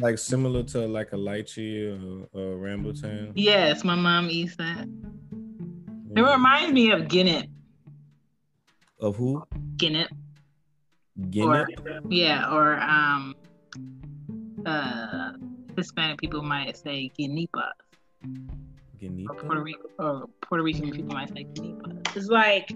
like 0.00 0.18
similar 0.18 0.62
to 0.62 0.86
like 0.86 1.12
a 1.12 1.16
lychee 1.16 1.90
or, 1.92 2.28
or 2.32 2.56
rambutan? 2.56 3.32
Yes, 3.34 3.84
my 3.84 3.94
mom 3.94 4.28
eats 4.30 4.56
that. 4.56 4.88
It 6.16 6.20
reminds 6.22 6.72
me 6.72 6.90
of 6.90 7.08
Guinness. 7.08 7.46
Of 9.00 9.16
who? 9.16 9.44
Guinness. 9.76 10.08
Guinea. 11.30 11.64
Yeah, 12.08 12.52
or 12.52 12.80
um, 12.80 13.34
uh, 14.66 15.32
Hispanic 15.76 16.18
people 16.18 16.42
might 16.42 16.76
say 16.76 17.10
quenepas. 17.18 17.72
Guinea. 18.98 19.26
Or 19.28 19.34
Puerto 19.36 19.62
Rico 19.62 19.88
or 19.98 20.26
Puerto 20.40 20.64
Rican 20.64 20.90
people 20.90 21.14
might 21.14 21.28
say 21.28 21.44
quenepas. 21.44 22.16
It's 22.16 22.28
like 22.28 22.72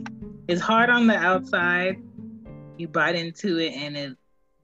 it's 0.48 0.60
hard 0.60 0.90
on 0.90 1.06
the 1.06 1.16
outside. 1.16 2.02
You 2.78 2.88
bite 2.88 3.14
into 3.14 3.58
it 3.58 3.72
and 3.74 3.96
it's 3.96 4.16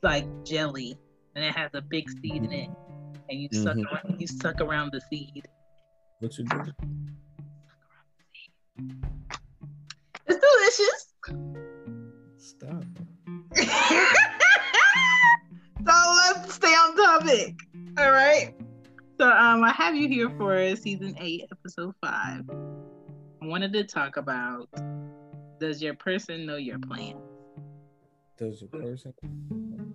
like 0.03 0.27
jelly, 0.45 0.97
and 1.35 1.45
it 1.45 1.55
has 1.55 1.71
a 1.75 1.81
big 1.81 2.09
seed 2.11 2.43
in 2.43 2.53
it, 2.53 2.69
and 3.29 3.41
you 3.41 3.49
suck 3.53 3.77
Mhm. 3.77 3.93
around, 3.93 4.21
you 4.21 4.27
suck 4.27 4.61
around 4.61 4.93
the 4.93 5.01
seed. 5.01 5.47
What 6.21 6.37
you 6.39 6.45
do? 6.45 6.73
It's 10.27 10.39
delicious. 10.39 11.15
Stop. 12.37 12.85
so 15.87 15.95
let's 16.17 16.55
stay 16.55 16.69
on 16.69 16.97
topic. 16.97 17.55
All 17.99 18.11
right. 18.11 18.55
So 19.21 19.29
um, 19.31 19.65
I 19.65 19.73
have 19.73 19.95
you 19.97 20.09
here 20.09 20.31
for 20.39 20.77
season 20.77 21.17
eight, 21.21 21.45
episode 21.51 21.95
five. 22.05 22.43
I 23.43 23.47
wanted 23.47 23.73
to 23.73 23.85
talk 23.85 24.17
about 24.17 24.69
does 25.59 25.83
your 25.83 25.95
person 25.95 26.47
know 26.47 26.57
your 26.57 26.79
plan? 26.79 27.15
Does 28.39 28.63
a 28.63 28.67
person? 28.67 29.13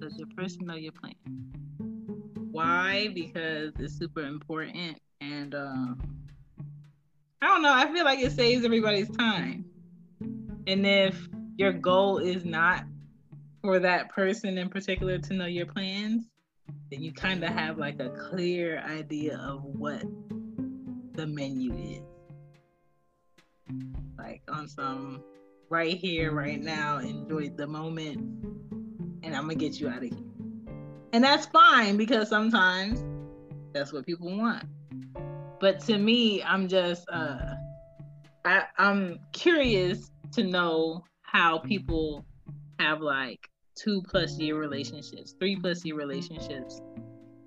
Does 0.02 0.18
your 0.18 0.28
person 0.36 0.66
know 0.66 0.76
your 0.76 0.92
plan? 0.92 1.16
Why? 2.52 3.08
Because 3.14 3.72
it's 3.80 3.98
super 3.98 4.26
important, 4.26 5.00
and 5.22 5.56
um, 5.56 6.02
I 7.42 7.48
don't 7.48 7.62
know. 7.62 7.74
I 7.74 7.90
feel 7.94 8.04
like 8.04 8.20
it 8.20 8.34
saves 8.34 8.66
everybody's 8.66 9.10
time. 9.12 9.64
And 10.68 10.86
if 10.86 11.30
your 11.58 11.72
goal 11.72 12.18
is 12.18 12.44
not 12.44 12.84
for 13.62 13.80
that 13.80 14.10
person 14.10 14.58
in 14.58 14.68
particular 14.68 15.20
to 15.20 15.34
know 15.34 15.46
your 15.46 15.66
plans, 15.66 16.30
then 16.92 17.02
you 17.02 17.14
kind 17.14 17.46
of 17.46 17.50
have 17.52 17.78
like 17.78 18.02
a 18.02 18.10
clear 18.10 18.80
idea 18.80 19.38
of 19.38 19.64
what 19.64 20.04
the 21.14 21.26
menu 21.26 21.74
is. 21.74 22.02
Like 24.18 24.42
on 24.50 24.68
some 24.68 25.24
right 25.74 25.98
here, 25.98 26.32
right 26.32 26.62
now, 26.62 27.00
enjoy 27.00 27.50
the 27.50 27.66
moment, 27.66 28.20
and 29.24 29.36
I'm 29.36 29.42
gonna 29.42 29.56
get 29.56 29.80
you 29.80 29.90
out 29.90 29.98
of 29.98 30.04
here. 30.04 30.20
And 31.14 31.24
that's 31.24 31.48
fine 31.48 31.98
because 31.98 32.30
sometimes 32.30 33.04
that's 33.74 33.92
what 33.92 34.06
people 34.06 34.38
want. 34.38 34.66
But 35.60 35.80
to 35.86 35.98
me, 35.98 36.44
I'm 36.44 36.68
just 36.68 37.10
uh 37.10 37.56
I, 38.46 38.66
I'm 38.78 39.20
curious 39.32 40.12
to 40.34 40.44
know 40.44 41.06
how 41.24 41.58
people 41.58 42.24
have 42.78 43.02
like 43.02 43.50
two 43.74 44.04
plus 44.04 44.38
year 44.38 44.60
relationships, 44.60 45.34
three 45.40 45.56
plus 45.56 45.84
year 45.84 45.96
relationships, 45.96 46.82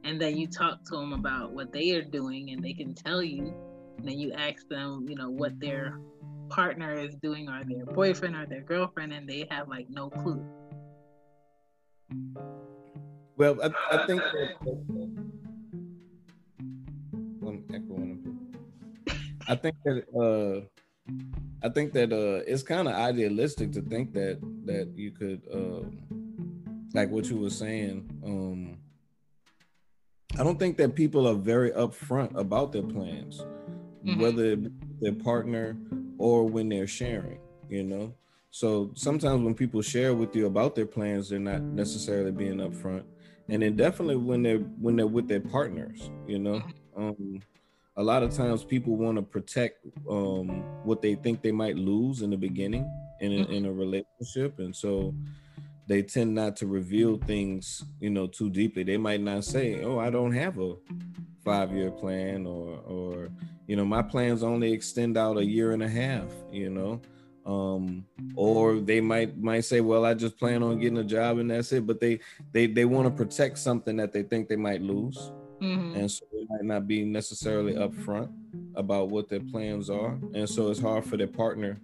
and 0.03 0.21
then 0.21 0.37
you 0.37 0.49
talk 0.49 0.83
to 0.87 0.97
them 0.97 1.13
about 1.13 1.53
what 1.53 1.73
they 1.73 1.93
are 1.93 2.03
doing 2.03 2.51
and 2.51 2.61
they 2.61 2.73
can 2.73 2.93
tell 2.93 3.23
you, 3.23 3.55
and 3.99 4.09
then 4.09 4.19
you 4.19 4.33
ask 4.33 4.69
them, 4.69 5.07
you 5.09 5.17
know, 5.17 5.31
what 5.31 5.59
their 5.61 5.99
partner 6.49 6.95
is 6.95 7.15
doing 7.17 7.49
or 7.49 7.65
their 7.65 7.87
boyfriend 7.87 8.37
or 8.37 8.47
their 8.47 8.63
girlfriend, 8.63 9.13
and 9.13 9.29
they 9.29 9.47
have 9.51 9.69
like 9.69 9.89
no 9.91 10.11
clue. 10.11 10.45
Well, 13.37 13.59
I, 13.63 13.71
I 13.95 14.07
think 14.07 14.23
that, 14.23 14.51
I'm 17.47 17.65
echoing. 17.73 18.37
I 19.49 19.55
think 19.55 19.77
that 19.85 20.05
uh, 20.17 20.67
I 21.63 21.69
think 21.69 21.93
that 21.93 22.13
uh, 22.13 22.43
it's 22.47 22.63
kind 22.63 22.89
of 22.89 22.95
idealistic 22.95 23.73
to 23.73 23.83
think 23.83 24.13
that 24.15 24.41
that 24.65 24.93
you 24.97 25.11
could 25.11 25.43
uh, 25.53 25.87
like 26.95 27.11
what 27.11 27.27
you 27.27 27.37
were 27.37 27.51
saying. 27.51 28.09
Um, 28.25 28.79
I 30.39 30.43
don't 30.43 30.59
think 30.59 30.77
that 30.79 30.95
people 30.95 31.27
are 31.27 31.35
very 31.35 31.71
upfront 31.71 32.37
about 32.37 32.73
their 32.73 32.83
plans, 32.83 33.43
Mhm. 34.07 34.19
whether 34.19 34.57
their 35.01 35.13
partner 35.15 35.77
or 36.19 36.45
when 36.49 36.69
they're 36.69 36.87
sharing. 36.87 37.39
You 37.69 37.83
know, 37.83 38.15
so 38.51 38.93
sometimes 38.95 39.43
when 39.43 39.55
people 39.55 39.83
share 39.83 40.15
with 40.15 40.37
you 40.37 40.47
about 40.47 40.75
their 40.77 40.87
plans, 40.87 41.29
they're 41.29 41.39
not 41.41 41.63
necessarily 41.63 42.31
being 42.31 42.59
upfront, 42.59 43.03
and 43.49 43.63
then 43.63 43.75
definitely 43.77 44.17
when 44.17 44.43
they're 44.43 44.59
when 44.59 44.97
they're 44.97 45.07
with 45.07 45.27
their 45.27 45.41
partners. 45.41 46.11
You 46.29 46.39
know, 46.39 46.63
um, 46.97 47.41
a 47.97 48.03
lot 48.05 48.23
of 48.23 48.31
times 48.33 48.63
people 48.63 48.97
want 48.97 49.17
to 49.17 49.23
protect 49.23 49.85
um, 50.09 50.49
what 50.85 51.03
they 51.03 51.17
think 51.17 51.43
they 51.43 51.51
might 51.53 51.77
lose 51.77 52.23
in 52.23 52.31
the 52.31 52.37
beginning 52.37 52.89
in 53.21 53.33
a, 53.33 53.45
in 53.47 53.67
a 53.67 53.73
relationship, 53.73 54.59
and 54.61 54.75
so 54.77 55.13
they 55.89 56.03
tend 56.03 56.35
not 56.35 56.57
to 56.57 56.67
reveal 56.67 57.17
things, 57.19 57.85
you 58.01 58.11
know, 58.11 58.27
too 58.29 58.51
deeply. 58.51 58.85
They 58.85 58.97
might 58.97 59.21
not 59.21 59.45
say, 59.45 59.83
"Oh, 59.83 59.99
I 59.99 60.11
don't 60.11 60.33
have 60.33 60.59
a 60.59 60.75
five-year 61.47 61.93
plan," 61.93 62.47
or, 62.47 62.79
or 62.87 63.31
you 63.69 63.77
know, 63.77 63.87
my 63.87 64.03
plans 64.03 64.43
only 64.43 64.73
extend 64.73 65.17
out 65.17 65.39
a 65.39 65.45
year 65.45 65.73
and 65.73 65.83
a 65.83 65.89
half. 65.89 66.29
You 66.53 66.71
know, 66.71 67.01
um, 67.51 68.05
or 68.37 68.81
they 68.81 69.01
might 69.01 69.39
might 69.39 69.65
say, 69.65 69.81
"Well, 69.81 70.05
I 70.05 70.15
just 70.15 70.39
plan 70.39 70.63
on 70.63 70.79
getting 70.81 70.99
a 70.99 71.05
job 71.05 71.39
and 71.39 71.51
that's 71.51 71.73
it." 71.73 71.87
But 71.87 72.01
they 72.01 72.21
they 72.53 72.67
they 72.67 72.85
want 72.85 73.07
to 73.09 73.13
protect 73.25 73.59
something 73.59 73.97
that 73.97 74.13
they 74.13 74.25
think 74.25 74.49
they 74.49 74.57
might 74.57 74.83
lose 74.83 75.19
Mhm. 75.63 75.97
and 75.97 76.11
so 76.11 76.27
they 76.33 76.45
might 76.51 76.65
not 76.65 76.87
be 76.87 77.03
necessarily 77.05 77.75
upfront 77.75 78.29
about 78.75 79.09
what 79.09 79.29
their 79.31 79.41
plans 79.41 79.89
are 79.89 80.19
and 80.35 80.47
so 80.49 80.71
it's 80.71 80.81
hard 80.81 81.05
for 81.05 81.17
their 81.17 81.27
partner 81.43 81.81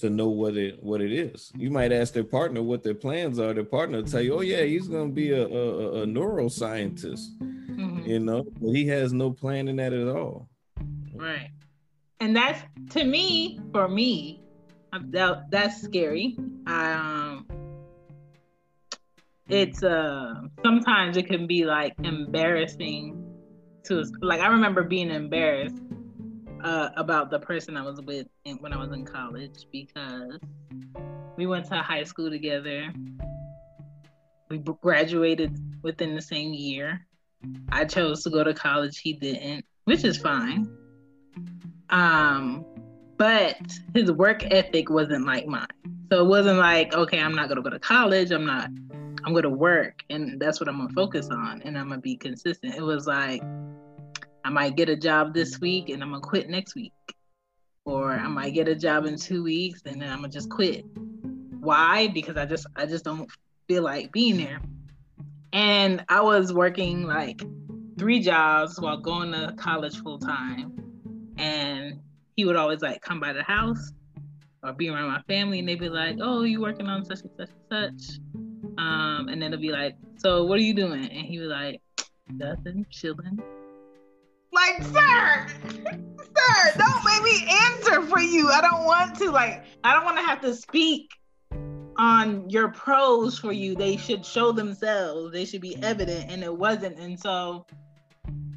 to 0.00 0.10
know 0.10 0.28
what 0.28 0.56
it 0.56 0.82
what 0.82 1.00
it 1.00 1.12
is 1.12 1.52
you 1.56 1.70
might 1.70 1.92
ask 1.92 2.12
their 2.14 2.24
partner 2.24 2.62
what 2.62 2.82
their 2.82 2.94
plans 2.94 3.38
are 3.38 3.52
their 3.54 3.64
partner 3.64 3.98
will 3.98 4.04
tell 4.08 4.20
you 4.22 4.34
oh 4.34 4.40
yeah 4.40 4.62
he's 4.62 4.88
going 4.88 5.08
to 5.10 5.14
be 5.14 5.30
a, 5.32 5.46
a, 5.46 6.02
a 6.02 6.06
neuroscientist 6.06 7.28
Mhm. 7.40 8.06
you 8.06 8.18
know 8.18 8.44
but 8.60 8.70
he 8.74 8.86
has 8.88 9.12
no 9.12 9.30
plan 9.32 9.68
in 9.68 9.76
that 9.76 9.92
at 9.92 10.08
all 10.08 10.48
Right. 11.14 11.50
And 12.20 12.34
that's 12.34 12.60
to 12.90 13.04
me, 13.04 13.60
for 13.72 13.86
me, 13.86 14.40
that, 15.10 15.50
that's 15.50 15.82
scary. 15.82 16.36
I, 16.66 16.92
um, 16.92 17.46
it's 19.48 19.82
uh 19.82 20.34
sometimes 20.64 21.16
it 21.16 21.26
can 21.26 21.46
be 21.46 21.64
like 21.64 21.94
embarrassing 22.04 23.22
to 23.84 24.04
like 24.20 24.40
I 24.40 24.46
remember 24.46 24.82
being 24.84 25.10
embarrassed 25.10 25.76
uh, 26.62 26.90
about 26.96 27.30
the 27.30 27.38
person 27.38 27.76
I 27.76 27.82
was 27.82 28.00
with 28.00 28.26
in, 28.44 28.56
when 28.56 28.72
I 28.72 28.76
was 28.76 28.92
in 28.92 29.04
college 29.04 29.66
because 29.72 30.38
we 31.36 31.46
went 31.46 31.66
to 31.66 31.76
high 31.76 32.04
school 32.04 32.30
together. 32.30 32.92
We 34.48 34.58
graduated 34.58 35.58
within 35.82 36.14
the 36.14 36.22
same 36.22 36.52
year. 36.52 37.06
I 37.70 37.84
chose 37.84 38.22
to 38.24 38.30
go 38.30 38.44
to 38.44 38.54
college. 38.54 38.98
He 38.98 39.14
didn't, 39.14 39.64
which 39.84 40.04
is 40.04 40.18
fine. 40.18 40.70
Um, 41.90 42.64
but 43.16 43.56
his 43.94 44.12
work 44.12 44.44
ethic 44.50 44.90
wasn't 44.90 45.26
like 45.26 45.46
mine. 45.46 45.66
So 46.10 46.24
it 46.24 46.28
wasn't 46.28 46.58
like, 46.58 46.92
okay, 46.94 47.20
I'm 47.20 47.34
not 47.34 47.48
gonna 47.48 47.62
go 47.62 47.70
to 47.70 47.78
college. 47.78 48.30
I'm 48.30 48.46
not. 48.46 48.70
I'm 49.24 49.32
gonna 49.32 49.48
work, 49.48 50.02
and 50.10 50.40
that's 50.40 50.58
what 50.58 50.68
I'm 50.68 50.78
gonna 50.78 50.92
focus 50.92 51.28
on, 51.30 51.62
and 51.62 51.78
I'm 51.78 51.88
gonna 51.88 52.00
be 52.00 52.16
consistent. 52.16 52.74
It 52.74 52.82
was 52.82 53.06
like, 53.06 53.40
I 54.44 54.50
might 54.50 54.76
get 54.76 54.88
a 54.88 54.96
job 54.96 55.34
this 55.34 55.60
week, 55.60 55.88
and 55.88 56.02
I'm 56.02 56.10
gonna 56.10 56.20
quit 56.20 56.48
next 56.48 56.74
week, 56.74 56.92
or 57.84 58.12
I 58.12 58.28
might 58.28 58.54
get 58.54 58.68
a 58.68 58.74
job 58.74 59.06
in 59.06 59.16
two 59.16 59.42
weeks, 59.42 59.82
and 59.86 60.00
then 60.00 60.10
I'm 60.10 60.18
gonna 60.18 60.28
just 60.28 60.50
quit. 60.50 60.84
Why? 61.60 62.08
Because 62.08 62.36
I 62.36 62.46
just, 62.46 62.66
I 62.76 62.86
just 62.86 63.04
don't 63.04 63.30
feel 63.68 63.82
like 63.82 64.12
being 64.12 64.36
there. 64.36 64.60
And 65.52 66.04
I 66.08 66.22
was 66.22 66.52
working 66.52 67.04
like 67.04 67.42
three 67.98 68.20
jobs 68.20 68.80
while 68.80 68.96
going 68.96 69.32
to 69.32 69.54
college 69.56 70.02
full 70.02 70.18
time 70.18 70.72
and 71.36 72.00
he 72.36 72.44
would 72.44 72.56
always 72.56 72.80
like 72.80 73.00
come 73.00 73.20
by 73.20 73.32
the 73.32 73.42
house 73.42 73.92
or 74.62 74.72
be 74.72 74.88
around 74.88 75.08
my 75.08 75.20
family 75.28 75.58
and 75.58 75.68
they'd 75.68 75.78
be 75.78 75.88
like 75.88 76.16
oh 76.20 76.42
you 76.42 76.60
working 76.60 76.86
on 76.86 77.04
such 77.04 77.20
and 77.20 77.30
such 77.36 77.50
and 77.70 78.00
such 78.00 78.18
um 78.78 79.28
and 79.28 79.42
then 79.42 79.52
it'll 79.52 79.60
be 79.60 79.70
like 79.70 79.94
so 80.16 80.44
what 80.44 80.58
are 80.58 80.62
you 80.62 80.74
doing 80.74 81.04
and 81.04 81.26
he 81.26 81.38
was 81.38 81.48
like 81.48 81.80
nothing 82.28 82.86
chilling 82.90 83.40
like 84.62 84.82
sir 84.84 85.46
sir 86.18 86.72
don't 86.78 87.04
make 87.04 87.22
me 87.22 87.46
answer 87.66 88.02
for 88.02 88.20
you 88.20 88.48
i 88.50 88.60
don't 88.60 88.84
want 88.84 89.14
to 89.16 89.30
like 89.30 89.64
i 89.84 89.92
don't 89.92 90.04
want 90.04 90.16
to 90.16 90.22
have 90.22 90.40
to 90.40 90.54
speak 90.54 91.10
on 91.96 92.48
your 92.48 92.68
pros 92.68 93.38
for 93.38 93.52
you 93.52 93.74
they 93.74 93.96
should 93.96 94.24
show 94.24 94.52
themselves 94.52 95.32
they 95.32 95.44
should 95.44 95.60
be 95.60 95.76
evident 95.82 96.30
and 96.30 96.42
it 96.42 96.56
wasn't 96.56 96.96
and 96.98 97.18
so 97.18 97.66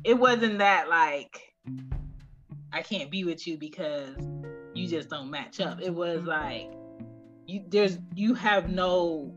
it 0.04 0.18
wasn't 0.18 0.58
that 0.60 0.88
like 0.90 1.56
I 2.76 2.82
can't 2.82 3.10
be 3.10 3.24
with 3.24 3.48
you 3.48 3.58
because 3.58 4.18
you 4.74 4.86
just 4.88 5.10
don't 5.10 5.32
match 5.32 5.62
up. 5.62 5.82
It 5.82 5.96
was 5.96 6.24
like 6.24 6.70
you 7.48 7.64
there's 7.70 8.00
you 8.14 8.34
have 8.34 8.70
no 8.70 9.34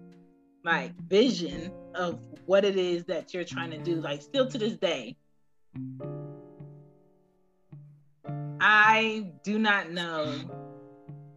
like 0.65 0.93
vision 1.09 1.73
of 1.95 2.19
what 2.47 2.65
it 2.65 2.77
is 2.77 3.05
that 3.05 3.33
you're 3.33 3.45
trying 3.45 3.71
to 3.71 3.79
do. 3.79 3.95
Like 4.01 4.23
still 4.23 4.49
to 4.49 4.59
this 4.59 4.75
day, 4.75 5.17
I 8.61 9.31
do 9.45 9.59
not 9.59 9.91
know 9.91 10.35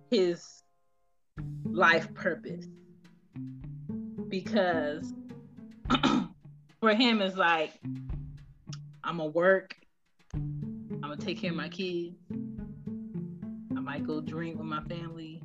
his 0.09 0.63
life 1.65 2.13
purpose 2.13 2.65
because 4.27 5.13
for 6.79 6.93
him 6.93 7.21
it's 7.21 7.37
like 7.37 7.73
I'm 9.03 9.17
gonna 9.17 9.29
work, 9.29 9.75
I'm 10.33 11.01
gonna 11.01 11.17
take 11.17 11.39
care 11.39 11.51
of 11.51 11.57
my 11.57 11.69
kids, 11.69 12.15
I 13.75 13.79
might 13.79 14.05
go 14.05 14.21
drink 14.21 14.57
with 14.57 14.67
my 14.67 14.81
family, 14.83 15.43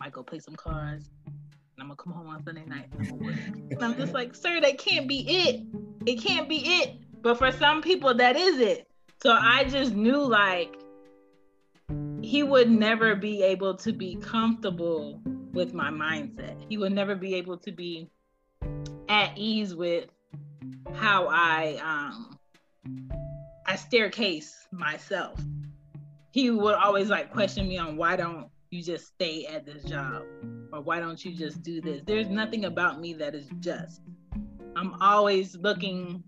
I 0.00 0.06
might 0.06 0.12
go 0.12 0.22
play 0.22 0.40
some 0.40 0.56
cards, 0.56 1.08
and 1.26 1.34
I'm 1.78 1.86
gonna 1.86 1.96
come 1.96 2.12
home 2.12 2.28
on 2.28 2.42
Sunday 2.44 2.64
night 2.66 2.88
and 2.98 3.08
I'm, 3.08 3.68
and 3.70 3.82
I'm 3.82 3.96
just 3.96 4.14
like, 4.14 4.34
sir, 4.34 4.60
that 4.60 4.78
can't 4.78 5.08
be 5.08 5.24
it. 5.28 5.62
It 6.06 6.20
can't 6.20 6.48
be 6.48 6.58
it. 6.58 6.96
But 7.22 7.38
for 7.38 7.52
some 7.52 7.82
people, 7.82 8.14
that 8.14 8.36
is 8.36 8.58
it. 8.58 8.88
So 9.22 9.30
I 9.30 9.62
just 9.64 9.94
knew 9.94 10.18
like 10.18 10.76
he 12.22 12.42
would 12.42 12.68
never 12.68 13.14
be 13.14 13.40
able 13.44 13.76
to 13.76 13.92
be 13.92 14.16
comfortable 14.16 15.20
with 15.52 15.72
my 15.72 15.90
mindset. 15.90 16.56
He 16.68 16.76
would 16.76 16.92
never 16.92 17.14
be 17.14 17.36
able 17.36 17.56
to 17.58 17.70
be 17.70 18.10
at 19.08 19.38
ease 19.38 19.76
with 19.76 20.08
how 20.94 21.28
I 21.28 21.78
um 21.84 22.36
I 23.64 23.76
staircase 23.76 24.66
myself. 24.72 25.40
He 26.32 26.50
would 26.50 26.74
always 26.74 27.08
like 27.08 27.32
question 27.32 27.68
me 27.68 27.78
on 27.78 27.96
why 27.96 28.16
don't 28.16 28.48
you 28.70 28.82
just 28.82 29.06
stay 29.06 29.46
at 29.46 29.64
this 29.64 29.84
job 29.84 30.24
or 30.72 30.80
why 30.80 30.98
don't 30.98 31.24
you 31.24 31.32
just 31.32 31.62
do 31.62 31.80
this? 31.80 32.02
There's 32.04 32.28
nothing 32.28 32.64
about 32.64 33.00
me 33.00 33.12
that 33.14 33.36
is 33.36 33.48
just. 33.60 34.00
I'm 34.74 34.94
always 35.00 35.56
looking 35.58 36.24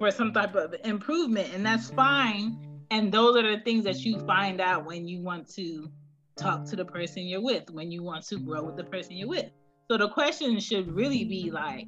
for 0.00 0.10
some 0.10 0.32
type 0.32 0.54
of 0.54 0.74
improvement 0.82 1.52
and 1.52 1.64
that's 1.64 1.90
fine. 1.90 2.56
And 2.90 3.12
those 3.12 3.36
are 3.36 3.42
the 3.42 3.62
things 3.62 3.84
that 3.84 4.02
you 4.02 4.18
find 4.20 4.58
out 4.58 4.86
when 4.86 5.06
you 5.06 5.20
want 5.20 5.46
to 5.54 5.90
talk 6.36 6.64
to 6.64 6.74
the 6.74 6.86
person 6.86 7.24
you're 7.24 7.42
with 7.42 7.70
when 7.70 7.92
you 7.92 8.02
want 8.02 8.26
to 8.28 8.38
grow 8.38 8.62
with 8.64 8.76
the 8.76 8.84
person 8.84 9.12
you're 9.12 9.28
with. 9.28 9.50
So 9.88 9.98
the 9.98 10.08
question 10.08 10.58
should 10.58 10.90
really 10.90 11.24
be 11.24 11.50
like 11.50 11.86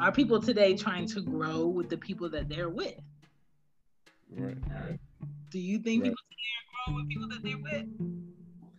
are 0.00 0.10
people 0.10 0.40
today 0.40 0.74
trying 0.74 1.06
to 1.08 1.20
grow 1.20 1.66
with 1.66 1.90
the 1.90 1.98
people 1.98 2.30
that 2.30 2.48
they're 2.48 2.70
with? 2.70 2.98
Right. 4.34 4.56
Do 5.50 5.60
you 5.60 5.78
think 5.80 6.04
right. 6.04 6.10
people 6.10 6.24
today 6.30 6.52
are 6.56 6.90
growing 6.90 7.02
with 7.02 7.08
people 7.10 7.28
that 7.28 7.42
they're 7.42 7.58
with 7.58 8.24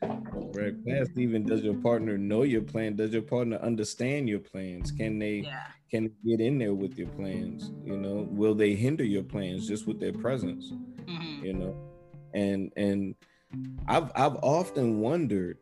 Right. 0.07 0.73
Past 0.85 1.11
even 1.17 1.45
does 1.45 1.63
your 1.63 1.75
partner 1.75 2.17
know 2.17 2.43
your 2.43 2.61
plan? 2.61 2.95
Does 2.95 3.13
your 3.13 3.21
partner 3.21 3.57
understand 3.57 4.29
your 4.29 4.39
plans? 4.39 4.91
Can 4.91 5.19
they 5.19 5.37
yeah. 5.37 5.67
can 5.91 6.05
they 6.05 6.37
get 6.37 6.45
in 6.45 6.57
there 6.57 6.73
with 6.73 6.97
your 6.97 7.09
plans? 7.09 7.71
You 7.83 7.97
know, 7.97 8.27
will 8.31 8.55
they 8.55 8.75
hinder 8.75 9.03
your 9.03 9.23
plans 9.23 9.67
just 9.67 9.87
with 9.87 9.99
their 9.99 10.13
presence? 10.13 10.71
Mm-hmm. 11.05 11.45
You 11.45 11.53
know, 11.53 11.77
and 12.33 12.71
and 12.75 13.15
I've 13.87 14.11
I've 14.15 14.37
often 14.37 14.99
wondered, 14.99 15.57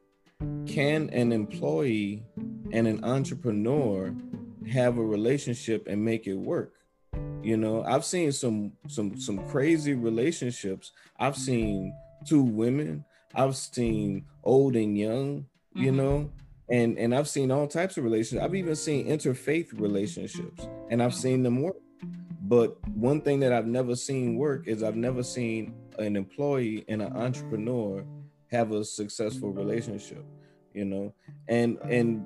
can 0.65 1.09
an 1.09 1.31
employee 1.31 2.23
and 2.71 2.87
an 2.87 3.03
entrepreneur 3.03 4.15
have 4.71 4.97
a 4.97 5.03
relationship 5.03 5.87
and 5.87 6.03
make 6.03 6.27
it 6.27 6.35
work? 6.35 6.73
You 7.41 7.57
know, 7.57 7.83
I've 7.83 8.05
seen 8.05 8.31
some 8.31 8.73
some 8.87 9.19
some 9.19 9.45
crazy 9.49 9.93
relationships. 9.93 10.91
I've 11.19 11.35
seen 11.35 11.93
two 12.25 12.41
women 12.41 13.03
I've 13.33 13.55
seen 13.55 14.25
old 14.43 14.75
and 14.75 14.97
young, 14.97 15.45
you 15.73 15.87
mm-hmm. 15.87 15.97
know, 15.97 16.29
and 16.69 16.97
and 16.97 17.15
I've 17.15 17.27
seen 17.27 17.51
all 17.51 17.67
types 17.67 17.97
of 17.97 18.03
relationships. 18.03 18.43
I've 18.43 18.55
even 18.55 18.75
seen 18.75 19.07
interfaith 19.07 19.79
relationships, 19.79 20.67
and 20.89 21.01
I've 21.01 21.15
seen 21.15 21.43
them 21.43 21.61
work. 21.61 21.77
But 22.41 22.77
one 22.89 23.21
thing 23.21 23.39
that 23.39 23.53
I've 23.53 23.67
never 23.67 23.95
seen 23.95 24.35
work 24.37 24.67
is 24.67 24.83
I've 24.83 24.97
never 24.97 25.23
seen 25.23 25.73
an 25.97 26.15
employee 26.15 26.83
and 26.87 27.01
an 27.01 27.15
entrepreneur 27.15 28.05
have 28.51 28.71
a 28.71 28.83
successful 28.83 29.51
relationship, 29.51 30.25
you 30.73 30.85
know, 30.85 31.13
and 31.47 31.77
and 31.83 32.25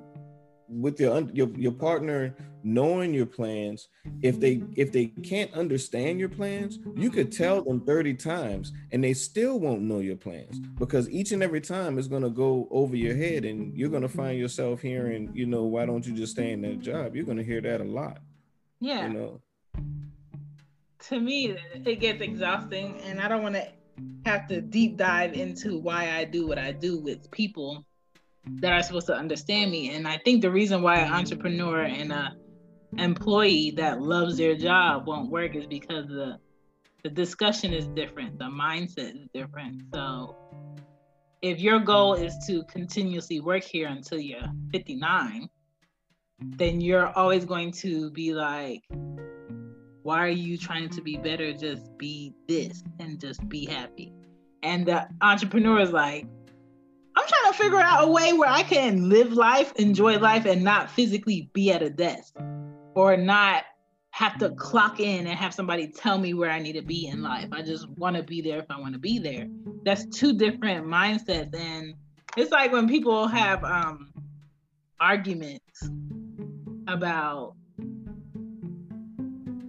with 0.68 1.00
your 1.00 1.20
your 1.32 1.48
your 1.56 1.72
partner 1.72 2.34
knowing 2.62 3.14
your 3.14 3.26
plans. 3.26 3.88
If 4.22 4.40
they 4.40 4.62
if 4.76 4.92
they 4.92 5.06
can't 5.06 5.52
understand 5.54 6.18
your 6.18 6.28
plans 6.28 6.78
you 6.96 7.10
could 7.10 7.30
tell 7.30 7.62
them 7.62 7.80
30 7.80 8.14
times 8.14 8.72
and 8.92 9.02
they 9.02 9.14
still 9.14 9.60
won't 9.60 9.82
know 9.82 9.98
your 10.00 10.16
plans 10.16 10.58
because 10.58 11.08
each 11.10 11.32
and 11.32 11.42
every 11.42 11.60
time 11.60 11.98
it's 11.98 12.08
going 12.08 12.22
to 12.22 12.30
go 12.30 12.66
over 12.70 12.96
your 12.96 13.14
head 13.14 13.44
and 13.44 13.76
you're 13.76 13.88
going 13.88 14.02
to 14.02 14.08
find 14.08 14.38
yourself 14.38 14.80
hearing 14.80 15.30
you 15.34 15.46
know 15.46 15.64
why 15.64 15.86
don't 15.86 16.06
you 16.06 16.14
just 16.14 16.32
stay 16.32 16.52
in 16.52 16.62
that 16.62 16.80
job? 16.80 17.14
You're 17.14 17.24
going 17.24 17.38
to 17.38 17.44
hear 17.44 17.60
that 17.60 17.80
a 17.80 17.84
lot 17.84 18.18
yeah. 18.80 19.06
you 19.06 19.14
know? 19.14 19.40
To 21.08 21.20
me 21.20 21.56
it 21.74 22.00
gets 22.00 22.20
exhausting 22.20 23.00
and 23.02 23.20
i 23.20 23.28
don't 23.28 23.42
want 23.42 23.54
to 23.54 23.68
have 24.26 24.46
to 24.48 24.60
deep 24.60 24.96
dive 24.96 25.32
into 25.32 25.78
why 25.78 26.16
i 26.16 26.24
do 26.24 26.46
what 26.46 26.58
i 26.58 26.70
do 26.70 27.00
with 27.00 27.30
people 27.30 27.84
that 28.56 28.72
are 28.72 28.82
supposed 28.82 29.06
to 29.06 29.14
understand 29.14 29.70
me. 29.70 29.94
And 29.94 30.06
I 30.06 30.18
think 30.18 30.42
the 30.42 30.50
reason 30.50 30.82
why 30.82 30.96
an 30.96 31.12
entrepreneur 31.12 31.82
and 31.82 32.12
a 32.12 32.36
employee 32.96 33.72
that 33.72 34.00
loves 34.00 34.38
their 34.38 34.56
job 34.56 35.06
won't 35.06 35.30
work 35.30 35.54
is 35.54 35.66
because 35.66 36.06
the 36.08 36.38
the 37.04 37.10
discussion 37.10 37.72
is 37.72 37.86
different, 37.88 38.38
the 38.38 38.46
mindset 38.46 39.14
is 39.14 39.28
different. 39.32 39.82
So 39.94 40.36
if 41.42 41.60
your 41.60 41.78
goal 41.78 42.14
is 42.14 42.34
to 42.48 42.64
continuously 42.64 43.40
work 43.40 43.62
here 43.62 43.86
until 43.86 44.18
you're 44.18 44.50
59, 44.72 45.48
then 46.40 46.80
you're 46.80 47.08
always 47.16 47.44
going 47.44 47.70
to 47.72 48.10
be 48.10 48.34
like, 48.34 48.82
why 50.02 50.18
are 50.18 50.28
you 50.28 50.58
trying 50.58 50.88
to 50.90 51.00
be 51.00 51.16
better? 51.16 51.52
Just 51.52 51.96
be 51.98 52.34
this 52.48 52.82
and 52.98 53.20
just 53.20 53.48
be 53.48 53.66
happy. 53.66 54.12
And 54.62 54.86
the 54.86 55.08
entrepreneur 55.20 55.80
is 55.80 55.92
like, 55.92 56.26
I'm 57.16 57.26
trying 57.26 57.52
to 57.52 57.58
figure 57.58 57.80
out 57.80 58.08
a 58.08 58.10
way 58.10 58.32
where 58.32 58.48
I 58.48 58.64
can 58.64 59.08
live 59.08 59.32
life, 59.32 59.72
enjoy 59.76 60.18
life, 60.18 60.46
and 60.46 60.64
not 60.64 60.90
physically 60.90 61.50
be 61.52 61.70
at 61.70 61.82
a 61.82 61.90
desk 61.90 62.34
or 62.98 63.16
not 63.16 63.62
have 64.10 64.36
to 64.38 64.50
clock 64.56 64.98
in 64.98 65.28
and 65.28 65.38
have 65.38 65.54
somebody 65.54 65.86
tell 65.86 66.18
me 66.18 66.34
where 66.34 66.50
I 66.50 66.58
need 66.58 66.72
to 66.72 66.82
be 66.82 67.06
in 67.06 67.22
life. 67.22 67.48
I 67.52 67.62
just 67.62 67.88
want 67.90 68.16
to 68.16 68.24
be 68.24 68.40
there 68.40 68.58
if 68.58 68.64
I 68.70 68.80
want 68.80 68.94
to 68.94 68.98
be 68.98 69.20
there. 69.20 69.46
That's 69.84 70.04
two 70.06 70.36
different 70.36 70.84
mindsets. 70.84 71.54
And 71.54 71.94
it's 72.36 72.50
like 72.50 72.72
when 72.72 72.88
people 72.88 73.28
have 73.28 73.62
um, 73.62 74.12
arguments 74.98 75.88
about 76.88 77.54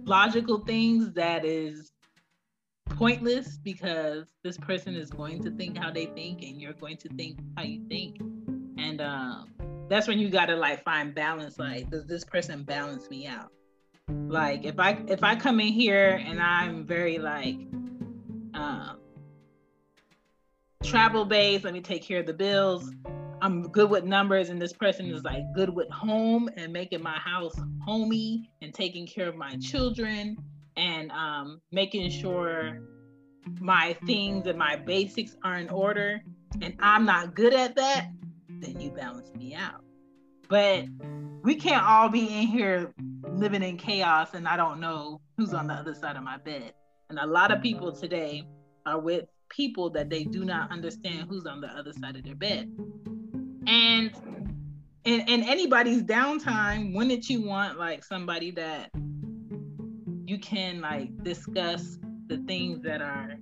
logical 0.06 0.64
things 0.64 1.12
that 1.12 1.44
is 1.44 1.92
pointless 2.86 3.58
because 3.58 4.26
this 4.42 4.58
person 4.58 4.96
is 4.96 5.08
going 5.08 5.40
to 5.44 5.52
think 5.52 5.78
how 5.78 5.92
they 5.92 6.06
think 6.06 6.42
and 6.42 6.60
you're 6.60 6.72
going 6.72 6.96
to 6.96 7.08
think 7.10 7.38
how 7.56 7.62
you 7.62 7.86
think 7.88 8.18
and 8.76 9.00
um, 9.00 9.48
that's 9.90 10.06
when 10.06 10.20
you 10.20 10.30
gotta 10.30 10.54
like 10.54 10.82
find 10.84 11.14
balance 11.14 11.58
like 11.58 11.90
does 11.90 12.06
this 12.06 12.24
person 12.24 12.62
balance 12.62 13.10
me 13.10 13.26
out? 13.26 13.50
Like 14.08 14.64
if 14.64 14.78
i 14.78 15.02
if 15.08 15.22
i 15.24 15.34
come 15.34 15.60
in 15.60 15.72
here 15.72 16.20
and 16.24 16.40
i'm 16.40 16.86
very 16.86 17.18
like 17.18 17.56
um, 18.54 18.98
travel 20.84 21.24
based 21.24 21.64
let 21.64 21.74
me 21.74 21.80
take 21.80 22.02
care 22.02 22.20
of 22.20 22.26
the 22.26 22.32
bills 22.32 22.90
i'm 23.42 23.62
good 23.70 23.90
with 23.90 24.04
numbers 24.04 24.48
and 24.48 24.60
this 24.60 24.72
person 24.72 25.06
is 25.06 25.22
like 25.22 25.42
good 25.54 25.70
with 25.70 25.88
home 25.90 26.48
and 26.56 26.72
making 26.72 27.02
my 27.02 27.18
house 27.18 27.54
homey 27.84 28.50
and 28.62 28.72
taking 28.72 29.06
care 29.06 29.28
of 29.28 29.36
my 29.36 29.56
children 29.56 30.36
and 30.76 31.10
um, 31.12 31.60
making 31.72 32.10
sure 32.10 32.80
my 33.60 33.96
things 34.06 34.46
and 34.46 34.58
my 34.58 34.76
basics 34.76 35.36
are 35.44 35.56
in 35.56 35.68
order 35.68 36.20
and 36.62 36.74
I'm 36.80 37.04
not 37.04 37.34
good 37.34 37.54
at 37.54 37.76
that, 37.76 38.08
then 38.60 38.80
you 38.80 38.90
balance 38.90 39.32
me 39.34 39.54
out. 39.54 39.82
But 40.48 40.86
we 41.42 41.54
can't 41.54 41.82
all 41.82 42.08
be 42.08 42.22
in 42.22 42.46
here 42.48 42.92
living 43.32 43.62
in 43.62 43.76
chaos 43.76 44.34
and 44.34 44.46
I 44.46 44.56
don't 44.56 44.80
know 44.80 45.20
who's 45.36 45.54
on 45.54 45.68
the 45.68 45.74
other 45.74 45.94
side 45.94 46.16
of 46.16 46.22
my 46.22 46.36
bed. 46.38 46.74
And 47.08 47.18
a 47.18 47.26
lot 47.26 47.50
of 47.50 47.62
people 47.62 47.92
today 47.92 48.46
are 48.86 49.00
with 49.00 49.26
people 49.48 49.90
that 49.90 50.10
they 50.10 50.24
do 50.24 50.44
not 50.44 50.70
understand 50.70 51.28
who's 51.28 51.46
on 51.46 51.60
the 51.60 51.68
other 51.68 51.92
side 51.92 52.16
of 52.16 52.24
their 52.24 52.34
bed. 52.34 52.70
And 53.66 54.10
in, 55.04 55.20
in 55.28 55.42
anybody's 55.42 56.02
downtime, 56.02 56.94
wouldn't 56.94 57.28
you 57.28 57.42
want 57.42 57.78
like 57.78 58.04
somebody 58.04 58.50
that 58.52 58.90
you 60.26 60.38
can 60.38 60.80
like 60.80 61.22
discuss 61.24 61.98
the 62.26 62.38
things 62.46 62.82
that 62.82 63.02
are, 63.02 63.34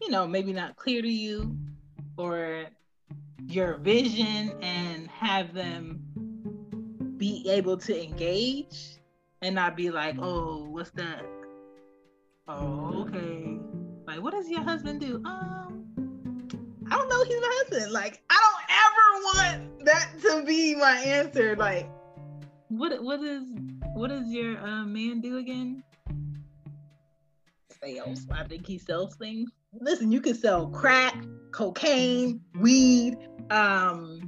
you 0.00 0.10
know, 0.10 0.26
maybe 0.26 0.52
not 0.52 0.76
clear 0.76 1.02
to 1.02 1.08
you 1.08 1.56
or 2.16 2.66
your 3.48 3.76
vision 3.78 4.52
and 4.62 5.08
have 5.08 5.54
them 5.54 6.00
be 7.16 7.48
able 7.48 7.76
to 7.76 8.02
engage 8.02 8.98
and 9.42 9.54
not 9.54 9.76
be 9.76 9.90
like, 9.90 10.16
oh, 10.20 10.64
what's 10.70 10.90
that? 10.92 11.24
Oh, 12.48 13.06
okay. 13.06 13.58
Like, 14.06 14.22
what 14.22 14.32
does 14.32 14.48
your 14.48 14.62
husband 14.62 15.00
do? 15.00 15.22
Um, 15.24 15.86
I 16.90 16.96
don't 16.96 17.08
know. 17.08 17.24
He's 17.24 17.40
my 17.40 17.62
husband. 17.62 17.92
Like, 17.92 18.22
I 18.30 18.38
don't 18.50 18.62
ever 18.82 19.62
want 19.62 19.84
that 19.84 20.10
to 20.22 20.44
be 20.44 20.74
my 20.74 20.96
answer. 20.96 21.56
Like, 21.56 21.88
what 22.68 23.02
what 23.02 23.20
is 23.20 23.44
what 23.94 24.08
does 24.08 24.28
your 24.28 24.58
uh, 24.58 24.84
man 24.84 25.20
do 25.20 25.38
again? 25.38 25.82
Sales. 27.80 28.26
I 28.30 28.44
think 28.44 28.66
he 28.66 28.78
sells 28.78 29.16
things. 29.16 29.50
Listen, 29.80 30.12
you 30.12 30.20
can 30.20 30.34
sell 30.34 30.68
crack, 30.68 31.16
cocaine, 31.50 32.40
weed. 32.60 33.16
Um, 33.50 34.20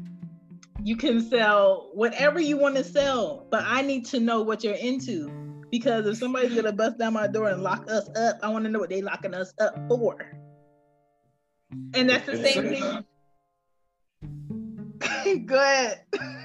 you 0.83 0.97
can 0.97 1.21
sell 1.21 1.91
whatever 1.95 2.41
you 2.41 2.57
want 2.57 2.77
to 2.77 2.85
sell, 2.85 3.47
but 3.51 3.63
I 3.67 3.83
need 3.83 4.07
to 4.07 4.21
know 4.21 4.43
what 4.43 4.65
you're 4.65 4.75
into 4.75 5.31
because 5.71 6.07
if 6.07 6.17
somebody's 6.19 6.55
gonna 6.55 6.73
bust 6.73 6.99
down 6.99 7.15
my 7.15 7.27
door 7.27 7.49
and 7.49 7.63
lock 7.63 7.91
us 7.91 8.09
up, 8.17 8.39
I 8.43 8.49
want 8.49 8.65
to 8.65 8.71
know 8.71 8.79
what 8.79 8.91
they 8.91 9.03
locking 9.03 9.35
us 9.35 9.53
up 9.61 9.77
for. 9.89 10.33
And 11.95 12.09
that's 12.09 12.27
the 12.27 12.37
same 12.37 12.69
thing. 12.69 13.05
Go 15.47 15.57
ahead. 15.57 16.05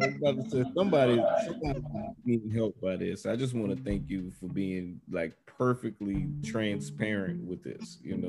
somebody, 0.00 0.72
somebody 0.74 2.52
help 2.54 2.80
by 2.80 2.96
this. 2.96 3.26
I 3.26 3.36
just 3.36 3.54
want 3.54 3.76
to 3.76 3.82
thank 3.82 4.08
you 4.08 4.32
for 4.40 4.46
being 4.46 5.00
like 5.10 5.34
perfectly 5.46 6.28
transparent 6.44 7.44
with 7.44 7.62
this, 7.62 7.98
you 8.02 8.16
know. 8.16 8.28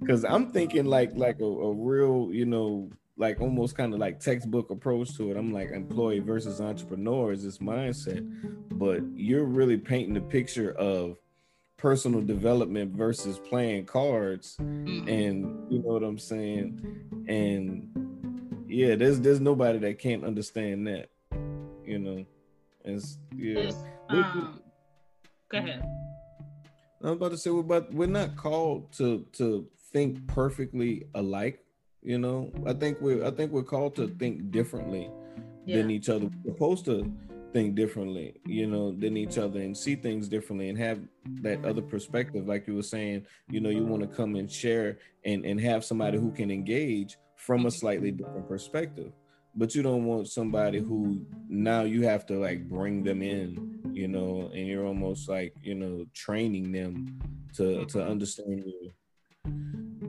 Because 0.00 0.24
mm-hmm. 0.24 0.34
I'm 0.34 0.50
thinking 0.50 0.86
like 0.86 1.12
like 1.14 1.40
a, 1.40 1.44
a 1.44 1.74
real, 1.74 2.30
you 2.32 2.46
know, 2.46 2.90
like 3.16 3.40
almost 3.40 3.76
kind 3.76 3.92
of 3.92 4.00
like 4.00 4.18
textbook 4.18 4.70
approach 4.70 5.16
to 5.16 5.30
it. 5.30 5.36
I'm 5.36 5.52
like 5.52 5.70
employee 5.70 6.20
versus 6.20 6.60
entrepreneur 6.60 7.32
is 7.32 7.44
this 7.44 7.58
mindset, 7.58 8.26
but 8.72 9.02
you're 9.14 9.44
really 9.44 9.76
painting 9.76 10.14
the 10.14 10.20
picture 10.20 10.72
of 10.72 11.18
personal 11.76 12.20
development 12.20 12.94
versus 12.94 13.38
playing 13.38 13.86
cards, 13.86 14.56
mm-hmm. 14.60 15.08
and 15.08 15.72
you 15.72 15.78
know 15.78 15.94
what 15.94 16.02
I'm 16.02 16.18
saying, 16.18 16.80
and 17.26 17.88
yeah, 18.70 18.94
there's 18.94 19.20
there's 19.20 19.40
nobody 19.40 19.78
that 19.78 19.98
can't 19.98 20.24
understand 20.24 20.86
that, 20.86 21.10
you 21.84 21.98
know. 21.98 22.24
It's 22.84 23.18
yeah. 23.36 23.70
Um, 24.08 24.60
go 25.50 25.58
ahead. 25.58 25.84
I'm 27.02 27.12
about 27.12 27.32
to 27.32 27.38
say 27.38 27.50
we're 27.50 27.60
about 27.60 27.92
we're 27.92 28.06
not 28.06 28.36
called 28.36 28.92
to 28.94 29.26
to 29.34 29.66
think 29.92 30.26
perfectly 30.26 31.06
alike. 31.14 31.64
You 32.02 32.18
know, 32.18 32.50
I 32.66 32.72
think 32.72 33.00
we're 33.00 33.24
I 33.24 33.30
think 33.30 33.52
we're 33.52 33.62
called 33.62 33.96
to 33.96 34.08
think 34.08 34.50
differently 34.50 35.10
yeah. 35.66 35.76
than 35.78 35.90
each 35.90 36.08
other. 36.08 36.30
We're 36.44 36.54
supposed 36.54 36.84
to 36.86 37.12
think 37.52 37.74
differently, 37.74 38.34
you 38.46 38.66
know, 38.66 38.92
than 38.92 39.16
each 39.16 39.36
other 39.36 39.60
and 39.60 39.76
see 39.76 39.96
things 39.96 40.28
differently 40.28 40.68
and 40.68 40.78
have 40.78 41.00
that 41.42 41.64
other 41.64 41.82
perspective. 41.82 42.46
Like 42.46 42.66
you 42.68 42.76
were 42.76 42.82
saying, 42.82 43.26
you 43.50 43.60
know, 43.60 43.70
you 43.70 43.84
want 43.84 44.02
to 44.02 44.08
come 44.08 44.36
and 44.36 44.50
share 44.50 44.98
and 45.24 45.44
and 45.44 45.60
have 45.60 45.84
somebody 45.84 46.18
who 46.18 46.30
can 46.30 46.50
engage 46.50 47.16
from 47.40 47.66
a 47.66 47.70
slightly 47.70 48.10
different 48.10 48.48
perspective. 48.48 49.12
But 49.54 49.74
you 49.74 49.82
don't 49.82 50.04
want 50.04 50.28
somebody 50.28 50.78
who 50.78 51.26
now 51.48 51.82
you 51.82 52.02
have 52.02 52.24
to 52.26 52.38
like 52.38 52.68
bring 52.68 53.02
them 53.02 53.22
in 53.22 53.80
you 53.92 54.06
know 54.06 54.50
and 54.54 54.66
you're 54.68 54.86
almost 54.86 55.28
like 55.28 55.52
you 55.62 55.74
know 55.74 56.06
training 56.14 56.70
them 56.70 57.18
to 57.54 57.84
to 57.86 58.04
understand 58.04 58.64
your 58.64 58.92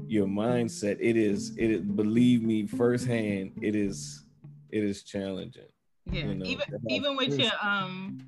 your 0.07 0.27
mindset. 0.27 0.97
It 0.99 1.17
is 1.17 1.57
it 1.57 1.71
is, 1.71 1.81
believe 1.81 2.43
me 2.43 2.67
firsthand 2.67 3.53
it 3.61 3.75
is 3.75 4.25
it 4.69 4.83
is 4.83 5.03
challenging 5.03 5.71
yeah 6.11 6.25
you 6.25 6.35
know? 6.35 6.45
even 6.45 6.65
even 6.87 7.17
with 7.17 7.39
your 7.39 7.51
um 7.61 8.19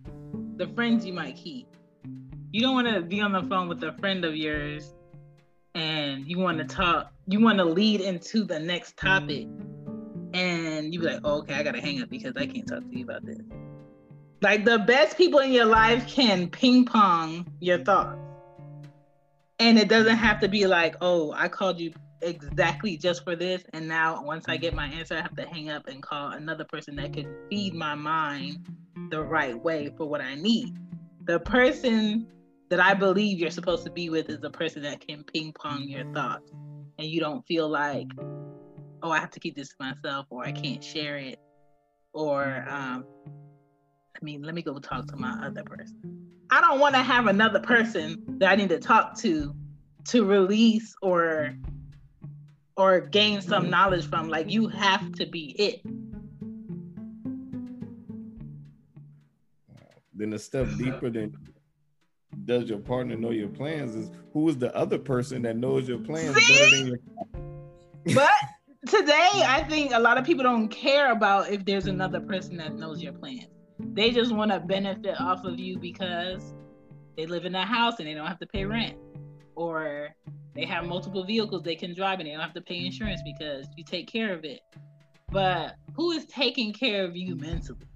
the 0.58 0.68
friends 0.70 1.06
you 1.06 1.14
might 1.14 1.36
keep. 1.36 1.68
You 2.52 2.62
don't 2.62 2.74
want 2.74 2.88
to 2.88 3.02
be 3.02 3.22
on 3.22 3.32
the 3.32 3.44
phone 3.44 3.68
with 3.68 3.84
a 3.84 3.94
friend 3.94 4.24
of 4.26 4.36
yours 4.36 4.94
and 5.76 6.28
you 6.28 6.38
want 6.38 6.60
to 6.60 6.66
talk, 6.66 7.13
you 7.28 7.42
want 7.42 7.58
to 7.58 7.66
lead 7.66 8.02
into 8.02 8.44
the 8.44 8.60
next 8.60 8.98
topic, 8.98 9.48
mm. 9.48 10.36
and 10.36 10.94
you 10.94 11.00
be 11.00 11.06
like, 11.06 11.22
oh, 11.24 11.40
okay, 11.40 11.56
I 11.56 11.64
gotta 11.64 11.82
hang 11.82 12.02
up 12.02 12.10
because 12.10 12.34
I 12.36 12.46
can't 12.46 12.68
talk 12.68 12.82
to 12.82 12.98
you 12.98 13.04
about 13.04 13.26
this. 13.26 13.40
Like 14.42 14.66
the 14.66 14.80
best 14.80 15.18
people 15.18 15.40
in 15.40 15.52
your 15.54 15.66
life 15.66 16.06
can 16.08 16.50
ping 16.50 16.86
pong 16.86 17.48
your 17.62 17.78
thoughts. 17.78 18.20
And 19.60 19.80
it 19.80 19.88
doesn't 19.88 20.18
have 20.18 20.42
to 20.42 20.50
be 20.50 20.68
like, 20.68 20.96
oh, 21.00 21.32
I 21.32 21.48
called 21.48 21.80
you 21.80 21.94
exactly 22.22 22.98
just 22.98 23.24
for 23.24 23.38
this. 23.38 23.64
And 23.72 23.88
now 23.88 24.22
once 24.22 24.46
I 24.50 24.58
get 24.58 24.74
my 24.74 24.88
answer, 24.88 25.16
I 25.16 25.22
have 25.22 25.36
to 25.38 25.48
hang 25.48 25.70
up 25.70 25.88
and 25.88 26.04
call 26.04 26.32
another 26.32 26.66
person 26.66 26.98
that 26.98 27.14
can 27.14 27.34
feed 27.50 27.74
my 27.74 27.96
mind 27.96 28.68
the 29.10 29.22
right 29.22 29.58
way 29.58 29.94
for 29.96 30.10
what 30.10 30.20
I 30.20 30.36
need. 30.36 30.78
The 31.24 31.40
person 31.40 32.28
that 32.70 32.82
I 32.82 32.94
believe 32.94 33.40
you're 33.40 33.50
supposed 33.50 33.86
to 33.86 33.92
be 33.92 34.10
with 34.10 34.30
is 34.30 34.44
a 34.44 34.50
person 34.50 34.82
that 34.84 35.08
can 35.08 35.24
ping 35.24 35.54
pong 35.54 35.84
your 35.84 36.12
thoughts 36.12 36.52
and 36.98 37.08
you 37.08 37.20
don't 37.20 37.46
feel 37.48 37.68
like, 37.68 38.08
oh, 39.02 39.12
I 39.12 39.20
have 39.20 39.32
to 39.32 39.40
keep 39.40 39.56
this 39.56 39.70
to 39.70 39.76
myself 39.80 40.28
or 40.30 40.46
I 40.46 40.52
can't 40.52 40.84
share 40.84 41.18
it 41.18 41.40
or 42.14 42.66
um, 42.70 43.06
I 43.28 44.24
mean, 44.24 44.44
let 44.44 44.56
me 44.56 44.62
go 44.62 44.80
talk 44.80 45.08
to 45.08 45.18
my 45.18 45.38
other 45.46 45.64
person. 45.64 46.30
I 46.50 46.62
don't 46.62 46.80
want 46.80 46.96
to 46.96 47.02
have 47.02 47.28
another 47.28 47.60
person 47.60 48.24
that 48.40 48.52
I 48.52 48.56
need 48.56 48.70
to 48.70 48.80
talk 48.80 49.18
to 49.20 49.54
to 50.10 50.26
release 50.26 50.94
or 51.02 51.56
or 52.78 53.02
gain 53.02 53.42
some 53.42 53.70
knowledge 53.70 54.08
from. 54.08 54.30
Like 54.30 54.50
you 54.50 54.68
have 54.68 55.12
to 55.14 55.26
be 55.26 55.56
it. 55.60 55.82
Then 60.14 60.34
a 60.34 60.40
step 60.40 60.68
deeper 60.78 61.10
than 61.10 61.36
does 62.46 62.70
your 62.70 62.80
partner 62.80 63.16
know 63.16 63.32
your 63.32 63.50
plans 63.50 63.96
is 63.96 64.12
who 64.34 64.50
is 64.50 64.58
the 64.58 64.76
other 64.76 64.98
person 64.98 65.42
that 65.42 65.58
knows 65.58 65.88
your 65.88 66.00
plans 66.00 66.36
See? 66.36 66.58
better 66.58 66.78
than 66.78 66.88
your 66.88 67.00
but 68.16 68.32
today 68.88 69.30
i 69.48 69.66
think 69.70 69.94
a 69.94 70.00
lot 70.00 70.18
of 70.18 70.26
people 70.26 70.44
don't 70.44 70.68
care 70.70 71.12
about 71.12 71.50
if 71.50 71.64
there's 71.66 71.88
another 71.88 72.20
person 72.20 72.58
that 72.58 72.74
knows 72.74 73.02
your 73.02 73.14
plans. 73.14 73.48
They 73.80 74.12
just 74.12 74.32
want 74.32 74.52
to 74.52 74.60
benefit 74.60 75.20
off 75.20 75.44
of 75.46 75.60
you 75.60 75.78
because 75.78 76.54
they 77.18 77.26
live 77.26 77.46
in 77.46 77.56
a 77.56 77.66
house 77.66 78.00
and 78.00 78.08
they 78.08 78.14
don't 78.14 78.28
have 78.28 78.40
to 78.40 78.48
pay 78.48 78.66
rent. 78.66 78.98
Or 79.56 80.10
they 80.56 80.66
have 80.66 80.86
multiple 80.86 81.24
vehicles 81.24 81.64
they 81.64 81.76
can 81.76 81.94
drive 81.94 82.20
and 82.20 82.28
they 82.28 82.34
don't 82.34 82.42
have 82.42 82.54
to 82.54 82.62
pay 82.62 82.86
insurance 82.86 83.22
because 83.24 83.68
you 83.78 83.84
take 83.84 84.08
care 84.08 84.34
of 84.34 84.46
it. 84.46 84.62
But 85.32 85.76
who 85.96 86.12
is 86.12 86.26
taking 86.26 86.74
care 86.74 87.04
of 87.04 87.16
you 87.16 87.36
mentally 87.36 87.88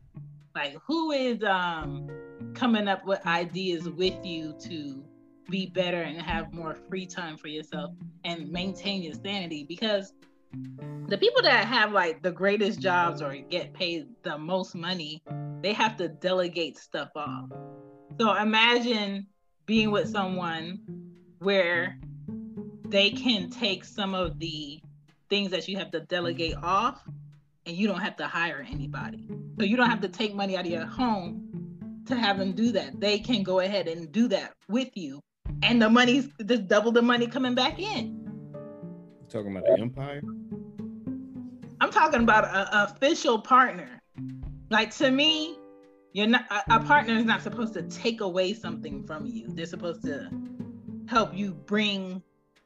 like 0.58 0.76
who 0.88 1.12
is 1.12 1.44
um 1.44 2.10
coming 2.56 2.88
up 2.88 3.06
with 3.06 3.26
ideas 3.28 3.88
with 3.88 4.26
you 4.26 4.54
to 4.60 5.04
be 5.50 5.68
better 5.68 6.02
and 6.02 6.20
have 6.20 6.52
more 6.52 6.76
free 6.90 7.06
time 7.06 7.38
for 7.38 7.48
yourself 7.48 7.92
and 8.26 8.52
maintain 8.52 9.04
your 9.04 9.14
sanity? 9.14 9.64
Because 9.64 10.14
the 11.08 11.18
people 11.18 11.42
that 11.44 11.66
have 11.66 11.92
like 11.92 12.24
the 12.24 12.32
greatest 12.32 12.80
jobs 12.80 13.22
or 13.22 13.36
get 13.36 13.74
paid 13.74 14.08
the 14.24 14.38
most 14.38 14.76
money 14.76 15.22
they 15.62 15.74
have 15.74 15.96
to 15.98 16.08
delegate 16.08 16.78
stuff 16.78 17.10
off. 17.16 17.50
So 18.20 18.36
imagine 18.36 19.28
being 19.66 19.92
with 19.92 20.10
someone 20.10 20.80
where 21.40 22.00
they 22.86 23.12
can 23.12 23.50
take 23.50 23.84
some 23.84 24.16
of 24.16 24.40
the 24.40 24.82
things 25.30 25.52
that 25.52 25.68
you 25.68 25.78
have 25.78 25.92
to 25.92 26.00
delegate 26.02 26.56
off 26.64 27.02
and 27.68 27.76
you 27.76 27.88
don't 27.88 28.00
have 28.00 28.16
to 28.16 28.28
hire 28.28 28.66
anybody 28.72 29.28
so 29.60 29.66
you 29.66 29.76
don't 29.76 29.90
have 29.90 30.02
to 30.02 30.08
take 30.08 30.34
money 30.34 30.58
out 30.58 30.66
of 30.66 30.72
your 30.72 30.86
home 30.86 31.44
to 32.06 32.16
have 32.16 32.40
them 32.40 32.54
do 32.54 32.72
that. 32.72 33.00
They 33.00 33.20
can 33.20 33.44
go 33.44 33.60
ahead 33.60 33.88
and 33.88 34.12
do 34.12 34.30
that 34.30 34.54
with 34.70 34.90
you, 34.96 35.22
and 35.62 35.82
the 35.82 35.90
money's 35.90 36.30
just 36.46 36.68
double 36.68 36.92
the 36.92 37.02
money 37.02 37.28
coming 37.28 37.54
back 37.54 37.80
in. 37.80 38.24
You're 38.54 39.30
talking 39.30 39.52
about 39.52 39.66
the 39.66 39.82
empire. 39.82 40.22
I'm 41.82 41.92
talking 41.92 42.24
about 42.24 42.46
an 42.46 42.68
official 42.72 43.40
partner. 43.40 44.02
Like 44.70 44.96
to 44.98 45.12
me, 45.12 45.58
you're 46.14 46.28
not 46.28 46.46
a, 46.50 46.76
a 46.78 46.80
partner 46.80 47.16
is 47.16 47.26
not 47.26 47.42
supposed 47.42 47.74
to 47.74 47.84
take 47.84 48.22
away 48.22 48.54
something 48.54 49.04
from 49.06 49.26
you. 49.26 49.50
They're 49.50 49.66
supposed 49.66 50.04
to 50.04 50.30
help 51.08 51.36
you 51.36 51.54
bring 51.54 52.24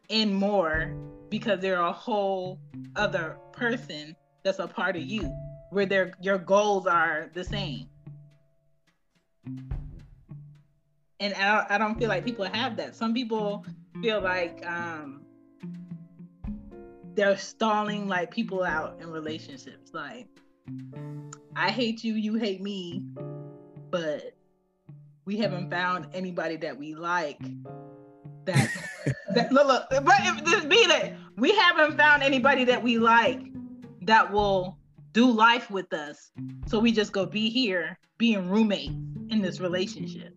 in 0.10 0.34
more 0.34 0.94
because 1.30 1.60
they're 1.60 1.82
a 1.82 1.92
whole 1.92 2.60
other 2.96 3.38
person 3.54 4.16
that's 4.44 4.60
a 4.60 4.68
part 4.68 4.96
of 4.96 5.04
you 5.04 5.32
where 5.72 5.86
their 5.86 6.14
your 6.22 6.38
goals 6.38 6.88
are 6.88 7.30
the 7.34 7.44
same 7.44 7.88
and 11.22 11.36
I, 11.36 11.66
I 11.70 11.78
don't 11.78 11.98
feel 11.98 12.10
like 12.10 12.26
people 12.26 12.46
have 12.46 12.76
that. 12.78 12.96
Some 12.96 13.14
people 13.14 13.64
feel 14.02 14.20
like 14.22 14.66
um, 14.66 15.22
they're 17.14 17.38
stalling 17.38 18.08
like 18.08 18.32
people 18.32 18.64
out 18.64 18.98
in 19.00 19.12
relationships. 19.12 19.92
Like, 19.94 20.28
I 21.56 21.70
hate 21.70 22.04
you, 22.04 22.16
you 22.16 22.36
hate 22.36 22.60
me, 22.60 23.04
but 23.92 24.36
we 25.26 25.38
haven't 25.38 25.70
found 25.70 26.08
anybody 26.14 26.56
that 26.58 26.78
we 26.78 26.96
like. 26.96 27.40
That, 28.46 28.70
that 29.36 29.52
look, 29.52 29.68
look, 29.68 29.90
but 29.90 30.16
if 30.22 30.44
this 30.44 30.66
be 30.66 30.88
that 30.88 31.14
we 31.38 31.56
haven't 31.56 31.98
found 31.98 32.24
anybody 32.24 32.64
that 32.66 32.82
we 32.82 32.98
like 32.98 33.42
that 34.02 34.32
will 34.32 34.78
do 35.14 35.30
life 35.30 35.70
with 35.70 35.94
us. 35.94 36.32
So 36.68 36.80
we 36.80 36.92
just 36.92 37.12
go 37.12 37.26
be 37.26 37.50
here 37.50 38.00
being 38.18 38.50
roommates 38.50 38.94
in 39.30 39.42
this 39.42 39.60
relationship. 39.60 40.36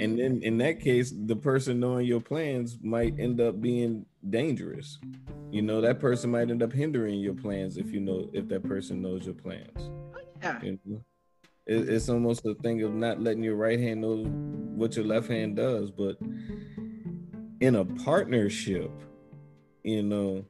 And 0.00 0.18
then 0.18 0.40
in 0.42 0.58
that 0.58 0.80
case, 0.80 1.12
the 1.26 1.36
person 1.36 1.80
knowing 1.80 2.06
your 2.06 2.20
plans 2.20 2.78
might 2.82 3.18
end 3.18 3.40
up 3.40 3.60
being 3.60 4.04
dangerous. 4.28 4.98
You 5.50 5.62
know, 5.62 5.80
that 5.80 6.00
person 6.00 6.30
might 6.30 6.50
end 6.50 6.62
up 6.62 6.72
hindering 6.72 7.20
your 7.20 7.34
plans 7.34 7.76
if 7.76 7.92
you 7.92 8.00
know 8.00 8.28
if 8.32 8.48
that 8.48 8.64
person 8.64 9.00
knows 9.00 9.24
your 9.24 9.34
plans. 9.34 9.70
Oh, 9.78 10.20
Yeah. 10.42 10.60
You 10.62 10.78
know? 10.84 11.04
it, 11.66 11.88
it's 11.88 12.08
almost 12.08 12.44
a 12.44 12.54
thing 12.56 12.82
of 12.82 12.94
not 12.94 13.20
letting 13.20 13.42
your 13.42 13.56
right 13.56 13.78
hand 13.78 14.00
know 14.00 14.24
what 14.24 14.96
your 14.96 15.04
left 15.04 15.28
hand 15.28 15.56
does. 15.56 15.90
But 15.90 16.16
in 17.60 17.76
a 17.76 17.84
partnership, 17.84 18.90
you 19.82 20.02
know, 20.02 20.44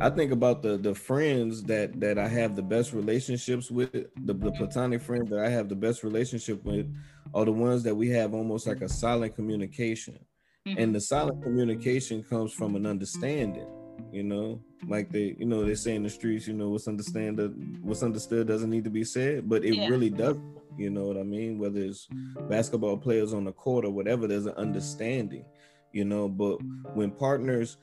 I 0.00 0.08
think 0.08 0.32
about 0.32 0.62
the 0.62 0.78
the 0.78 0.94
friends 0.94 1.62
that 1.64 2.00
that 2.00 2.18
I 2.18 2.26
have 2.28 2.56
the 2.56 2.62
best 2.62 2.92
relationships 2.92 3.70
with, 3.70 3.92
the, 3.92 4.32
the 4.32 4.52
platonic 4.52 5.02
friends 5.02 5.28
that 5.30 5.38
I 5.38 5.50
have 5.50 5.68
the 5.68 5.76
best 5.76 6.02
relationship 6.02 6.64
with, 6.64 6.86
are 7.34 7.44
the 7.44 7.52
ones 7.52 7.82
that 7.82 7.94
we 7.94 8.08
have 8.10 8.34
almost 8.34 8.66
like 8.66 8.80
a 8.80 8.88
silent 8.88 9.34
communication. 9.34 10.18
Mm-hmm. 10.66 10.78
And 10.78 10.94
the 10.94 11.00
silent 11.00 11.42
communication 11.42 12.22
comes 12.22 12.52
from 12.52 12.76
an 12.76 12.86
understanding, 12.86 13.66
you 14.12 14.22
know, 14.22 14.62
like 14.86 15.10
they, 15.10 15.36
you 15.38 15.46
know, 15.46 15.64
they 15.64 15.74
say 15.74 15.94
in 15.94 16.02
the 16.02 16.10
streets, 16.10 16.46
you 16.46 16.54
know, 16.54 16.70
what's 16.70 16.88
understand 16.88 17.38
what's 17.82 18.02
understood 18.02 18.48
doesn't 18.48 18.70
need 18.70 18.84
to 18.84 18.90
be 18.90 19.04
said, 19.04 19.48
but 19.48 19.64
it 19.64 19.74
yeah. 19.74 19.88
really 19.88 20.10
does. 20.10 20.36
You 20.78 20.88
know 20.88 21.04
what 21.04 21.18
I 21.18 21.24
mean? 21.24 21.58
Whether 21.58 21.80
it's 21.80 22.08
basketball 22.48 22.96
players 22.96 23.34
on 23.34 23.44
the 23.44 23.52
court 23.52 23.84
or 23.84 23.90
whatever, 23.90 24.26
there's 24.26 24.46
an 24.46 24.54
understanding, 24.54 25.44
you 25.92 26.04
know. 26.04 26.28
But 26.28 26.58
when 26.94 27.10
partners 27.10 27.76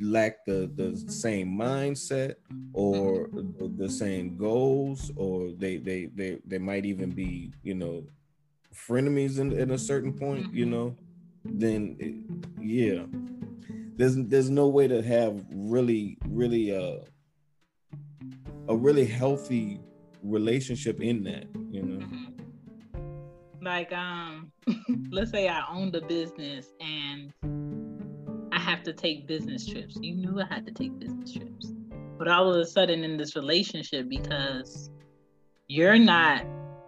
lack 0.00 0.44
the 0.46 0.70
the 0.74 0.96
same 1.10 1.56
mindset 1.56 2.34
or 2.72 3.28
the, 3.32 3.72
the 3.76 3.88
same 3.88 4.36
goals, 4.36 5.10
or 5.16 5.50
they 5.58 5.76
they 5.76 6.06
they 6.06 6.38
they 6.46 6.58
might 6.58 6.84
even 6.84 7.10
be, 7.10 7.52
you 7.62 7.74
know, 7.74 8.04
frenemies 8.74 9.38
in, 9.38 9.52
in 9.52 9.72
a 9.72 9.78
certain 9.78 10.12
point, 10.12 10.52
you 10.52 10.64
mm-hmm. 10.64 10.74
know, 10.74 10.96
then 11.44 11.96
it, 11.98 12.14
yeah, 12.60 13.04
there's 13.96 14.16
there's 14.16 14.50
no 14.50 14.68
way 14.68 14.88
to 14.88 15.02
have 15.02 15.44
really 15.50 16.18
really 16.28 16.74
uh, 16.74 16.98
a 18.68 18.76
really 18.76 19.06
healthy 19.06 19.80
relationship 20.22 21.00
in 21.00 21.24
that 21.24 21.46
you 21.70 21.82
know 21.82 22.06
mm-hmm. 22.06 23.64
like 23.64 23.92
um 23.92 24.52
let's 25.10 25.30
say 25.30 25.48
i 25.48 25.64
owned 25.68 25.94
a 25.96 26.00
business 26.02 26.68
and 26.80 27.32
have 28.62 28.82
to 28.82 28.92
take 28.92 29.26
business 29.26 29.66
trips 29.66 29.96
you 30.00 30.14
knew 30.14 30.40
i 30.40 30.54
had 30.54 30.66
to 30.66 30.72
take 30.72 30.98
business 30.98 31.32
trips 31.32 31.72
but 32.18 32.28
all 32.28 32.52
of 32.52 32.56
a 32.56 32.66
sudden 32.66 33.04
in 33.04 33.16
this 33.16 33.36
relationship 33.36 34.08
because 34.08 34.90
you're 35.68 35.98
not 35.98 36.44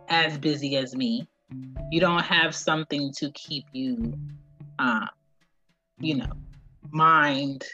as 0.08 0.38
busy 0.38 0.76
as 0.76 0.94
me 0.94 1.26
you 1.90 2.00
don't 2.00 2.24
have 2.24 2.54
something 2.54 3.12
to 3.12 3.30
keep 3.32 3.64
you 3.72 4.14
uh 4.78 5.06
you 5.98 6.16
know 6.16 6.32
mind 6.90 7.64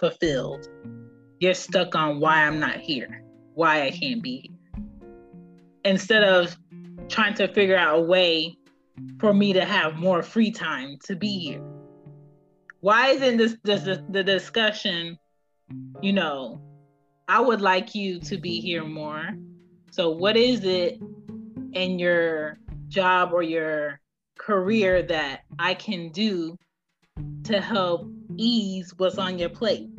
fulfilled. 0.00 0.66
You're 1.38 1.54
stuck 1.54 1.94
on 1.94 2.18
why 2.18 2.44
I'm 2.44 2.58
not 2.58 2.76
here, 2.76 3.22
why 3.54 3.82
I 3.82 3.90
can't 3.90 4.22
be 4.22 4.48
here. 4.48 4.82
Instead 5.84 6.24
of 6.24 6.56
trying 7.08 7.34
to 7.34 7.52
figure 7.52 7.76
out 7.76 7.98
a 7.98 8.02
way 8.02 8.56
for 9.18 9.32
me 9.32 9.52
to 9.52 9.64
have 9.64 9.96
more 9.96 10.22
free 10.22 10.50
time 10.50 10.98
to 11.04 11.16
be 11.16 11.38
here. 11.38 11.62
Why 12.80 13.08
isn't 13.10 13.36
this, 13.36 13.56
this 13.62 13.82
mm. 13.82 14.12
the 14.12 14.24
discussion, 14.24 15.18
you 16.00 16.12
know, 16.12 16.60
I 17.28 17.40
would 17.40 17.60
like 17.60 17.94
you 17.94 18.18
to 18.20 18.38
be 18.38 18.60
here 18.60 18.84
more. 18.84 19.28
So 19.90 20.10
what 20.10 20.36
is 20.36 20.64
it 20.64 20.98
in 21.72 21.98
your 21.98 22.58
job 22.88 23.32
or 23.32 23.42
your 23.42 24.00
career 24.38 25.02
that 25.02 25.42
I 25.58 25.74
can 25.74 26.10
do 26.10 26.56
to 27.44 27.60
help 27.60 28.10
ease 28.36 28.94
what's 28.96 29.18
on 29.18 29.38
your 29.38 29.50
plate? 29.50 29.90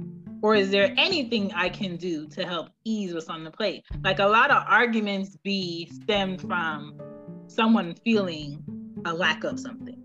Or 0.42 0.56
is 0.56 0.72
there 0.72 0.94
anything 0.98 1.54
I 1.54 1.70
can 1.70 1.98
do 1.98 2.28
to 2.30 2.46
help 2.46 2.70
ease 2.84 3.14
what's 3.14 3.30
on 3.30 3.44
the 3.44 3.52
plate? 3.52 3.86
Like 4.04 4.18
a 4.18 4.26
lot 4.26 4.50
of 4.50 4.64
arguments 4.68 5.38
be 5.44 5.90
stemmed 5.94 6.42
from 6.42 7.00
someone 7.48 7.94
feeling 8.04 8.64
a 9.06 9.14
lack 9.14 9.44
of 9.44 9.60
something. 9.60 10.02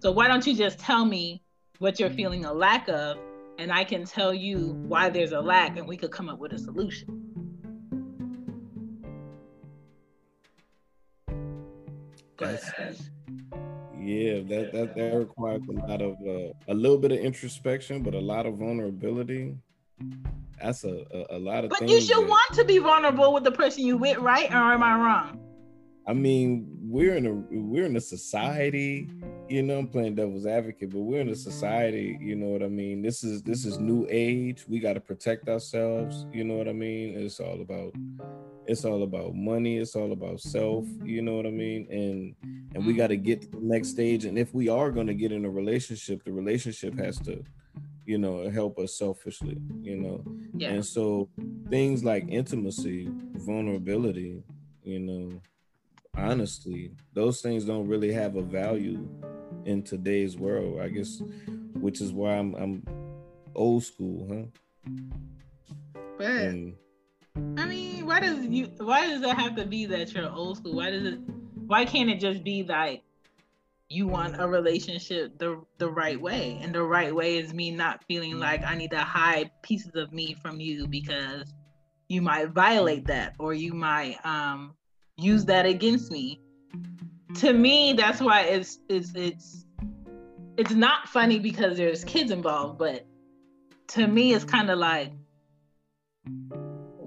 So 0.00 0.10
why 0.10 0.26
don't 0.26 0.46
you 0.46 0.56
just 0.56 0.78
tell 0.78 1.04
me 1.04 1.43
what 1.78 1.98
you're 1.98 2.10
feeling 2.10 2.44
a 2.44 2.52
lack 2.52 2.88
of 2.88 3.18
and 3.58 3.72
I 3.72 3.84
can 3.84 4.04
tell 4.04 4.34
you 4.34 4.74
why 4.86 5.10
there's 5.10 5.32
a 5.32 5.40
lack 5.40 5.76
and 5.76 5.86
we 5.86 5.96
could 5.96 6.10
come 6.10 6.28
up 6.28 6.38
with 6.38 6.52
a 6.52 6.58
solution. 6.58 7.20
Yeah, 14.00 14.40
that 14.48 14.72
that, 14.72 14.94
that 14.96 15.16
requires 15.16 15.62
a 15.68 15.72
lot 15.72 16.02
of 16.02 16.16
uh, 16.26 16.52
a 16.68 16.74
little 16.74 16.98
bit 16.98 17.12
of 17.12 17.18
introspection, 17.18 18.02
but 18.02 18.14
a 18.14 18.20
lot 18.20 18.44
of 18.44 18.58
vulnerability. 18.58 19.56
That's 20.60 20.84
a 20.84 21.06
a, 21.10 21.36
a 21.36 21.38
lot 21.38 21.64
of. 21.64 21.70
But 21.70 21.88
you 21.88 22.00
should 22.00 22.18
that, 22.18 22.28
want 22.28 22.52
to 22.54 22.64
be 22.64 22.78
vulnerable 22.78 23.32
with 23.32 23.44
the 23.44 23.52
person 23.52 23.86
you 23.86 23.96
with, 23.96 24.18
right? 24.18 24.50
Or 24.50 24.74
am 24.74 24.82
I 24.82 24.94
wrong? 24.94 25.40
I 26.06 26.12
mean, 26.12 26.66
we're 26.82 27.14
in 27.14 27.26
a 27.26 27.32
we're 27.50 27.86
in 27.86 27.96
a 27.96 28.00
society, 28.00 29.08
you 29.48 29.62
know, 29.62 29.78
I'm 29.78 29.88
playing 29.88 30.14
devil's 30.14 30.46
advocate, 30.46 30.90
but 30.90 31.00
we're 31.00 31.20
in 31.20 31.28
a 31.28 31.36
society, 31.36 32.18
you 32.20 32.34
know 32.34 32.46
what 32.46 32.62
I 32.62 32.68
mean? 32.68 33.02
This 33.02 33.22
is 33.22 33.42
this 33.42 33.64
is 33.64 33.78
new 33.78 34.06
age. 34.10 34.64
We 34.68 34.80
got 34.80 34.94
to 34.94 35.00
protect 35.00 35.48
ourselves, 35.48 36.26
you 36.32 36.44
know 36.44 36.54
what 36.54 36.68
I 36.68 36.72
mean? 36.72 37.16
It's 37.16 37.40
all 37.40 37.60
about 37.60 37.92
it's 38.66 38.84
all 38.84 39.02
about 39.02 39.34
money 39.34 39.78
it's 39.78 39.94
all 39.94 40.12
about 40.12 40.40
self 40.40 40.86
you 41.04 41.22
know 41.22 41.34
what 41.34 41.46
i 41.46 41.50
mean 41.50 41.86
and 41.90 42.34
and 42.74 42.86
we 42.86 42.94
got 42.94 43.08
to 43.08 43.16
get 43.16 43.42
to 43.42 43.48
the 43.48 43.60
next 43.60 43.88
stage 43.88 44.24
and 44.24 44.38
if 44.38 44.54
we 44.54 44.68
are 44.68 44.90
going 44.90 45.06
to 45.06 45.14
get 45.14 45.32
in 45.32 45.44
a 45.44 45.50
relationship 45.50 46.24
the 46.24 46.32
relationship 46.32 46.98
has 46.98 47.18
to 47.18 47.42
you 48.06 48.18
know 48.18 48.48
help 48.50 48.78
us 48.78 48.96
selfishly 48.96 49.58
you 49.82 49.96
know 49.96 50.24
yeah. 50.56 50.70
and 50.70 50.84
so 50.84 51.28
things 51.68 52.04
like 52.04 52.24
intimacy 52.28 53.08
vulnerability 53.34 54.42
you 54.82 54.98
know 54.98 55.40
honestly 56.16 56.92
those 57.12 57.40
things 57.40 57.64
don't 57.64 57.86
really 57.86 58.12
have 58.12 58.36
a 58.36 58.42
value 58.42 59.06
in 59.64 59.82
today's 59.82 60.36
world 60.36 60.80
i 60.80 60.88
guess 60.88 61.22
which 61.74 62.00
is 62.00 62.12
why 62.12 62.34
i'm 62.34 62.54
i'm 62.54 62.86
old 63.54 63.82
school 63.82 64.26
huh 64.28 64.94
but 66.16 66.26
and, 66.26 66.74
I 67.56 67.66
mean, 67.66 68.06
why 68.06 68.20
does 68.20 68.46
you 68.46 68.66
why 68.78 69.08
does 69.08 69.22
it 69.22 69.36
have 69.36 69.56
to 69.56 69.64
be 69.64 69.86
that 69.86 70.14
you're 70.14 70.30
old 70.30 70.58
school? 70.58 70.76
Why 70.76 70.90
does 70.90 71.04
it 71.04 71.18
why 71.66 71.84
can't 71.84 72.10
it 72.10 72.20
just 72.20 72.44
be 72.44 72.62
like 72.62 73.02
you 73.88 74.06
want 74.06 74.40
a 74.40 74.46
relationship 74.46 75.38
the 75.38 75.60
the 75.78 75.90
right 75.90 76.20
way? 76.20 76.58
And 76.62 76.74
the 76.74 76.82
right 76.82 77.14
way 77.14 77.38
is 77.38 77.52
me 77.52 77.70
not 77.70 78.04
feeling 78.04 78.38
like 78.38 78.64
I 78.64 78.76
need 78.76 78.92
to 78.92 79.00
hide 79.00 79.50
pieces 79.62 79.96
of 79.96 80.12
me 80.12 80.34
from 80.34 80.60
you 80.60 80.86
because 80.86 81.52
you 82.08 82.22
might 82.22 82.50
violate 82.50 83.06
that 83.06 83.34
or 83.38 83.52
you 83.52 83.74
might 83.74 84.24
um 84.24 84.74
use 85.16 85.44
that 85.46 85.66
against 85.66 86.10
me. 86.12 86.40
To 87.36 87.52
me, 87.52 87.92
that's 87.94 88.20
why 88.20 88.42
it's 88.42 88.78
it's 88.88 89.12
it's 89.14 89.66
it's 90.56 90.72
not 90.72 91.08
funny 91.08 91.38
because 91.38 91.76
there's 91.76 92.04
kids 92.04 92.30
involved, 92.30 92.78
but 92.78 93.06
to 93.88 94.06
me 94.06 94.32
it's 94.34 94.44
kind 94.44 94.70
of 94.70 94.78
like 94.78 95.12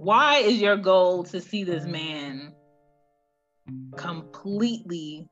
why 0.07 0.37
is 0.37 0.61
your 0.61 0.77
goal 0.77 1.23
to 1.25 1.41
see 1.41 1.63
this 1.63 1.85
man 1.85 2.53
completely 3.95 5.27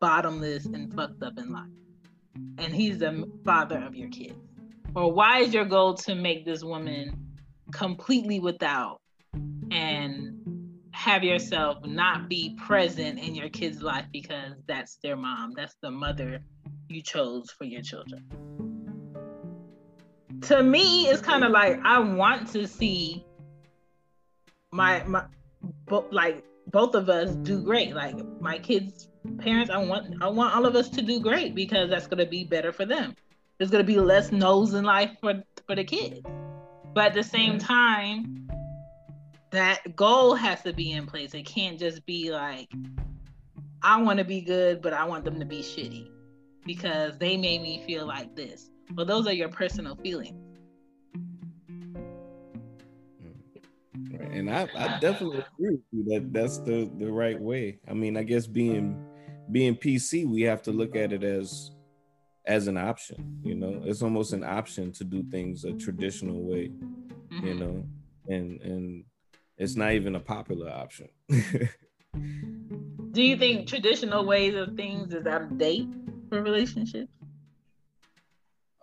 bottomless 0.00 0.66
and 0.66 0.92
fucked 0.92 1.22
up 1.22 1.38
in 1.38 1.52
life? 1.52 1.70
And 2.58 2.74
he's 2.74 2.98
the 2.98 3.24
father 3.44 3.78
of 3.78 3.94
your 3.94 4.08
kids. 4.08 4.34
Or 4.94 5.12
why 5.12 5.40
is 5.40 5.54
your 5.54 5.64
goal 5.64 5.94
to 5.94 6.14
make 6.14 6.44
this 6.44 6.64
woman 6.64 7.36
completely 7.72 8.40
without 8.40 9.00
and 9.70 10.35
have 10.96 11.22
yourself 11.22 11.84
not 11.84 12.26
be 12.26 12.56
present 12.56 13.18
in 13.18 13.34
your 13.34 13.50
kid's 13.50 13.82
life 13.82 14.06
because 14.12 14.54
that's 14.66 14.96
their 15.02 15.14
mom, 15.14 15.52
that's 15.54 15.76
the 15.82 15.90
mother 15.90 16.40
you 16.88 17.02
chose 17.02 17.50
for 17.50 17.64
your 17.64 17.82
children? 17.82 18.24
To 20.42 20.62
me, 20.62 21.06
it's 21.08 21.20
kind 21.20 21.44
of 21.44 21.52
like 21.52 21.78
I 21.84 21.98
want 21.98 22.48
to 22.52 22.66
see 22.66 23.26
my 24.72 25.04
my 25.04 25.24
both 25.86 26.10
like 26.12 26.42
both 26.68 26.94
of 26.94 27.10
us 27.10 27.36
do 27.36 27.62
great. 27.62 27.94
Like 27.94 28.16
my 28.40 28.58
kids' 28.58 29.08
parents, 29.38 29.70
I 29.70 29.84
want 29.84 30.14
I 30.22 30.30
want 30.30 30.56
all 30.56 30.64
of 30.64 30.76
us 30.76 30.88
to 30.90 31.02
do 31.02 31.20
great 31.20 31.54
because 31.54 31.90
that's 31.90 32.06
gonna 32.06 32.26
be 32.26 32.44
better 32.44 32.72
for 32.72 32.86
them. 32.86 33.14
There's 33.58 33.70
gonna 33.70 33.84
be 33.84 33.98
less 33.98 34.32
no's 34.32 34.72
in 34.72 34.84
life 34.84 35.10
for 35.20 35.42
for 35.66 35.76
the 35.76 35.84
kids. 35.84 36.22
But 36.94 37.08
at 37.08 37.14
the 37.14 37.22
same 37.22 37.58
time, 37.58 38.45
that 39.50 39.96
goal 39.96 40.34
has 40.34 40.62
to 40.62 40.72
be 40.72 40.92
in 40.92 41.06
place. 41.06 41.34
It 41.34 41.46
can't 41.46 41.78
just 41.78 42.04
be 42.06 42.30
like, 42.30 42.68
I 43.82 44.00
want 44.00 44.18
to 44.18 44.24
be 44.24 44.40
good, 44.40 44.82
but 44.82 44.92
I 44.92 45.04
want 45.04 45.24
them 45.24 45.38
to 45.38 45.46
be 45.46 45.60
shitty 45.60 46.10
because 46.64 47.16
they 47.18 47.36
made 47.36 47.62
me 47.62 47.82
feel 47.86 48.06
like 48.06 48.34
this. 48.34 48.70
Well, 48.94 49.06
those 49.06 49.26
are 49.26 49.32
your 49.32 49.48
personal 49.48 49.96
feelings. 49.96 50.46
and 54.36 54.50
I, 54.50 54.68
I 54.76 54.98
definitely 55.00 55.38
agree 55.38 55.70
with 55.70 55.80
you 55.92 56.04
that 56.10 56.32
that's 56.32 56.58
the 56.58 56.90
the 56.98 57.10
right 57.10 57.40
way. 57.40 57.78
I 57.88 57.94
mean, 57.94 58.16
I 58.16 58.22
guess 58.22 58.46
being 58.46 59.02
being 59.50 59.74
PC, 59.76 60.26
we 60.26 60.42
have 60.42 60.62
to 60.62 60.72
look 60.72 60.94
at 60.94 61.12
it 61.12 61.24
as 61.24 61.70
as 62.46 62.68
an 62.68 62.76
option. 62.76 63.40
You 63.42 63.54
know, 63.54 63.80
it's 63.84 64.02
almost 64.02 64.32
an 64.32 64.44
option 64.44 64.92
to 64.92 65.04
do 65.04 65.22
things 65.30 65.64
a 65.64 65.72
traditional 65.72 66.42
way. 66.42 66.70
Mm-hmm. 67.32 67.46
You 67.46 67.54
know, 67.54 67.84
and 68.28 68.60
and 68.60 69.04
it's 69.58 69.76
not 69.76 69.92
even 69.92 70.14
a 70.14 70.20
popular 70.20 70.70
option. 70.70 71.08
Do 73.12 73.22
you 73.22 73.36
think 73.36 73.66
traditional 73.66 74.26
ways 74.26 74.54
of 74.54 74.74
things 74.76 75.14
is 75.14 75.26
out 75.26 75.42
of 75.42 75.58
date 75.58 75.88
for 76.28 76.42
relationships? 76.42 77.10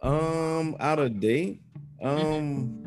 Um, 0.01 0.75
out 0.79 0.99
of 0.99 1.19
date. 1.19 1.62
Um, 2.01 2.83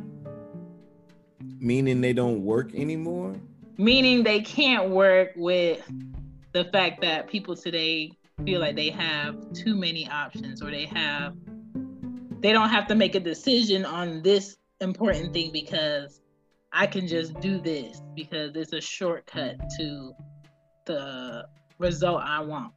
meaning 1.59 2.01
they 2.01 2.13
don't 2.13 2.43
work 2.43 2.75
anymore. 2.75 3.37
Meaning 3.79 4.25
they 4.25 4.41
can't 4.41 4.91
work 4.91 5.31
with 5.37 5.83
the 6.53 6.65
fact 6.67 7.01
that 7.03 7.29
people 7.29 7.55
today 7.55 8.13
feel 8.45 8.61
like 8.61 8.77
they 8.77 8.91
have 8.91 9.37
too 9.53 9.75
many 9.75 10.09
options 10.09 10.63
or 10.63 10.71
they 10.71 10.87
have 10.87 11.35
they 12.41 12.53
don't 12.53 12.69
have 12.69 12.87
to 12.87 12.95
make 12.95 13.15
a 13.15 13.21
decision 13.21 13.85
on 13.85 14.23
this 14.23 14.57
important 14.81 15.33
thing 15.33 15.51
because 15.53 16.21
I 16.79 16.87
can 16.87 17.09
just 17.09 17.41
do 17.41 17.59
this 17.59 18.03
because 18.15 18.55
it's 18.55 18.75
a 18.75 18.83
shortcut 18.83 19.57
to 19.79 20.13
the 20.85 21.47
result 21.79 22.21
I 22.23 22.41
want. 22.41 22.75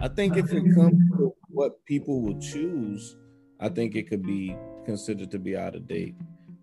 I 0.00 0.08
think 0.08 0.36
if 0.36 0.52
it 0.52 0.74
comes 0.74 1.10
to 1.16 1.34
what 1.48 1.82
people 1.86 2.20
will 2.20 2.38
choose, 2.38 3.16
I 3.58 3.70
think 3.70 3.96
it 3.96 4.10
could 4.10 4.22
be 4.22 4.54
considered 4.84 5.30
to 5.30 5.38
be 5.38 5.56
out 5.56 5.76
of 5.76 5.88
date. 5.88 6.14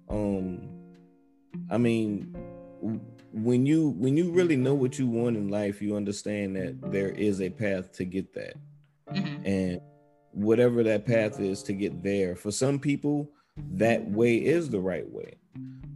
Um, 0.08 0.70
I 1.72 1.80
mean, 1.80 2.36
when 3.34 3.66
you 3.66 3.90
when 3.90 4.16
you 4.16 4.32
really 4.32 4.58
know 4.58 4.76
what 4.76 5.00
you 5.00 5.08
want 5.08 5.38
in 5.38 5.50
life, 5.50 5.82
you 5.82 5.96
understand 5.96 6.56
that 6.56 6.92
there 6.92 7.10
is 7.10 7.42
a 7.42 7.50
path 7.50 7.92
to 7.94 8.06
get 8.06 8.32
that, 8.36 8.54
mm-hmm. 9.12 9.44
and 9.44 9.82
whatever 10.34 10.84
that 10.84 11.08
path 11.08 11.40
is 11.40 11.64
to 11.64 11.74
get 11.74 12.04
there. 12.04 12.36
For 12.36 12.52
some 12.52 12.78
people, 12.78 13.28
that 13.72 14.08
way 14.12 14.36
is 14.36 14.70
the 14.70 14.80
right 14.80 15.10
way. 15.12 15.40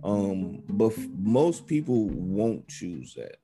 Um, 0.03 0.63
but 0.69 0.93
most 1.17 1.67
people 1.67 2.05
won't 2.09 2.67
choose 2.67 3.13
that. 3.15 3.38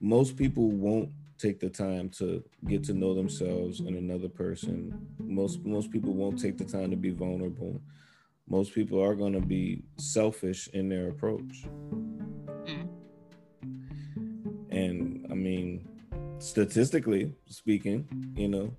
Most 0.00 0.36
people 0.36 0.70
won't 0.70 1.10
take 1.38 1.60
the 1.60 1.70
time 1.70 2.08
to 2.08 2.42
get 2.66 2.82
to 2.84 2.92
know 2.92 3.14
themselves 3.14 3.80
and 3.80 3.96
another 3.96 4.28
person. 4.28 5.06
Most 5.18 5.64
most 5.64 5.90
people 5.90 6.14
won't 6.14 6.40
take 6.40 6.58
the 6.58 6.64
time 6.64 6.90
to 6.90 6.96
be 6.96 7.10
vulnerable. 7.10 7.80
Most 8.48 8.74
people 8.74 9.02
are 9.02 9.14
going 9.14 9.34
to 9.34 9.40
be 9.40 9.82
selfish 9.98 10.68
in 10.72 10.88
their 10.88 11.08
approach. 11.08 11.66
Mm. 12.64 12.88
And 14.70 15.26
I 15.30 15.34
mean, 15.34 15.86
statistically 16.38 17.34
speaking, 17.46 18.08
you 18.34 18.48
know, 18.48 18.74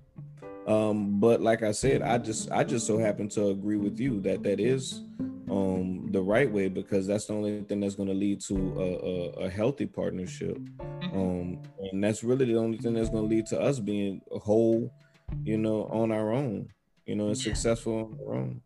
um, 0.66 1.20
but 1.20 1.40
like 1.40 1.62
I 1.62 1.72
said, 1.72 2.02
I 2.02 2.18
just 2.18 2.50
I 2.50 2.64
just 2.64 2.86
so 2.86 2.98
happen 2.98 3.28
to 3.30 3.48
agree 3.48 3.76
with 3.76 3.98
you 3.98 4.20
that 4.20 4.42
that 4.42 4.60
is 4.60 5.02
um, 5.50 6.06
the 6.12 6.22
right 6.22 6.50
way 6.50 6.68
because 6.68 7.06
that's 7.06 7.26
the 7.26 7.32
only 7.32 7.62
thing 7.62 7.80
that's 7.80 7.96
going 7.96 8.08
to 8.08 8.14
lead 8.14 8.40
to 8.42 8.54
a, 8.78 9.42
a, 9.42 9.46
a, 9.46 9.50
healthy 9.50 9.84
partnership, 9.84 10.56
mm-hmm. 10.56 11.18
um, 11.18 11.62
and 11.90 12.04
that's 12.04 12.22
really 12.22 12.44
the 12.44 12.56
only 12.56 12.78
thing 12.78 12.94
that's 12.94 13.10
going 13.10 13.28
to 13.28 13.34
lead 13.34 13.46
to 13.46 13.60
us 13.60 13.80
being 13.80 14.22
whole, 14.30 14.92
you 15.42 15.58
know, 15.58 15.88
on 15.90 16.12
our 16.12 16.32
own, 16.32 16.68
you 17.04 17.16
know, 17.16 17.28
and 17.28 17.38
successful 17.38 17.98
on 17.98 18.18
our 18.26 18.34
own. 18.34 18.60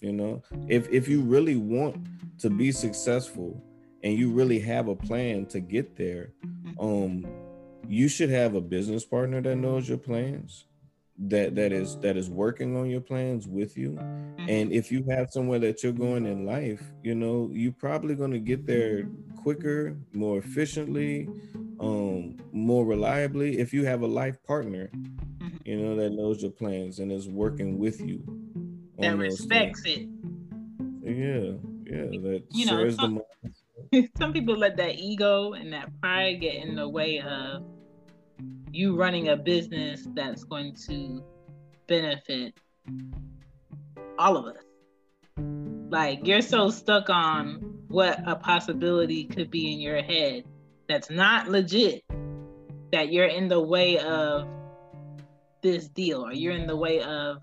You 0.00 0.12
know, 0.12 0.42
if 0.66 0.88
if 0.90 1.08
you 1.08 1.20
really 1.20 1.56
want 1.56 2.06
to 2.40 2.48
be 2.50 2.72
successful 2.72 3.62
and 4.02 4.18
you 4.18 4.30
really 4.30 4.58
have 4.60 4.88
a 4.88 4.96
plan 4.96 5.46
to 5.46 5.60
get 5.60 5.96
there, 5.96 6.32
mm-hmm. 6.44 6.80
um, 6.80 7.26
you 7.86 8.08
should 8.08 8.30
have 8.30 8.54
a 8.54 8.60
business 8.60 9.04
partner 9.04 9.42
that 9.42 9.56
knows 9.56 9.88
your 9.88 9.98
plans 9.98 10.64
that 11.16 11.54
that 11.54 11.72
is 11.72 11.96
that 11.98 12.16
is 12.16 12.28
working 12.28 12.76
on 12.76 12.90
your 12.90 13.00
plans 13.00 13.46
with 13.46 13.78
you 13.78 13.90
mm-hmm. 13.90 14.48
and 14.48 14.72
if 14.72 14.90
you 14.90 15.04
have 15.08 15.30
somewhere 15.30 15.60
that 15.60 15.82
you're 15.82 15.92
going 15.92 16.26
in 16.26 16.44
life 16.44 16.82
you 17.04 17.14
know 17.14 17.48
you're 17.52 17.72
probably 17.72 18.16
going 18.16 18.32
to 18.32 18.40
get 18.40 18.66
there 18.66 19.08
quicker 19.36 19.96
more 20.12 20.38
efficiently 20.38 21.28
um 21.78 22.36
more 22.52 22.84
reliably 22.84 23.58
if 23.58 23.72
you 23.72 23.84
have 23.84 24.02
a 24.02 24.06
life 24.06 24.42
partner 24.44 24.90
mm-hmm. 24.92 25.56
you 25.64 25.76
know 25.76 25.94
that 25.94 26.10
knows 26.10 26.42
your 26.42 26.50
plans 26.50 26.98
and 26.98 27.12
is 27.12 27.28
working 27.28 27.78
with 27.78 28.00
you 28.00 28.20
that 28.98 29.16
respects 29.16 29.82
it 29.84 30.08
yeah 31.02 31.52
yeah 31.86 32.18
that 32.20 32.42
you 32.50 32.66
know 32.66 32.90
some, 32.90 33.22
some 34.18 34.32
people 34.32 34.56
let 34.56 34.76
that 34.76 34.96
ego 34.96 35.52
and 35.52 35.72
that 35.72 35.88
pride 36.00 36.40
get 36.40 36.56
in 36.56 36.74
the 36.74 36.88
way 36.88 37.20
of 37.20 37.62
you 38.74 38.96
running 38.96 39.28
a 39.28 39.36
business 39.36 40.06
that's 40.14 40.42
going 40.42 40.74
to 40.74 41.22
benefit 41.86 42.54
all 44.18 44.36
of 44.36 44.46
us. 44.46 44.62
Like 45.90 46.26
you're 46.26 46.42
so 46.42 46.70
stuck 46.70 47.08
on 47.08 47.84
what 47.88 48.20
a 48.26 48.34
possibility 48.34 49.24
could 49.26 49.50
be 49.50 49.72
in 49.72 49.80
your 49.80 50.02
head 50.02 50.44
that's 50.88 51.08
not 51.08 51.48
legit 51.48 52.02
that 52.90 53.12
you're 53.12 53.26
in 53.26 53.46
the 53.46 53.60
way 53.60 53.98
of 53.98 54.48
this 55.62 55.88
deal 55.88 56.26
or 56.26 56.32
you're 56.32 56.54
in 56.54 56.66
the 56.66 56.76
way 56.76 57.00
of 57.00 57.42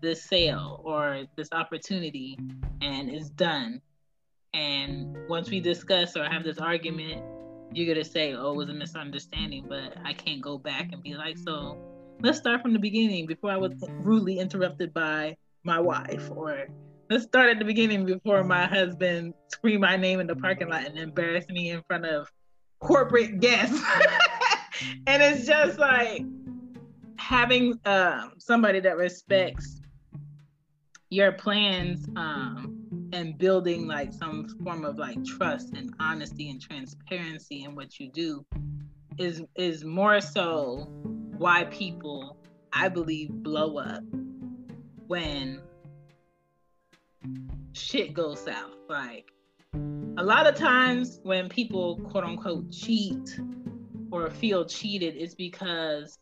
this 0.00 0.22
sale 0.22 0.80
or 0.84 1.24
this 1.36 1.48
opportunity 1.52 2.38
and 2.80 3.10
it's 3.10 3.30
done. 3.30 3.82
And 4.54 5.16
once 5.28 5.50
we 5.50 5.60
discuss 5.60 6.16
or 6.16 6.24
have 6.24 6.44
this 6.44 6.58
argument, 6.58 7.22
you're 7.72 7.92
gonna 7.92 8.04
say, 8.04 8.34
"Oh, 8.34 8.52
it 8.52 8.56
was 8.56 8.68
a 8.68 8.74
misunderstanding," 8.74 9.66
but 9.68 9.96
I 10.04 10.12
can't 10.12 10.40
go 10.40 10.58
back 10.58 10.92
and 10.92 11.02
be 11.02 11.14
like, 11.14 11.38
"So, 11.38 11.78
let's 12.20 12.38
start 12.38 12.62
from 12.62 12.72
the 12.72 12.78
beginning 12.78 13.26
before 13.26 13.50
I 13.50 13.56
was 13.56 13.72
rudely 14.00 14.38
interrupted 14.38 14.92
by 14.92 15.36
my 15.64 15.78
wife," 15.78 16.30
or 16.30 16.66
let's 17.10 17.24
start 17.24 17.50
at 17.50 17.58
the 17.58 17.64
beginning 17.64 18.06
before 18.06 18.42
my 18.44 18.66
husband 18.66 19.34
screamed 19.48 19.82
my 19.82 19.96
name 19.96 20.20
in 20.20 20.26
the 20.26 20.36
parking 20.36 20.68
lot 20.68 20.86
and 20.86 20.98
embarrassed 20.98 21.50
me 21.50 21.70
in 21.70 21.82
front 21.88 22.06
of 22.06 22.30
corporate 22.80 23.40
guests. 23.40 23.82
and 25.06 25.22
it's 25.22 25.46
just 25.46 25.78
like 25.78 26.22
having 27.16 27.78
um, 27.84 28.32
somebody 28.38 28.80
that 28.80 28.96
respects 28.96 29.80
your 31.10 31.32
plans 31.32 32.08
um, 32.16 32.79
and 33.12 33.38
building 33.38 33.80
mm-hmm. 33.80 33.90
like 33.90 34.12
some 34.12 34.48
form 34.62 34.84
of 34.84 34.98
like 34.98 35.22
trust 35.24 35.74
and 35.74 35.92
honesty 36.00 36.50
and 36.50 36.60
transparency 36.60 37.64
in 37.64 37.74
what 37.74 37.98
you 37.98 38.10
do 38.10 38.44
is 39.18 39.42
is 39.56 39.84
more 39.84 40.20
so 40.20 40.88
why 41.36 41.64
people 41.64 42.36
I 42.72 42.88
believe 42.88 43.30
blow 43.30 43.78
up 43.78 44.02
when 45.06 45.60
shit 47.72 48.14
goes 48.14 48.40
south. 48.40 48.76
Like 48.88 49.32
a 49.74 50.22
lot 50.22 50.46
of 50.46 50.54
times 50.54 51.20
when 51.22 51.48
people 51.48 51.96
quote 52.00 52.24
unquote 52.24 52.70
cheat 52.70 53.40
or 54.10 54.30
feel 54.30 54.64
cheated, 54.64 55.16
it's 55.16 55.34
because 55.34 56.18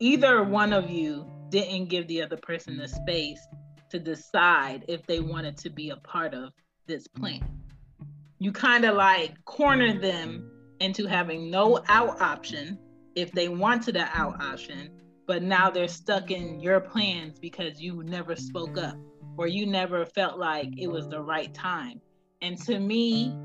either 0.00 0.42
one 0.42 0.72
of 0.72 0.90
you 0.90 1.26
didn't 1.48 1.86
give 1.86 2.06
the 2.08 2.22
other 2.22 2.36
person 2.36 2.76
the 2.76 2.88
space 2.88 3.40
to 3.90 3.98
decide 3.98 4.84
if 4.88 5.06
they 5.06 5.20
wanted 5.20 5.56
to 5.58 5.70
be 5.70 5.90
a 5.90 5.96
part 5.96 6.34
of 6.34 6.52
this 6.86 7.06
plan. 7.06 7.40
Mm-hmm. 7.40 8.04
You 8.38 8.52
kind 8.52 8.84
of 8.84 8.96
like 8.96 9.44
corner 9.44 9.88
mm-hmm. 9.88 10.00
them 10.00 10.50
into 10.80 11.06
having 11.06 11.50
no 11.50 11.82
out 11.88 12.20
option 12.20 12.78
if 13.14 13.32
they 13.32 13.48
wanted 13.48 13.96
an 13.96 14.08
out 14.12 14.40
option, 14.40 14.90
but 15.26 15.42
now 15.42 15.70
they're 15.70 15.88
stuck 15.88 16.30
in 16.30 16.60
your 16.60 16.80
plans 16.80 17.38
because 17.38 17.80
you 17.80 18.02
never 18.04 18.36
spoke 18.36 18.78
up 18.78 18.96
or 19.36 19.46
you 19.46 19.66
never 19.66 20.04
felt 20.04 20.38
like 20.38 20.68
it 20.78 20.86
was 20.86 21.08
the 21.08 21.20
right 21.20 21.52
time. 21.52 22.00
And 22.42 22.56
to 22.62 22.78
me, 22.78 23.36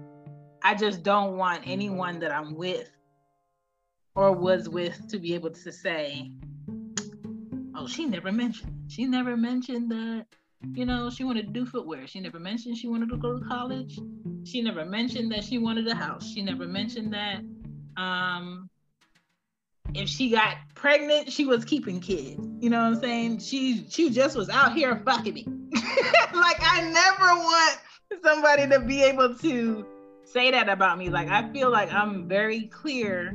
I 0.64 0.76
just 0.76 1.04
don't 1.04 1.38
want 1.38 1.64
anyone 1.66 2.20
that 2.20 2.32
I'm 2.32 2.56
with 2.56 2.90
or 4.16 4.32
was 4.32 4.70
with 4.70 5.08
to 5.10 5.18
be 5.18 5.34
able 5.34 5.52
to 5.52 5.72
say, 5.72 6.32
oh, 7.76 7.88
she 7.88 8.06
never 8.06 8.32
mentioned. 8.32 8.83
She 8.94 9.06
never 9.06 9.36
mentioned 9.36 9.90
that, 9.90 10.28
you 10.76 10.86
know, 10.86 11.10
she 11.10 11.24
wanted 11.24 11.48
to 11.48 11.52
do 11.52 11.66
footwear. 11.66 12.06
She 12.06 12.20
never 12.20 12.40
mentioned 12.40 12.78
she 12.78 12.88
wanted 12.88 13.10
to 13.10 13.18
go 13.18 13.40
to 13.40 13.44
college. 13.44 14.00
She 14.44 14.62
never 14.62 14.86
mentioned 14.86 15.32
that 15.32 15.44
she 15.44 15.58
wanted 15.58 15.88
a 15.88 15.96
house. 15.96 16.30
She 16.32 16.44
never 16.44 16.68
mentioned 16.68 17.12
that 17.12 17.42
um 17.98 18.70
if 19.96 20.08
she 20.08 20.30
got 20.30 20.58
pregnant, 20.76 21.32
she 21.32 21.44
was 21.46 21.66
keeping 21.66 22.02
kids. 22.02 22.40
You 22.60 22.70
know 22.70 22.82
what 22.82 22.98
I'm 22.98 23.02
saying? 23.02 23.40
She 23.40 23.84
she 23.90 24.12
just 24.12 24.36
was 24.36 24.48
out 24.50 24.74
here 24.76 25.02
fucking 25.04 25.34
me. 25.34 25.48
like 26.36 26.60
I 26.62 26.82
never 26.94 27.34
want 27.34 27.80
somebody 28.24 28.68
to 28.70 28.80
be 28.80 29.02
able 29.02 29.34
to 29.38 29.88
say 30.24 30.52
that 30.52 30.70
about 30.70 31.00
me. 31.00 31.10
Like 31.10 31.30
I 31.30 31.52
feel 31.52 31.72
like 31.72 31.92
I'm 31.92 32.28
very 32.28 32.68
clear 32.68 33.34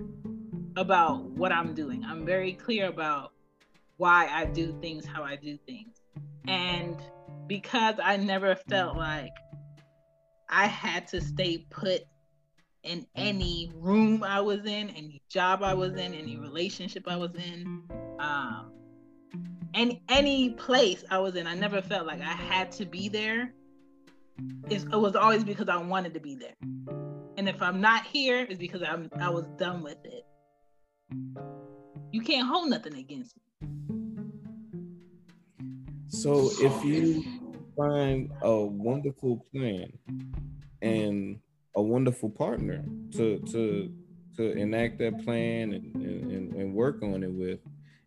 about 0.77 1.25
what 1.25 1.51
I'm 1.51 1.75
doing. 1.75 2.05
I'm 2.05 2.25
very 2.25 2.53
clear 2.53 2.87
about 2.87 3.33
why 3.99 4.29
I 4.33 4.47
do 4.47 4.77
things 4.81 5.05
how 5.05 5.23
I 5.23 5.37
do 5.37 5.59
things. 5.67 6.01
And 6.47 6.97
because 7.47 7.97
I 8.03 8.17
never 8.17 8.55
felt 8.55 8.97
like 8.97 9.35
I 10.49 10.67
had 10.67 11.07
to 11.09 11.21
stay 11.21 11.67
put 11.71 12.03
in 12.83 13.07
any 13.17 13.71
room 13.75 14.25
I 14.25 14.41
was 14.41 14.61
in, 14.61 14.89
any 14.91 15.21
job 15.29 15.63
I 15.63 15.75
was 15.75 15.93
in, 15.93 16.15
any 16.15 16.39
relationship 16.39 17.05
I 17.07 17.17
was 17.17 17.35
in, 17.35 17.83
um, 18.19 18.73
any 19.75 20.03
any 20.09 20.51
place 20.51 21.05
I 21.11 21.19
was 21.19 21.37
in, 21.37 21.47
I 21.47 21.55
never 21.55 21.83
felt 21.83 22.07
like 22.07 22.21
I 22.21 22.33
had 22.33 22.73
to 22.73 22.87
be 22.87 23.09
there. 23.09 23.53
It's, 24.71 24.85
it 24.85 24.97
was 24.97 25.17
always 25.17 25.45
because 25.45 25.69
I 25.69 25.77
wanted 25.77 26.15
to 26.15 26.21
be 26.21 26.37
there. 26.37 26.55
And 26.63 27.37
And 27.37 27.49
if 27.49 27.61
I'm 27.61 27.81
not 27.81 28.07
here, 28.07 28.47
it's 28.49 28.59
because 28.59 28.83
I'm 28.83 29.11
I 29.19 29.29
was 29.29 29.47
done 29.59 29.83
with 29.83 29.99
it. 30.05 30.25
You 32.13 32.21
can't 32.23 32.49
hold 32.49 32.71
nothing 32.71 32.95
against 32.95 33.37
me. 33.37 33.43
So 36.19 36.51
if 36.61 36.85
you 36.85 37.25
find 37.77 38.33
a 38.43 38.57
wonderful 38.61 39.47
plan 39.53 39.93
and 40.83 41.39
a 41.77 41.83
wonderful 41.83 42.29
partner 42.29 42.85
to 43.13 43.39
to 43.39 43.95
to 44.37 44.53
enact 44.53 44.99
that 44.99 45.25
plan 45.25 45.75
and, 45.75 45.95
and, 45.95 46.55
and 46.55 46.75
work 46.75 47.05
on 47.05 47.23
it 47.23 47.31
with, 47.31 47.61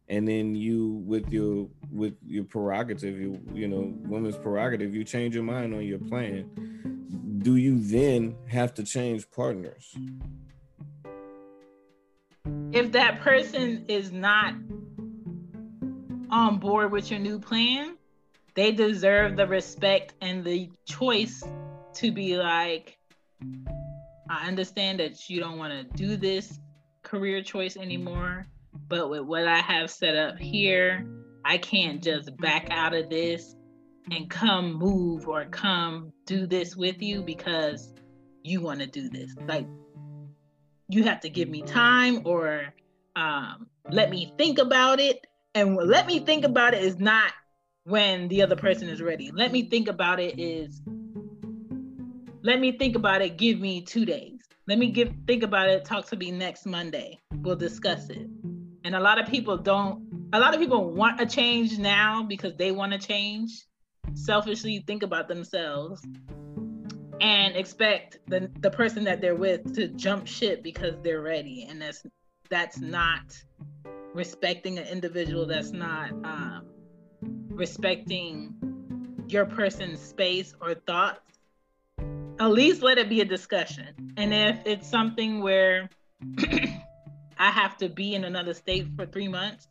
and 0.10 0.28
then 0.28 0.56
you 0.56 1.02
with 1.06 1.32
your 1.32 1.70
with 1.90 2.16
your 2.26 2.44
prerogative, 2.44 3.18
you 3.18 3.40
you 3.54 3.70
know, 3.70 3.94
women's 4.04 4.36
prerogative, 4.36 4.94
you 4.94 5.06
change 5.06 5.34
your 5.34 5.46
mind 5.46 5.74
on 5.74 5.84
your 5.84 6.00
plan. 6.00 6.50
Do 7.44 7.56
you 7.56 7.80
then 7.80 8.36
have 8.48 8.74
to 8.74 8.84
change 8.84 9.32
partners? 9.32 9.96
If 12.74 12.92
that 12.92 13.22
person 13.22 13.86
is 13.88 14.12
not 14.12 14.56
on 16.30 16.58
board 16.58 16.92
with 16.92 17.10
your 17.10 17.20
new 17.22 17.40
plan, 17.40 17.98
they 18.54 18.72
deserve 18.72 19.38
the 19.38 19.48
respect 19.48 20.14
and 20.22 20.44
the 20.44 20.70
choice 20.86 21.44
to 21.96 22.12
be 22.12 22.38
like, 22.38 22.98
I 24.30 24.48
understand 24.48 25.00
that 25.00 25.30
you 25.30 25.40
don't 25.40 25.58
want 25.58 25.74
to 25.74 25.98
do 25.98 26.18
this 26.18 26.60
career 27.04 27.42
choice 27.42 27.78
anymore, 27.78 28.46
but 28.88 29.10
with 29.10 29.22
what 29.22 29.48
I 29.48 29.60
have 29.60 29.90
set 29.90 30.16
up 30.16 30.38
here, 30.38 31.06
I 31.44 31.58
can't 31.58 32.04
just 32.04 32.36
back 32.38 32.68
out 32.70 32.94
of 32.94 33.10
this 33.10 33.56
and 34.12 34.30
come 34.30 34.74
move 34.74 35.28
or 35.28 35.46
come 35.46 36.12
do 36.26 36.46
this 36.46 36.76
with 36.76 37.02
you 37.02 37.22
because 37.22 37.94
you 38.44 38.62
want 38.62 38.80
to 38.80 38.88
do 38.88 39.10
this. 39.10 39.36
Like, 39.48 39.68
you 40.90 41.04
have 41.04 41.22
to 41.22 41.30
give 41.30 41.50
me 41.50 41.62
time 41.62 42.22
or 42.26 42.74
um, 43.16 43.68
let 43.90 44.10
me 44.10 44.34
think 44.38 44.60
about 44.60 45.00
it. 45.00 45.26
And 45.54 45.76
let 45.76 46.08
me 46.08 46.20
think 46.20 46.46
about 46.46 46.74
it 46.74 46.84
is 46.84 47.00
not 47.00 47.34
when 47.84 48.28
the 48.28 48.42
other 48.42 48.56
person 48.56 48.88
is 48.90 49.02
ready. 49.02 49.32
Let 49.32 49.52
me 49.52 49.64
think 49.64 49.88
about 49.88 50.20
it 50.20 50.40
is 50.40 50.82
let 52.44 52.60
me 52.60 52.72
think 52.72 52.96
about 52.96 53.22
it, 53.22 53.38
give 53.38 53.60
me 53.60 53.82
2 53.82 54.06
days. 54.06 54.40
Let 54.68 54.78
me 54.78 54.92
give 54.92 55.14
think 55.28 55.44
about 55.44 55.70
it, 55.70 55.86
talk 55.86 56.08
to 56.08 56.16
me 56.16 56.32
next 56.32 56.66
Monday. 56.66 57.20
We'll 57.36 57.56
discuss 57.56 58.10
it. 58.10 58.28
And 58.84 58.96
a 58.96 59.00
lot 59.00 59.20
of 59.20 59.28
people 59.28 59.58
don't 59.58 60.08
a 60.34 60.40
lot 60.40 60.54
of 60.54 60.60
people 60.60 60.92
want 60.92 61.20
a 61.20 61.26
change 61.26 61.78
now 61.78 62.24
because 62.24 62.56
they 62.56 62.72
want 62.72 62.94
to 62.94 63.00
change. 63.00 63.66
Selfishly 64.14 64.84
think 64.88 65.04
about 65.04 65.28
themselves 65.28 66.02
and 67.22 67.56
expect 67.56 68.20
the 68.28 68.50
the 68.60 68.72
person 68.72 69.04
that 69.04 69.22
they're 69.22 69.36
with 69.36 69.76
to 69.76 69.88
jump 69.90 70.28
ship 70.28 70.64
because 70.64 70.96
they're 71.04 71.22
ready 71.22 71.68
and 71.70 71.82
that's 71.82 72.04
that's 72.50 72.80
not 72.80 73.22
respecting 74.14 74.78
an 74.78 74.88
individual 74.88 75.46
that's 75.46 75.72
not 75.72 76.12
um, 76.26 76.66
respecting 77.56 78.56
your 79.28 79.46
person's 79.46 80.00
space 80.00 80.54
or 80.62 80.74
thoughts, 80.74 81.20
at 82.40 82.48
least 82.48 82.82
let 82.82 82.98
it 82.98 83.10
be 83.10 83.22
a 83.22 83.26
discussion. 83.26 84.14
And 84.18 84.34
if 84.34 84.58
it's 84.66 84.88
something 84.88 85.42
where 85.42 85.90
I 87.38 87.52
have 87.52 87.78
to 87.78 87.90
be 87.90 88.16
in 88.16 88.24
another 88.24 88.54
state 88.54 88.88
for 88.96 89.06
three 89.06 89.28
months, 89.28 89.68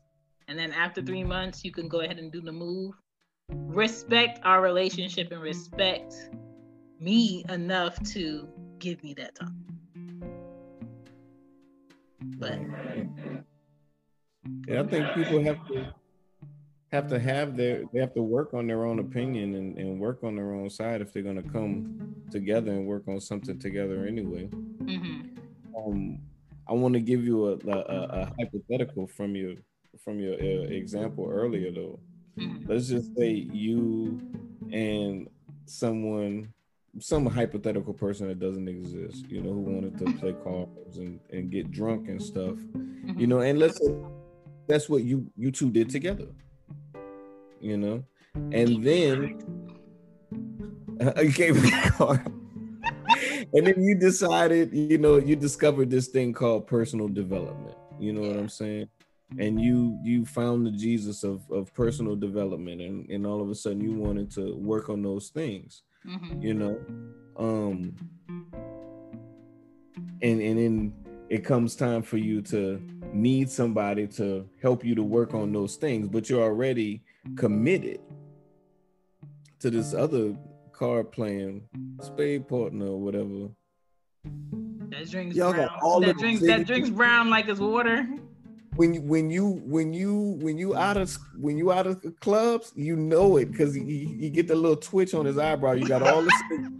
and 0.49 0.59
then 0.59 0.73
after 0.73 1.03
three 1.03 1.25
months, 1.25 1.65
you 1.65 1.73
can 1.73 1.89
go 1.89 2.01
ahead 2.01 2.19
and 2.19 2.33
do 2.33 2.41
the 2.41 2.53
move, 2.53 2.95
respect 3.49 4.41
our 4.45 4.61
relationship 4.61 5.31
and 5.31 5.41
respect 5.41 6.15
me 6.99 7.45
enough 7.49 8.03
to 8.13 8.49
give 8.79 9.03
me 9.03 9.15
that 9.15 9.35
time. 9.35 9.67
But 12.39 12.59
yeah, 14.67 14.83
I 14.83 14.87
think 14.87 15.07
people 15.15 15.43
have 15.45 15.67
to 15.69 15.95
have 16.93 17.09
to 17.09 17.21
have 17.21 17.57
their 17.57 17.85
they 17.93 18.01
have 18.01 18.15
to 18.15 18.23
work 18.23 18.53
on 18.53 18.67
their 18.67 18.85
own 18.85 18.99
opinion 18.99 19.55
and, 19.55 19.79
and 19.79 20.01
work 20.01 20.25
on 20.25 20.37
their 20.37 20.53
own 20.53 20.69
side 20.69 21.01
if 21.01 21.13
they're 21.13 21.23
going 21.23 21.41
to 21.41 21.49
come 21.51 22.15
together 22.31 22.73
and 22.73 22.87
work 22.87 23.07
on 23.09 23.21
something 23.21 23.59
together 23.59 24.07
anyway 24.07 24.49
mm-hmm. 24.83 25.21
um 25.77 26.19
i 26.69 26.73
want 26.73 26.95
to 26.95 27.01
give 27.01 27.25
you 27.25 27.49
a, 27.49 27.53
a, 27.69 27.79
a, 27.79 28.33
hypothetical 28.39 29.07
from 29.07 29.37
your 29.37 29.55
from 30.03 30.19
your 30.19 30.35
uh, 30.35 30.67
example 30.69 31.29
earlier 31.31 31.71
though 31.71 31.99
mm-hmm. 32.39 32.71
let's 32.71 32.89
just 32.89 33.17
say 33.17 33.31
you 33.31 34.21
and 34.73 35.29
someone 35.67 36.53
some 36.99 37.25
hypothetical 37.25 37.95
person 37.95 38.27
that 38.27 38.41
doesn't 38.41 38.67
exist 38.67 39.27
you 39.29 39.41
know 39.41 39.53
who 39.53 39.61
wanted 39.61 39.97
to 39.97 40.05
play 40.19 40.35
cards 40.43 40.99
and, 40.99 41.21
and 41.31 41.51
get 41.51 41.71
drunk 41.71 42.09
and 42.09 42.21
stuff 42.21 42.57
mm-hmm. 42.57 43.19
you 43.19 43.29
know 43.29 43.41
and 43.41 43.61
let's 43.61 43.79
say 43.79 43.95
that's 44.67 44.89
what 44.89 45.05
you 45.05 45.31
you 45.37 45.53
two 45.53 45.71
did 45.71 45.89
together 45.89 46.27
you 47.61 47.77
know, 47.77 48.05
and 48.53 48.83
then 48.83 49.39
you 51.23 51.33
gave 51.33 51.63
me 51.63 51.73
a 51.73 51.91
car. 51.91 52.25
and 53.53 53.67
then 53.67 53.83
you 53.83 53.95
decided, 53.95 54.73
you 54.73 54.99
know, 54.99 55.17
you 55.19 55.37
discovered 55.37 55.91
this 55.91 56.09
thing 56.09 56.33
called 56.33 56.67
personal 56.67 57.09
development. 57.09 57.77
You 57.99 58.13
know 58.13 58.23
what 58.23 58.39
I'm 58.39 58.49
saying? 58.49 58.89
And 59.39 59.61
you 59.61 59.99
you 60.03 60.25
found 60.25 60.67
the 60.67 60.73
Jesus 60.73 61.23
of, 61.23 61.49
of 61.51 61.73
personal 61.73 62.17
development 62.17 62.81
and, 62.81 63.09
and 63.11 63.27
all 63.27 63.41
of 63.41 63.49
a 63.49 63.55
sudden 63.55 63.81
you 63.81 63.95
wanted 63.95 64.31
to 64.33 64.57
work 64.57 64.89
on 64.89 65.03
those 65.03 65.29
things. 65.29 65.83
Mm-hmm. 66.07 66.43
You 66.43 66.55
know? 66.55 66.81
Um 67.37 67.95
and 70.23 70.41
and 70.41 70.59
then 70.59 70.93
it 71.29 71.45
comes 71.45 71.77
time 71.77 72.03
for 72.03 72.17
you 72.17 72.43
to 72.43 72.83
need 73.13 73.49
somebody 73.51 74.07
to 74.07 74.49
help 74.61 74.85
you 74.85 74.97
to 74.97 75.03
work 75.03 75.33
on 75.33 75.53
those 75.53 75.77
things, 75.77 76.09
but 76.09 76.29
you're 76.29 76.43
already 76.43 77.03
committed 77.37 78.01
to 79.61 79.71
this 79.71 79.95
other 79.95 80.35
card 80.73 81.13
playing 81.13 81.63
spade 82.01 82.49
partner 82.49 82.87
or 82.87 83.01
whatever. 83.01 83.49
That 84.89 85.11
drinks 85.11 85.37
Y'all 85.37 85.53
brown. 85.53 85.69
Got 85.69 85.83
all 85.83 86.01
that 86.01 86.19
drinks 86.19 86.43
that 86.43 86.67
drinks 86.67 86.91
brown 86.91 87.31
like 87.31 87.49
it's 87.49 87.61
water. 87.61 88.09
When 88.77 88.95
you 88.95 89.03
when 89.03 89.31
you 89.31 89.61
when 89.65 89.93
you 89.93 90.39
when 90.41 90.57
you 90.57 90.75
out 90.77 90.97
of 90.97 91.17
when 91.39 91.59
you 91.59 91.71
out 91.71 91.87
of 91.87 92.03
clubs, 92.21 92.73
you 92.75 92.97
know 92.97 93.37
it 93.37 93.51
because 93.51 93.77
you, 93.77 93.85
you 93.85 94.31
get 94.31 94.49
the 94.49 94.55
little 94.55 94.77
twitch 94.77 95.13
on 95.15 95.27
his 95.27 95.39
eyebrow. 95.39 95.73
You 95.73 95.87
got 95.87 96.03
all 96.03 96.23
this. 96.23 96.43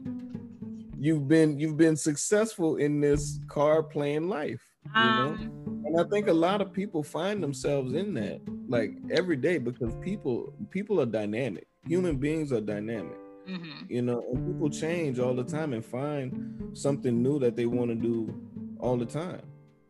you've 0.99 1.29
been 1.29 1.59
you've 1.59 1.77
been 1.77 1.97
successful 1.97 2.77
in 2.77 3.01
this 3.01 3.41
card 3.49 3.91
playing 3.91 4.29
life. 4.29 4.70
You 4.85 4.93
know, 4.93 5.37
um, 5.39 5.83
and 5.85 6.01
I 6.01 6.05
think 6.05 6.29
a 6.29 6.33
lot 6.33 6.61
of 6.61 6.73
people 6.73 7.03
find 7.03 7.43
themselves 7.43 7.93
in 7.95 8.15
that 8.15 8.41
like 8.69 8.93
every 9.11 9.37
day 9.37 9.59
because 9.59 9.95
people 10.01 10.53
people 10.71 11.01
are 11.01 11.07
dynamic. 11.07 11.67
Human 11.87 12.17
beings 12.17 12.53
are 12.53 12.61
dynamic. 12.61 13.17
Mm-hmm. 13.49 13.87
You 13.89 14.03
know, 14.03 14.25
and 14.33 14.47
people 14.47 14.71
change 14.71 15.19
all 15.19 15.35
the 15.35 15.45
time 15.45 15.73
and 15.73 15.85
find 15.85 16.71
something 16.73 17.23
new 17.23 17.39
that 17.41 17.57
they 17.57 17.67
want 17.67 17.91
to 17.91 17.95
do 17.95 18.35
all 18.79 18.97
the 18.97 19.07
time. 19.07 19.43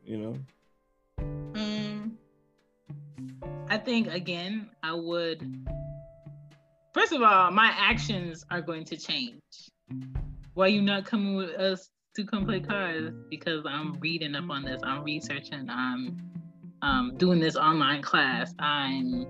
You 0.05 0.19
know. 0.19 0.35
Mm, 1.53 2.13
I 3.69 3.79
think 3.79 4.09
again, 4.09 4.71
I 4.83 4.95
would. 4.95 5.67
First 6.93 7.13
of 7.13 7.23
all, 7.23 7.51
my 7.51 7.73
actions 7.77 8.45
are 8.51 8.61
going 8.61 8.85
to 8.87 8.97
change. 8.97 9.41
Why 10.55 10.67
you 10.67 10.83
not 10.83 11.05
coming 11.05 11.37
with 11.37 11.51
us 11.51 11.89
to 12.25 12.31
come 12.31 12.45
play 12.45 12.61
cards? 12.61 13.15
Because 13.29 13.65
I'm 13.67 13.95
reading 14.01 14.35
up 14.35 14.51
on 14.51 14.65
this. 14.65 14.81
I'm 14.85 15.03
researching. 15.03 15.69
I'm 15.71 16.17
um, 16.83 17.15
doing 17.17 17.41
this 17.41 17.57
online 17.57 18.03
class. 18.03 18.55
I'm 18.59 19.27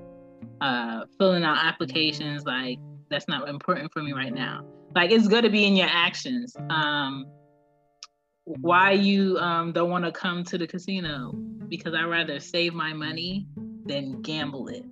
uh, 0.61 1.05
filling 1.19 1.45
out 1.45 1.59
applications. 1.65 2.45
Like 2.45 2.79
that's 3.09 3.29
not 3.29 3.49
important 3.49 3.93
for 3.93 4.03
me 4.03 4.13
right 4.13 4.33
now. 4.33 4.65
Like 4.95 5.11
it's 5.11 5.29
going 5.29 5.45
to 5.45 5.51
be 5.51 5.65
in 5.65 5.77
your 5.77 5.89
actions. 5.91 6.57
Um, 6.69 7.27
why 8.45 8.93
you 8.93 9.39
um, 9.39 9.73
don't 9.73 9.91
want 9.91 10.05
to 10.05 10.13
come 10.13 10.43
to 10.45 10.59
the 10.59 10.67
casino? 10.67 11.33
Because 11.69 11.95
I 11.95 12.03
rather 12.03 12.41
save 12.41 12.75
my 12.75 12.93
money 12.93 13.47
than 13.87 14.23
gamble 14.23 14.69
it. 14.69 14.85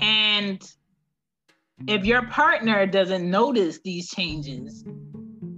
And 0.00 0.62
if 1.88 2.04
your 2.04 2.22
partner 2.28 2.86
doesn't 2.86 3.28
notice 3.28 3.80
these 3.84 4.08
changes, 4.08 4.84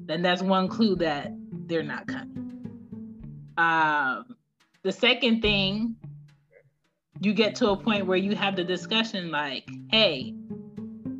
then 0.06 0.22
that's 0.22 0.42
one 0.42 0.68
clue 0.68 0.96
that 0.96 1.32
they're 1.70 1.82
not 1.82 2.06
coming. 2.06 2.60
Um, 3.56 4.36
the 4.82 4.92
second 4.92 5.40
thing 5.40 5.96
you 7.20 7.34
get 7.34 7.54
to 7.56 7.70
a 7.70 7.76
point 7.76 8.06
where 8.06 8.16
you 8.16 8.34
have 8.34 8.56
the 8.56 8.64
discussion 8.64 9.30
like, 9.30 9.68
hey, 9.90 10.34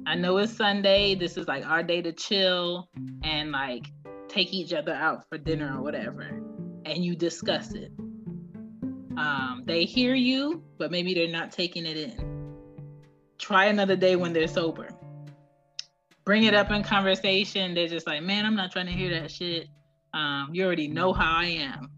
I 0.07 0.15
know 0.15 0.39
it's 0.39 0.57
Sunday. 0.57 1.15
This 1.15 1.37
is 1.37 1.47
like 1.47 1.67
our 1.67 1.83
day 1.83 2.01
to 2.03 2.13
chill 2.13 2.89
and 3.23 3.53
like 3.53 3.87
take 4.29 4.53
each 4.53 4.73
other 4.73 4.93
out 4.93 5.29
for 5.29 5.37
dinner 5.39 5.77
or 5.77 5.83
whatever. 5.83 6.23
And 6.87 7.05
you 7.05 7.15
discuss 7.15 7.75
it. 7.75 7.93
Um, 9.19 9.65
they 9.67 9.85
hear 9.85 10.15
you, 10.15 10.63
but 10.79 10.91
maybe 10.91 11.13
they're 11.13 11.29
not 11.29 11.53
taking 11.53 11.85
it 11.85 11.99
in. 11.99 12.57
Try 13.39 13.67
another 13.67 13.97
day 13.97 14.17
when 14.17 14.33
they're 14.33 14.49
sober. 14.49 14.89
Bring 16.25 16.45
it 16.45 16.55
up 16.55 16.71
in 16.71 16.83
conversation. 16.83 17.75
They're 17.75 17.89
just 17.89 18.07
like, 18.07 18.23
man, 18.23 18.47
I'm 18.47 18.57
not 18.57 18.73
trying 18.73 18.87
to 18.87 18.93
hear 18.93 19.21
that 19.21 19.31
shit. 19.31 19.69
Um, 20.13 20.51
you 20.53 20.65
already 20.65 20.89
know 20.89 21.13
how 21.13 21.39
I 21.39 21.47
am. 21.47 21.91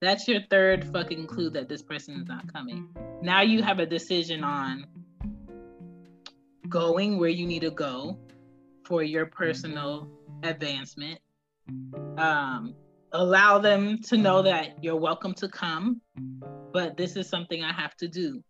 That's 0.00 0.26
your 0.26 0.40
third 0.50 0.84
fucking 0.92 1.26
clue 1.26 1.50
that 1.50 1.68
this 1.68 1.82
person 1.82 2.16
is 2.16 2.26
not 2.26 2.52
coming. 2.52 2.88
Now 3.22 3.42
you 3.42 3.62
have 3.62 3.78
a 3.78 3.86
decision 3.86 4.42
on 4.42 4.86
going 6.68 7.18
where 7.18 7.28
you 7.28 7.46
need 7.46 7.60
to 7.60 7.70
go 7.70 8.18
for 8.84 9.02
your 9.02 9.26
personal 9.26 10.08
advancement. 10.42 11.20
Um, 12.16 12.74
allow 13.12 13.58
them 13.58 13.98
to 14.02 14.16
know 14.16 14.42
that 14.42 14.82
you're 14.82 14.96
welcome 14.96 15.34
to 15.34 15.48
come, 15.48 16.00
but 16.72 16.96
this 16.96 17.16
is 17.16 17.28
something 17.28 17.62
I 17.62 17.72
have 17.72 17.96
to 17.98 18.08
do. 18.08 18.42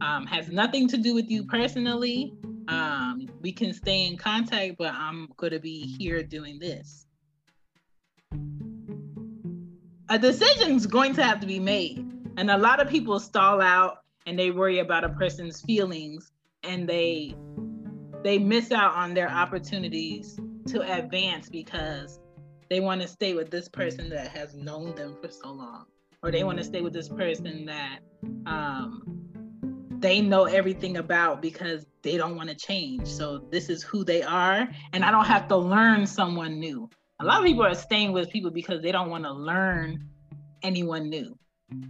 Um, 0.00 0.26
has 0.26 0.48
nothing 0.48 0.88
to 0.88 0.96
do 0.96 1.14
with 1.14 1.30
you 1.30 1.44
personally. 1.44 2.32
Um, 2.68 3.26
we 3.40 3.52
can 3.52 3.72
stay 3.72 4.06
in 4.06 4.16
contact, 4.16 4.76
but 4.78 4.94
I'm 4.94 5.28
going 5.36 5.52
to 5.52 5.60
be 5.60 5.96
here 5.98 6.22
doing 6.22 6.58
this. 6.58 7.06
A 10.10 10.18
decision's 10.18 10.86
going 10.86 11.14
to 11.14 11.22
have 11.22 11.38
to 11.38 11.46
be 11.46 11.60
made. 11.60 12.04
And 12.36 12.50
a 12.50 12.58
lot 12.58 12.80
of 12.80 12.88
people 12.88 13.20
stall 13.20 13.60
out 13.60 13.98
and 14.26 14.36
they 14.36 14.50
worry 14.50 14.80
about 14.80 15.04
a 15.04 15.08
person's 15.10 15.60
feelings 15.60 16.32
and 16.64 16.88
they 16.88 17.36
they 18.24 18.36
miss 18.36 18.72
out 18.72 18.92
on 18.96 19.14
their 19.14 19.30
opportunities 19.30 20.36
to 20.66 20.82
advance 20.98 21.48
because 21.48 22.18
they 22.68 22.80
want 22.80 23.00
to 23.02 23.06
stay 23.06 23.34
with 23.34 23.52
this 23.52 23.68
person 23.68 24.10
that 24.10 24.26
has 24.28 24.56
known 24.56 24.96
them 24.96 25.16
for 25.22 25.30
so 25.30 25.52
long. 25.52 25.84
Or 26.24 26.32
they 26.32 26.42
want 26.42 26.58
to 26.58 26.64
stay 26.64 26.80
with 26.80 26.92
this 26.92 27.08
person 27.08 27.64
that 27.66 28.00
um, 28.46 29.02
they 30.00 30.20
know 30.20 30.44
everything 30.44 30.96
about 30.96 31.40
because 31.40 31.86
they 32.02 32.16
don't 32.16 32.34
want 32.34 32.48
to 32.48 32.56
change. 32.56 33.06
So 33.06 33.46
this 33.52 33.68
is 33.70 33.84
who 33.84 34.02
they 34.02 34.22
are 34.22 34.68
and 34.92 35.04
i 35.04 35.10
don't 35.12 35.26
have 35.26 35.46
to 35.48 35.56
learn 35.56 36.04
someone 36.04 36.58
new 36.58 36.90
a 37.20 37.24
lot 37.24 37.38
of 37.38 37.44
people 37.44 37.64
are 37.64 37.74
staying 37.74 38.12
with 38.12 38.30
people 38.30 38.50
because 38.50 38.82
they 38.82 38.92
don't 38.92 39.10
want 39.10 39.24
to 39.24 39.32
learn 39.32 40.08
anyone 40.62 41.08
new 41.08 41.36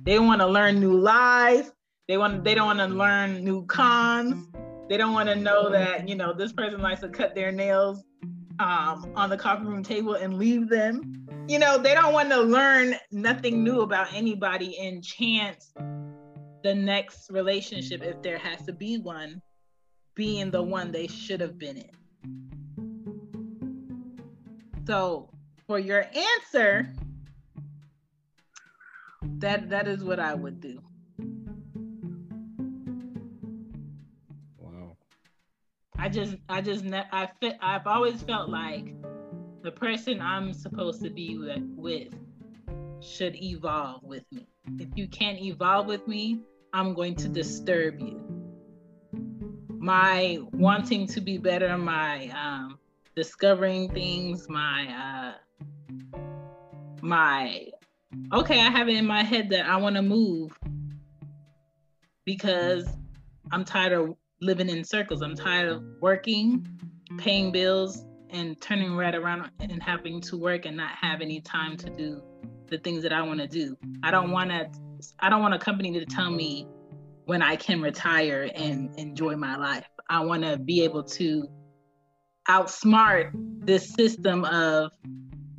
they 0.03 0.19
want 0.19 0.41
to 0.41 0.47
learn 0.47 0.79
new 0.81 0.99
lies 0.99 1.73
they 2.09 2.19
want 2.19 2.45
they 2.45 2.55
don't 2.55 2.67
want 2.67 2.79
to 2.79 2.87
learn 2.87 3.43
new 3.45 3.65
cons 3.67 4.49
they 4.89 4.97
don't 4.97 5.13
want 5.13 5.29
to 5.29 5.37
know 5.37 5.71
that 5.71 6.09
you 6.09 6.15
know 6.15 6.33
this 6.33 6.53
person 6.53 6.81
likes 6.81 7.01
to 7.01 7.09
cut 7.09 7.35
their 7.35 7.53
nails 7.53 8.05
um, 8.61 9.11
on 9.17 9.31
the 9.31 9.37
coffee 9.37 9.65
room 9.65 9.83
table 9.83 10.15
and 10.15 10.35
leave 10.35 10.69
them. 10.69 11.27
You 11.49 11.59
know, 11.59 11.79
they 11.79 11.95
don't 11.95 12.13
want 12.13 12.29
to 12.31 12.41
learn 12.41 12.95
nothing 13.11 13.65
new 13.65 13.81
about 13.81 14.13
anybody 14.13 14.79
and 14.79 15.03
chance 15.03 15.73
the 16.63 16.75
next 16.75 17.31
relationship, 17.31 18.03
if 18.03 18.21
there 18.23 18.39
has 18.39 18.63
to 18.67 18.73
be 18.73 18.99
one, 18.99 19.41
being 20.15 20.51
the 20.51 20.63
one 20.63 20.93
they 20.93 21.07
should 21.07 21.41
have 21.41 21.59
been 21.59 21.79
in. 21.79 22.60
So, 24.87 25.29
for 25.67 25.79
your 25.79 26.05
answer, 26.15 26.93
that 29.39 29.71
that 29.71 29.87
is 29.87 30.03
what 30.03 30.19
I 30.19 30.35
would 30.35 30.61
do. 30.61 30.81
Wow. 34.59 34.97
I 35.97 36.09
just, 36.09 36.37
I 36.49 36.61
just, 36.61 36.85
I 37.13 37.29
fit, 37.41 37.57
I've 37.61 37.87
always 37.87 38.23
felt 38.23 38.49
like 38.49 38.95
the 39.63 39.71
person 39.71 40.21
I'm 40.21 40.53
supposed 40.53 41.03
to 41.03 41.11
be 41.11 41.39
with, 41.39 41.63
with 41.77 42.15
should 43.01 43.37
evolve 43.37 44.03
with 44.03 44.25
me. 44.33 44.47
If 44.79 44.89
you 44.97 45.07
can't 45.07 45.39
evolve 45.39 45.87
with 45.87 46.09
me, 46.09 46.41
I'm 46.73 46.95
going 46.95 47.15
to 47.17 47.29
disturb 47.29 48.01
you. 48.01 48.21
My 49.79 50.39
wanting 50.53 51.07
to 51.09 51.21
be 51.21 51.39
better, 51.39 51.77
my 51.79 52.29
um, 52.29 52.80
discovering 53.21 53.87
things, 53.91 54.49
my 54.49 55.35
uh, 56.15 56.19
my 57.03 57.67
okay, 58.33 58.59
I 58.59 58.71
have 58.71 58.89
it 58.89 58.97
in 58.97 59.05
my 59.05 59.23
head 59.23 59.51
that 59.51 59.67
I 59.67 59.77
want 59.77 59.97
to 59.97 60.03
move 60.03 60.59
because 62.25 62.89
I'm 63.53 63.63
tired 63.63 63.93
of 63.93 64.15
living 64.41 64.71
in 64.71 64.85
circles. 64.85 65.21
I'm 65.21 65.37
tired 65.37 65.69
of 65.69 65.83
working, 66.01 66.67
paying 67.19 67.53
bills, 67.53 68.07
and 68.31 68.59
turning 68.59 68.97
right 68.97 69.15
around 69.15 69.51
and 69.61 69.83
having 69.83 70.23
to 70.23 70.39
work 70.39 70.65
and 70.65 70.75
not 70.75 70.93
have 70.93 71.21
any 71.21 71.43
time 71.43 71.77
to 71.77 71.91
do 71.91 72.23
the 72.69 72.79
things 72.79 73.03
that 73.03 73.13
I 73.13 73.21
want 73.21 73.41
to 73.41 73.47
do. 73.47 73.77
I 74.03 74.11
don't 74.11 74.31
want 74.31 74.49
to. 74.49 74.71
I 75.19 75.29
don't 75.29 75.43
want 75.43 75.53
a 75.53 75.59
company 75.59 75.93
to 75.93 76.07
tell 76.07 76.31
me 76.31 76.67
when 77.27 77.43
I 77.43 77.57
can 77.57 77.83
retire 77.83 78.51
and 78.55 78.99
enjoy 78.99 79.37
my 79.37 79.57
life. 79.57 79.85
I 80.09 80.21
want 80.21 80.43
to 80.43 80.57
be 80.57 80.83
able 80.85 81.03
to 81.03 81.47
outsmart 82.49 83.31
this 83.65 83.93
system 83.93 84.45
of 84.45 84.91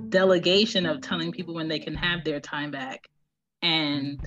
delegation 0.09 0.85
of 0.85 1.01
telling 1.01 1.31
people 1.31 1.53
when 1.53 1.67
they 1.67 1.79
can 1.79 1.95
have 1.95 2.23
their 2.23 2.39
time 2.39 2.71
back 2.71 3.07
and 3.61 4.19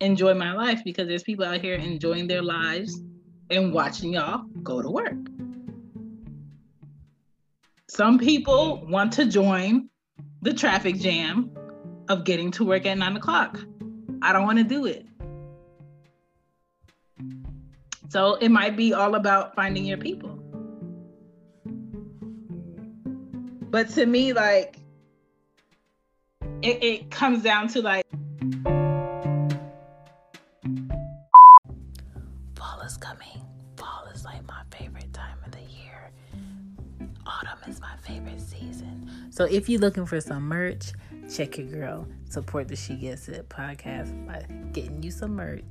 enjoy 0.00 0.34
my 0.34 0.52
life 0.52 0.82
because 0.84 1.08
there's 1.08 1.22
people 1.22 1.44
out 1.44 1.60
here 1.60 1.74
enjoying 1.74 2.26
their 2.26 2.42
lives 2.42 3.00
and 3.50 3.72
watching 3.72 4.12
y'all 4.14 4.44
go 4.62 4.82
to 4.82 4.90
work. 4.90 5.14
Some 7.88 8.18
people 8.18 8.86
want 8.86 9.12
to 9.14 9.26
join 9.26 9.88
the 10.40 10.52
traffic 10.52 10.98
jam 10.98 11.50
of 12.08 12.24
getting 12.24 12.50
to 12.52 12.64
work 12.64 12.86
at 12.86 12.96
nine 12.98 13.16
o'clock. 13.16 13.60
I 14.22 14.32
don't 14.32 14.44
want 14.44 14.58
to 14.58 14.64
do 14.64 14.86
it. 14.86 15.06
So 18.08 18.34
it 18.36 18.50
might 18.50 18.76
be 18.76 18.92
all 18.92 19.14
about 19.14 19.54
finding 19.54 19.84
your 19.84 19.98
people. 19.98 20.41
But 23.72 23.88
to 23.92 24.04
me, 24.04 24.34
like, 24.34 24.76
it, 26.60 26.84
it 26.84 27.10
comes 27.10 27.42
down 27.42 27.68
to 27.68 27.80
like, 27.80 28.04
Fall 32.54 32.82
is 32.84 32.98
coming. 32.98 33.40
Fall 33.78 34.04
is 34.14 34.26
like 34.26 34.46
my 34.46 34.60
favorite 34.70 35.10
time 35.14 35.38
of 35.46 35.52
the 35.52 35.62
year. 35.62 36.10
Autumn 37.24 37.58
is 37.66 37.80
my 37.80 37.96
favorite 38.02 38.42
season. 38.42 39.10
So 39.30 39.44
if 39.44 39.70
you're 39.70 39.80
looking 39.80 40.04
for 40.04 40.20
some 40.20 40.42
merch, 40.42 40.92
check 41.34 41.56
your 41.56 41.68
girl. 41.68 42.06
Support 42.28 42.68
the 42.68 42.76
She 42.76 42.94
Gets 42.96 43.30
It 43.30 43.48
podcast 43.48 44.26
by 44.26 44.44
getting 44.72 45.02
you 45.02 45.10
some 45.10 45.34
merch. 45.34 45.62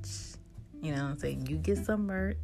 You 0.81 0.95
know 0.95 1.03
what 1.03 1.11
I'm 1.11 1.19
saying? 1.19 1.45
You 1.45 1.57
get 1.57 1.77
some 1.85 2.07
merch, 2.07 2.37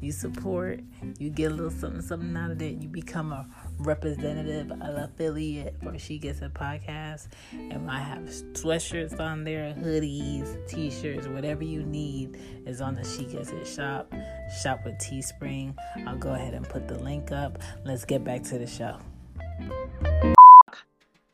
you 0.00 0.12
support, 0.12 0.80
you 1.18 1.30
get 1.30 1.50
a 1.50 1.54
little 1.54 1.72
something, 1.72 2.00
something 2.00 2.36
out 2.36 2.52
of 2.52 2.62
it. 2.62 2.80
You 2.80 2.88
become 2.88 3.32
a 3.32 3.44
representative, 3.78 4.70
an 4.70 4.96
affiliate 4.96 5.74
for 5.82 5.98
She 5.98 6.18
Gets 6.18 6.42
It 6.42 6.54
podcast. 6.54 7.26
And 7.50 7.90
I 7.90 7.98
have 7.98 8.22
sweatshirts 8.22 9.18
on 9.18 9.42
there, 9.42 9.74
hoodies, 9.74 10.68
t 10.68 10.92
shirts, 10.92 11.26
whatever 11.26 11.64
you 11.64 11.82
need 11.82 12.38
is 12.66 12.80
on 12.80 12.94
the 12.94 13.04
She 13.04 13.24
Gets 13.24 13.50
It 13.50 13.66
shop. 13.66 14.14
Shop 14.62 14.84
with 14.84 14.94
Teespring. 14.98 15.74
I'll 16.06 16.16
go 16.16 16.34
ahead 16.34 16.54
and 16.54 16.68
put 16.68 16.86
the 16.86 16.98
link 17.00 17.32
up. 17.32 17.58
Let's 17.84 18.04
get 18.04 18.22
back 18.22 18.44
to 18.44 18.58
the 18.58 18.66
show. 18.68 18.98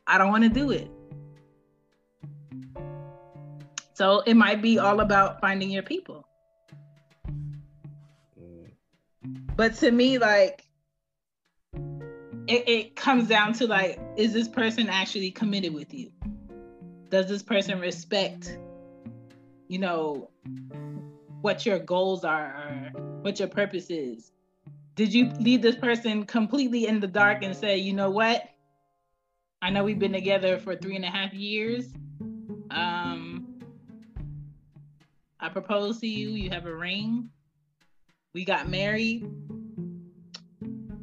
I 0.07 0.17
don't 0.17 0.31
want 0.31 0.43
to 0.45 0.49
do 0.49 0.71
it. 0.71 0.89
So 3.93 4.21
it 4.21 4.33
might 4.33 4.61
be 4.61 4.79
all 4.79 4.99
about 4.99 5.39
finding 5.39 5.69
your 5.69 5.83
people. 5.83 6.27
But 9.55 9.75
to 9.75 9.91
me, 9.91 10.17
like, 10.17 10.65
it, 12.47 12.67
it 12.67 12.95
comes 12.95 13.27
down 13.27 13.53
to 13.53 13.67
like, 13.67 13.99
is 14.17 14.33
this 14.33 14.47
person 14.47 14.89
actually 14.89 15.31
committed 15.31 15.73
with 15.73 15.93
you? 15.93 16.11
Does 17.09 17.27
this 17.27 17.43
person 17.43 17.79
respect, 17.79 18.57
you 19.67 19.77
know, 19.77 20.29
what 21.41 21.65
your 21.65 21.77
goals 21.79 22.23
are 22.23 22.45
or 22.45 23.01
what 23.21 23.39
your 23.39 23.47
purpose 23.47 23.89
is? 23.89 24.31
Did 24.95 25.13
you 25.13 25.31
leave 25.39 25.61
this 25.61 25.75
person 25.75 26.25
completely 26.25 26.87
in 26.87 26.99
the 26.99 27.07
dark 27.07 27.43
and 27.43 27.55
say, 27.55 27.77
you 27.77 27.93
know 27.93 28.09
what? 28.09 28.49
I 29.61 29.69
know 29.69 29.83
we've 29.83 29.99
been 29.99 30.13
together 30.13 30.59
for 30.59 30.75
three 30.75 30.95
and 30.95 31.05
a 31.05 31.09
half 31.09 31.33
years. 31.33 31.93
Um, 32.69 33.42
I 35.43 35.49
proposed 35.49 35.99
to 35.99 36.07
you. 36.07 36.29
You 36.29 36.49
have 36.51 36.65
a 36.65 36.73
ring. 36.73 37.29
We 38.33 38.45
got 38.45 38.69
married. 38.69 39.29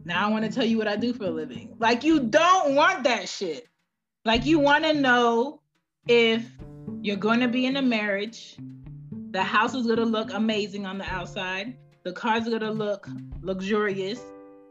Now 0.07 0.27
I 0.27 0.31
want 0.31 0.47
to 0.47 0.51
tell 0.51 0.65
you 0.65 0.79
what 0.79 0.89
I 0.89 0.97
do 0.97 1.13
for 1.13 1.25
a 1.25 1.31
living. 1.31 1.77
Like, 1.79 2.05
you 2.05 2.21
don't 2.21 2.75
want 2.75 3.05
that 3.05 3.29
shit. 3.29 3.69
Like, 4.25 4.47
you 4.47 4.59
want 4.59 4.85
to 4.85 4.95
know 4.95 5.61
if 6.09 6.43
you're 7.03 7.17
going 7.17 7.41
to 7.41 7.49
be 7.49 7.67
in 7.67 7.77
a 7.77 7.83
marriage, 7.83 8.57
the 9.31 9.43
house 9.43 9.75
is 9.75 9.85
going 9.85 9.99
to 9.99 10.07
look 10.07 10.33
amazing 10.33 10.87
on 10.87 10.97
the 10.97 11.05
outside, 11.05 11.77
the 12.05 12.13
cars 12.13 12.47
are 12.47 12.51
going 12.51 12.63
to 12.63 12.71
look 12.71 13.07
luxurious, 13.43 14.21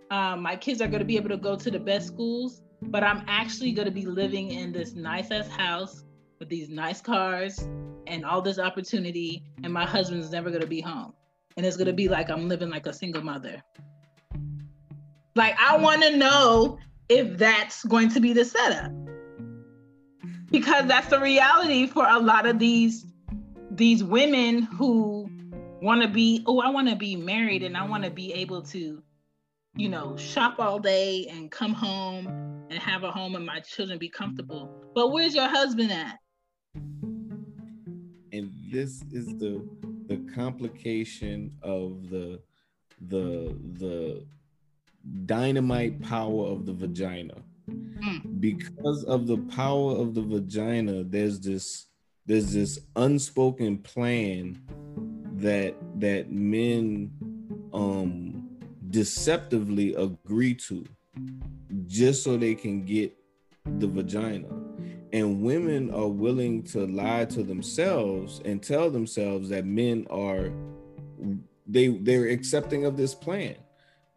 um, 0.10 0.42
my 0.42 0.56
kids 0.56 0.82
are 0.82 0.88
going 0.88 1.00
to 1.00 1.06
be 1.06 1.16
able 1.16 1.30
to 1.30 1.38
go 1.38 1.56
to 1.56 1.70
the 1.70 1.80
best 1.80 2.08
schools 2.08 2.64
but 2.82 3.04
I'm 3.04 3.24
actually 3.28 3.72
going 3.72 3.88
to 3.88 3.94
be 3.94 4.06
living 4.06 4.52
in 4.52 4.72
this 4.72 4.96
nice 4.96 5.32
ass 5.32 5.48
house 5.48 6.04
with 6.40 6.50
these 6.50 6.70
nice 6.70 7.02
cars 7.02 7.60
and 8.08 8.26
all 8.26 8.42
this 8.42 8.60
opportunity, 8.60 9.44
and 9.64 9.74
my 9.74 9.86
husband's 9.86 10.32
never 10.32 10.52
to 10.52 10.68
be 10.68 10.82
home. 10.82 11.14
And 11.58 11.66
it's 11.66 11.78
to 11.78 11.94
be 11.94 12.08
like 12.10 12.30
I'm 12.30 12.48
living 12.48 12.70
like 12.70 12.86
a 12.88 12.94
single 12.94 13.24
mother. 13.24 13.62
Like, 15.36 15.56
I 15.60 15.78
want 15.78 16.02
to 16.04 16.18
know 16.18 16.80
if 17.10 17.38
that's 17.38 17.84
going 17.86 18.10
to 18.10 18.20
be 18.20 18.34
the 18.34 18.46
setup. 18.46 18.92
because 20.52 20.88
that's 20.88 21.08
the 21.08 21.20
reality 21.20 21.88
for 21.88 22.08
a 22.08 22.20
lot 22.20 22.46
of 22.46 22.60
these 22.60 23.06
these 23.72 24.04
women 24.04 24.64
who 24.64 25.30
want 25.82 26.02
to 26.02 26.08
be 26.08 26.44
oh 26.48 26.60
i 26.60 26.70
want 26.70 26.90
to 26.90 26.96
be 26.96 27.16
married 27.16 27.64
and 27.64 27.78
i 27.78 27.84
want 27.86 28.04
to 28.04 28.10
be 28.10 28.34
able 28.34 28.62
to 28.62 29.02
you 29.76 29.90
know 29.90 30.18
shop 30.18 30.56
all 30.60 30.80
day 30.80 31.28
and 31.32 31.52
come 31.52 31.74
home 31.74 32.28
and 32.70 32.80
have 32.80 33.04
a 33.04 33.12
home 33.12 33.36
and 33.36 33.46
my 33.46 33.60
children 33.60 33.98
be 34.00 34.10
comfortable 34.10 34.84
but 34.96 35.12
where's 35.12 35.36
your 35.36 35.48
husband 35.48 35.92
at 35.92 36.18
and 36.76 38.52
this 38.72 39.04
is 39.12 39.28
the 39.38 39.68
the 40.08 40.18
complication 40.34 41.52
of 41.62 42.10
the 42.10 42.40
the 43.08 43.56
the 43.78 44.24
dynamite 45.26 46.02
power 46.02 46.48
of 46.48 46.66
the 46.66 46.74
vagina 46.74 47.36
mm. 47.70 48.40
because 48.40 49.04
of 49.06 49.28
the 49.28 49.38
power 49.56 49.94
of 49.94 50.14
the 50.14 50.22
vagina 50.22 51.04
there's 51.04 51.40
this 51.40 51.88
there's 52.26 52.54
this 52.54 52.80
unspoken 52.96 53.78
plan 53.78 54.60
that 55.34 55.76
that 56.00 56.32
men 56.32 57.12
um 57.74 58.48
deceptively 58.90 59.94
agree 59.96 60.54
to 60.54 60.86
just 61.88 62.24
so 62.24 62.36
they 62.38 62.56
can 62.56 62.84
get 62.84 63.16
the 63.78 63.88
vagina 63.88 64.59
and 65.12 65.42
women 65.42 65.94
are 65.94 66.08
willing 66.08 66.64
to 66.64 66.86
lie 66.88 67.26
to 67.26 67.44
themselves 67.44 68.42
and 68.46 68.62
tell 68.62 68.90
themselves 68.90 69.50
that 69.50 69.66
men 69.66 70.06
are 70.10 70.52
they 71.68 71.88
they're 71.88 72.30
accepting 72.30 72.86
of 72.86 72.98
this 72.98 73.14
plan 73.14 73.56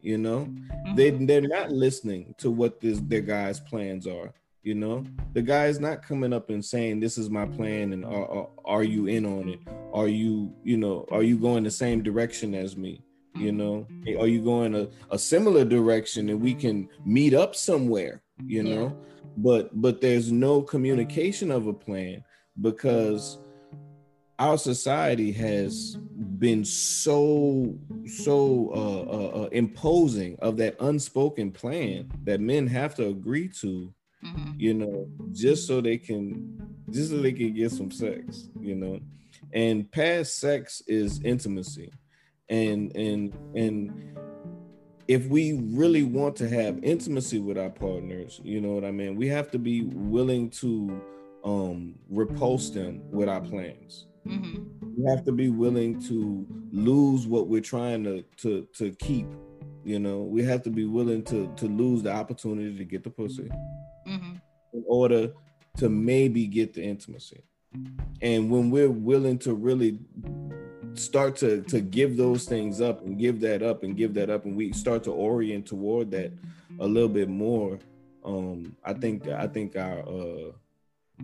you 0.00 0.18
know 0.18 0.46
mm-hmm. 0.46 0.94
they 0.94 1.10
they're 1.10 1.40
not 1.40 1.70
listening 1.70 2.34
to 2.38 2.50
what 2.50 2.80
this 2.80 3.00
their 3.00 3.20
guys 3.20 3.60
plans 3.60 4.06
are 4.06 4.32
you 4.62 4.74
know 4.74 5.04
the 5.32 5.42
guy 5.42 5.66
is 5.66 5.80
not 5.80 6.02
coming 6.02 6.32
up 6.32 6.50
and 6.50 6.64
saying 6.64 7.00
this 7.00 7.18
is 7.18 7.30
my 7.30 7.46
plan 7.46 7.92
and 7.92 8.04
are, 8.04 8.28
are, 8.28 8.48
are 8.64 8.84
you 8.84 9.06
in 9.06 9.24
on 9.24 9.48
it 9.48 9.60
are 9.92 10.08
you 10.08 10.52
you 10.62 10.76
know 10.76 11.06
are 11.10 11.22
you 11.22 11.38
going 11.38 11.64
the 11.64 11.70
same 11.70 12.02
direction 12.02 12.54
as 12.54 12.76
me 12.76 13.02
you 13.34 13.52
mm-hmm. 13.52 13.56
know 13.56 14.20
are 14.20 14.26
you 14.26 14.42
going 14.42 14.74
a, 14.74 14.88
a 15.10 15.18
similar 15.18 15.64
direction 15.64 16.28
and 16.28 16.40
we 16.40 16.54
can 16.54 16.88
meet 17.04 17.34
up 17.34 17.54
somewhere 17.54 18.22
you 18.44 18.62
know 18.62 18.86
yeah. 18.86 19.08
But 19.36 19.70
but 19.80 20.00
there's 20.00 20.30
no 20.30 20.62
communication 20.62 21.50
of 21.50 21.66
a 21.66 21.72
plan 21.72 22.22
because 22.60 23.38
our 24.38 24.58
society 24.58 25.32
has 25.32 25.96
been 26.38 26.64
so 26.64 27.74
so 28.06 28.70
uh, 28.74 29.12
uh, 29.12 29.42
uh, 29.42 29.48
imposing 29.52 30.36
of 30.40 30.56
that 30.56 30.76
unspoken 30.80 31.50
plan 31.50 32.10
that 32.24 32.40
men 32.40 32.66
have 32.66 32.94
to 32.94 33.06
agree 33.06 33.48
to 33.48 33.92
mm-hmm. 34.24 34.52
you 34.56 34.74
know, 34.74 35.08
just 35.32 35.66
so 35.66 35.80
they 35.80 35.98
can 35.98 36.58
just 36.90 37.10
so 37.10 37.20
they 37.20 37.32
can 37.32 37.54
get 37.54 37.72
some 37.72 37.90
sex, 37.90 38.48
you 38.60 38.74
know. 38.74 39.00
And 39.52 39.90
past 39.90 40.38
sex 40.38 40.82
is 40.86 41.20
intimacy. 41.22 41.92
And 42.48 42.94
and 42.96 43.34
and 43.54 44.16
if 45.08 45.26
we 45.26 45.54
really 45.54 46.02
want 46.02 46.36
to 46.36 46.48
have 46.48 46.82
intimacy 46.82 47.38
with 47.38 47.58
our 47.58 47.70
partners, 47.70 48.40
you 48.44 48.60
know 48.60 48.70
what 48.70 48.84
I 48.84 48.90
mean, 48.90 49.16
we 49.16 49.28
have 49.28 49.50
to 49.52 49.58
be 49.58 49.82
willing 49.82 50.50
to 50.50 51.00
um 51.44 51.94
repulse 52.08 52.70
them 52.70 53.02
with 53.10 53.28
our 53.28 53.40
plans. 53.40 54.06
Mm-hmm. 54.26 54.62
We 54.96 55.10
have 55.10 55.24
to 55.24 55.32
be 55.32 55.48
willing 55.48 56.00
to 56.02 56.46
lose 56.70 57.26
what 57.26 57.48
we're 57.48 57.60
trying 57.60 58.04
to 58.04 58.22
to 58.38 58.66
to 58.74 58.92
keep. 58.92 59.26
You 59.84 59.98
know, 59.98 60.22
we 60.22 60.44
have 60.44 60.62
to 60.62 60.70
be 60.70 60.84
willing 60.84 61.24
to 61.24 61.52
to 61.56 61.66
lose 61.66 62.02
the 62.02 62.12
opportunity 62.12 62.76
to 62.76 62.84
get 62.84 63.02
the 63.02 63.10
pussy 63.10 63.50
mm-hmm. 64.06 64.36
in 64.72 64.84
order 64.86 65.32
to 65.78 65.88
maybe 65.88 66.46
get 66.46 66.74
the 66.74 66.82
intimacy. 66.82 67.42
And 68.20 68.50
when 68.50 68.70
we're 68.70 68.90
willing 68.90 69.38
to 69.40 69.54
really 69.54 69.98
start 70.94 71.36
to 71.36 71.62
to 71.62 71.80
give 71.80 72.16
those 72.16 72.44
things 72.46 72.80
up 72.80 73.04
and 73.04 73.18
give 73.18 73.40
that 73.40 73.62
up 73.62 73.82
and 73.82 73.96
give 73.96 74.14
that 74.14 74.30
up 74.30 74.44
and 74.44 74.56
we 74.56 74.72
start 74.72 75.04
to 75.04 75.10
orient 75.10 75.66
toward 75.66 76.10
that 76.10 76.32
a 76.80 76.86
little 76.86 77.08
bit 77.08 77.28
more 77.28 77.78
um 78.24 78.74
i 78.84 78.92
think 78.92 79.28
i 79.28 79.46
think 79.46 79.76
our 79.76 80.00
uh 80.08 80.52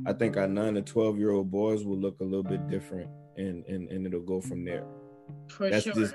i 0.07 0.12
think 0.12 0.37
our 0.37 0.49
9 0.49 0.75
to 0.75 0.83
12 0.83 1.19
year 1.19 1.31
old 1.31 1.51
boys 1.51 1.85
will 1.85 1.97
look 1.97 2.21
a 2.21 2.25
little 2.25 2.43
bit 2.43 2.69
different 2.69 3.09
and 3.39 3.64
and, 3.66 3.89
and 3.89 4.07
it'll 4.07 4.21
go 4.21 4.41
from 4.41 4.64
there. 4.64 4.85
For 5.49 5.71
that's 5.71 5.85
sure. 5.85 5.95
just 5.95 6.14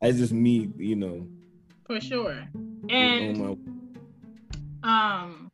that's 0.00 0.16
just 0.16 0.32
me 0.32 0.70
you 0.76 0.96
know. 0.96 1.26
For 1.86 2.00
sure. 2.00 2.48
And 2.88 3.58
um 4.82 5.50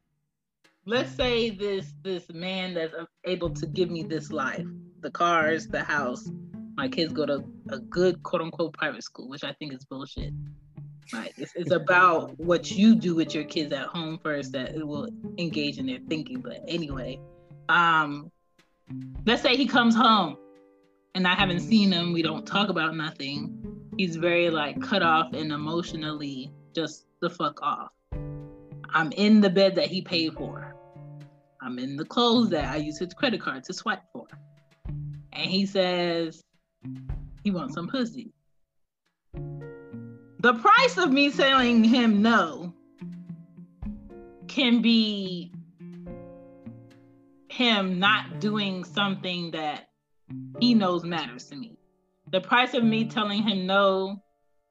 let's 0.85 1.13
say 1.13 1.51
this 1.51 1.93
this 2.03 2.29
man 2.33 2.75
that's 2.75 2.95
able 3.25 3.51
to 3.51 3.67
give 3.67 3.91
me 3.91 4.03
this 4.03 4.31
life 4.31 4.67
the 5.01 5.11
cars 5.11 5.69
the 5.69 5.83
house 5.83 6.29
my 6.77 6.89
kids 6.89 7.13
go 7.13 7.27
to 7.27 7.45
a 7.71 7.79
good 7.79 8.23
quote 8.23 8.43
unquote 8.43 8.73
private 8.75 9.03
school 9.03 9.29
which 9.29 9.45
i 9.45 9.53
think 9.55 9.73
is 9.73 9.85
bullshit. 9.85 10.33
Like 11.13 11.35
it's, 11.37 11.53
it's 11.55 11.73
about 11.73 12.39
what 12.39 12.71
you 12.71 12.95
do 12.95 13.15
with 13.15 13.35
your 13.35 13.45
kids 13.45 13.73
at 13.73 13.87
home 13.87 14.19
first 14.23 14.53
that 14.53 14.75
it 14.75 14.87
will 14.87 15.09
engage 15.37 15.79
in 15.79 15.87
their 15.87 15.99
thinking. 16.09 16.41
But 16.41 16.63
anyway 16.67 17.19
um 17.69 18.31
let's 19.27 19.43
say 19.43 19.57
he 19.57 19.67
comes 19.67 19.95
home 19.95 20.37
and 21.15 21.27
i 21.27 21.35
haven't 21.35 21.61
seen 21.61 21.93
him. 21.93 22.13
We 22.13 22.23
don't 22.23 22.47
talk 22.47 22.69
about 22.69 22.97
nothing. 22.97 23.59
He's 23.99 24.17
very 24.17 24.49
like 24.49 24.81
cut 24.81 25.03
off 25.03 25.33
and 25.35 25.53
emotionally 25.53 26.51
just 26.75 27.07
the 27.21 27.29
fuck 27.29 27.61
off. 27.63 27.91
I'm 28.95 29.13
in 29.13 29.41
the 29.41 29.51
bed 29.51 29.75
that 29.77 29.89
he 29.89 30.03
paid 30.03 30.35
for. 30.35 30.75
I'm 31.61 31.79
in 31.79 31.97
the 31.97 32.05
clothes 32.05 32.51
that 32.51 32.65
I 32.65 32.77
use 32.77 32.99
his 32.99 33.15
credit 33.15 33.41
card 33.41 33.65
to 33.65 33.73
swipe 33.73 34.03
for. 34.13 34.27
And 34.87 35.51
he 35.51 35.65
says 35.67 36.43
he 37.45 37.51
wants 37.51 37.75
some 37.75 37.89
pussy. 37.89 38.33
The 40.41 40.55
price 40.55 40.99
of 40.99 41.13
me 41.13 41.31
telling 41.31 41.85
him 41.85 42.23
no 42.23 42.75
can 44.49 44.83
be 44.83 45.53
him 47.49 47.99
not 47.99 48.41
doing 48.41 48.85
something 48.85 49.51
that 49.53 49.89
he 50.59 50.75
knows 50.75 51.05
matters 51.05 51.45
to 51.47 51.57
me. 51.57 51.79
The 52.31 52.41
price 52.41 52.75
of 52.75 52.83
me 52.83 53.05
telling 53.05 53.43
him 53.43 53.67
no 53.67 54.23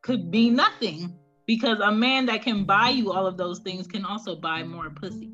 could 0.02 0.32
be 0.32 0.50
nothing 0.50 1.16
because 1.46 1.80
a 1.80 1.92
man 1.92 2.26
that 2.26 2.42
can 2.42 2.66
buy 2.66 2.90
you 2.90 3.12
all 3.12 3.28
of 3.28 3.38
those 3.38 3.60
things 3.60 3.88
can 3.88 4.04
also 4.04 4.36
buy 4.36 4.64
more 4.64 4.90
pussy. 4.90 5.32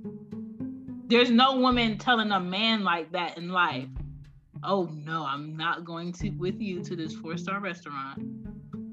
There's 1.08 1.32
no 1.32 1.58
woman 1.58 1.98
telling 1.98 2.32
a 2.32 2.40
man 2.40 2.84
like 2.84 3.14
that 3.14 3.38
in 3.38 3.50
life, 3.50 3.88
oh 4.64 4.90
no, 5.06 5.26
I'm 5.26 5.56
not 5.56 5.86
going 5.86 6.12
to 6.14 6.30
with 6.32 6.60
you 6.60 6.84
to 6.84 6.96
this 6.96 7.16
four 7.16 7.38
star 7.38 7.60
restaurant. 7.60 8.24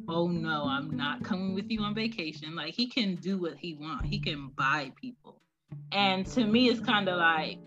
Oh 0.08 0.28
no, 0.28 0.64
I'm 0.64 0.96
not 0.96 1.24
coming 1.24 1.54
with 1.54 1.70
you 1.70 1.82
on 1.82 1.94
vacation. 1.94 2.54
Like 2.54 2.74
he 2.74 2.86
can 2.86 3.16
do 3.16 3.38
what 3.38 3.56
he 3.58 3.74
wants. 3.74 4.08
He 4.08 4.18
can 4.18 4.48
buy 4.56 4.92
people. 5.00 5.40
And 5.92 6.26
to 6.26 6.44
me, 6.44 6.68
it's 6.68 6.80
kind 6.80 7.08
of 7.08 7.18
like 7.18 7.58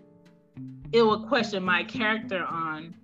it 0.92 1.02
will 1.02 1.26
question 1.28 1.64
my 1.64 1.84
character 1.84 2.46
on 2.46 2.96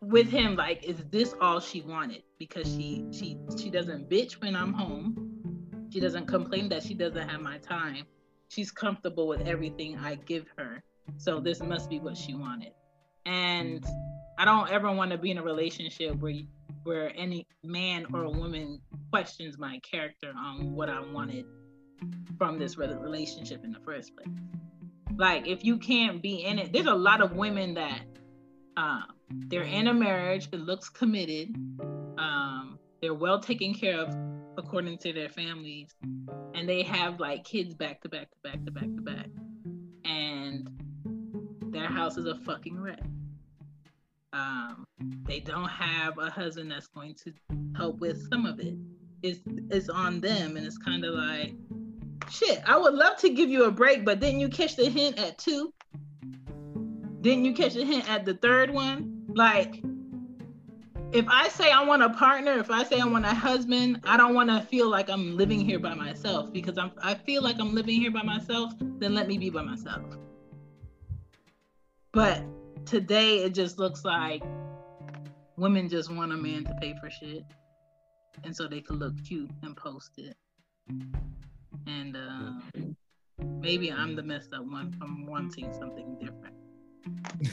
with 0.00 0.28
him 0.28 0.54
like 0.56 0.84
is 0.84 1.02
this 1.10 1.34
all 1.40 1.58
she 1.58 1.80
wanted 1.80 2.22
because 2.38 2.66
she 2.66 3.04
she 3.10 3.36
she 3.58 3.70
doesn't 3.70 4.08
bitch 4.10 4.34
when 4.40 4.54
i'm 4.54 4.72
home 4.72 5.88
she 5.92 5.98
doesn't 5.98 6.26
complain 6.26 6.68
that 6.68 6.82
she 6.82 6.94
doesn't 6.94 7.28
have 7.28 7.40
my 7.40 7.58
time 7.58 8.04
she's 8.48 8.70
comfortable 8.70 9.26
with 9.26 9.40
everything 9.48 9.96
i 9.98 10.14
give 10.14 10.46
her 10.56 10.82
so 11.16 11.40
this 11.40 11.60
must 11.60 11.88
be 11.88 11.98
what 11.98 12.16
she 12.16 12.34
wanted 12.34 12.72
and 13.26 13.84
i 14.38 14.44
don't 14.44 14.70
ever 14.70 14.90
want 14.90 15.10
to 15.10 15.18
be 15.18 15.30
in 15.30 15.38
a 15.38 15.42
relationship 15.42 16.14
where 16.16 16.34
where 16.84 17.12
any 17.16 17.46
man 17.62 18.06
or 18.14 18.30
woman 18.30 18.80
questions 19.10 19.58
my 19.58 19.78
character 19.80 20.32
on 20.36 20.72
what 20.72 20.88
i 20.88 21.00
wanted 21.00 21.44
from 22.38 22.58
this 22.58 22.78
relationship 22.78 23.64
in 23.64 23.72
the 23.72 23.80
first 23.80 24.16
place 24.16 24.28
like 25.16 25.46
if 25.46 25.64
you 25.64 25.76
can't 25.78 26.22
be 26.22 26.44
in 26.44 26.58
it 26.58 26.72
there's 26.72 26.86
a 26.86 26.94
lot 26.94 27.20
of 27.20 27.32
women 27.32 27.74
that 27.74 28.02
um, 28.76 29.04
they're 29.30 29.62
in 29.62 29.88
a 29.88 29.94
marriage. 29.94 30.48
It 30.52 30.60
looks 30.60 30.88
committed. 30.88 31.54
Um, 32.18 32.78
they're 33.00 33.14
well 33.14 33.40
taken 33.40 33.74
care 33.74 34.00
of 34.00 34.14
according 34.56 34.98
to 34.98 35.12
their 35.12 35.28
families, 35.28 35.94
and 36.54 36.68
they 36.68 36.82
have 36.82 37.20
like 37.20 37.44
kids 37.44 37.74
back 37.74 38.02
to 38.02 38.08
back 38.08 38.30
to 38.30 38.36
back 38.42 38.64
to 38.64 38.70
back 38.70 38.84
to 38.84 39.02
back, 39.02 39.26
and 40.04 40.70
their 41.76 41.88
house 41.88 42.16
is 42.16 42.26
a 42.26 42.34
fucking 42.34 42.80
wreck. 42.80 43.00
Um, 44.32 44.84
they 45.26 45.40
don't 45.40 45.68
have 45.68 46.18
a 46.18 46.30
husband 46.30 46.70
that's 46.70 46.88
going 46.88 47.14
to 47.24 47.32
help 47.76 48.00
with 48.00 48.28
some 48.28 48.46
of 48.46 48.60
it. 48.60 48.74
It's 49.22 49.40
it's 49.70 49.88
on 49.88 50.20
them, 50.20 50.56
and 50.56 50.66
it's 50.66 50.78
kind 50.78 51.04
of 51.04 51.14
like, 51.14 51.54
shit. 52.30 52.62
I 52.66 52.76
would 52.76 52.94
love 52.94 53.16
to 53.18 53.30
give 53.30 53.48
you 53.48 53.64
a 53.64 53.70
break, 53.70 54.04
but 54.04 54.20
didn't 54.20 54.40
you 54.40 54.48
catch 54.48 54.76
the 54.76 54.88
hint 54.88 55.18
at 55.18 55.38
two? 55.38 55.72
Didn't 57.20 57.44
you 57.44 57.54
catch 57.54 57.74
the 57.74 57.84
hint 57.84 58.08
at 58.10 58.24
the 58.24 58.34
third 58.34 58.70
one? 58.70 59.24
Like, 59.28 59.82
if 61.12 61.24
I 61.28 61.48
say 61.48 61.70
I 61.70 61.82
want 61.84 62.02
a 62.02 62.10
partner, 62.10 62.58
if 62.58 62.70
I 62.70 62.84
say 62.84 63.00
I 63.00 63.06
want 63.06 63.24
a 63.24 63.34
husband, 63.34 64.00
I 64.04 64.16
don't 64.16 64.34
want 64.34 64.50
to 64.50 64.60
feel 64.60 64.88
like 64.88 65.08
I'm 65.08 65.36
living 65.36 65.60
here 65.60 65.78
by 65.78 65.94
myself 65.94 66.52
because 66.52 66.78
I'm, 66.78 66.92
I 67.02 67.14
feel 67.14 67.42
like 67.42 67.56
I'm 67.58 67.74
living 67.74 68.00
here 68.00 68.10
by 68.10 68.22
myself, 68.22 68.72
then 68.80 69.14
let 69.14 69.28
me 69.28 69.38
be 69.38 69.50
by 69.50 69.62
myself. 69.62 70.02
But 72.16 72.44
today 72.86 73.44
it 73.44 73.52
just 73.52 73.78
looks 73.78 74.02
like 74.02 74.42
women 75.58 75.86
just 75.86 76.10
want 76.10 76.32
a 76.32 76.36
man 76.38 76.64
to 76.64 76.74
pay 76.80 76.94
for 76.98 77.10
shit. 77.10 77.44
And 78.42 78.56
so 78.56 78.66
they 78.66 78.80
can 78.80 78.98
look 78.98 79.12
cute 79.22 79.50
and 79.62 79.76
post 79.76 80.12
it. 80.16 80.34
And 81.86 82.16
uh, 82.16 82.52
maybe 83.60 83.92
I'm 83.92 84.16
the 84.16 84.22
messed 84.22 84.54
up 84.54 84.64
one 84.64 84.92
from 84.98 85.26
wanting 85.26 85.74
something 85.74 86.16
different. 86.18 86.54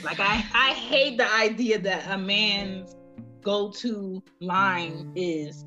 Like 0.01 0.22
I, 0.22 0.45
I 0.53 0.72
hate 0.72 1.18
the 1.18 1.30
idea 1.30 1.78
that 1.80 2.09
a 2.09 2.18
man's 2.18 2.95
go-to 3.41 4.24
line 4.39 5.11
is 5.14 5.66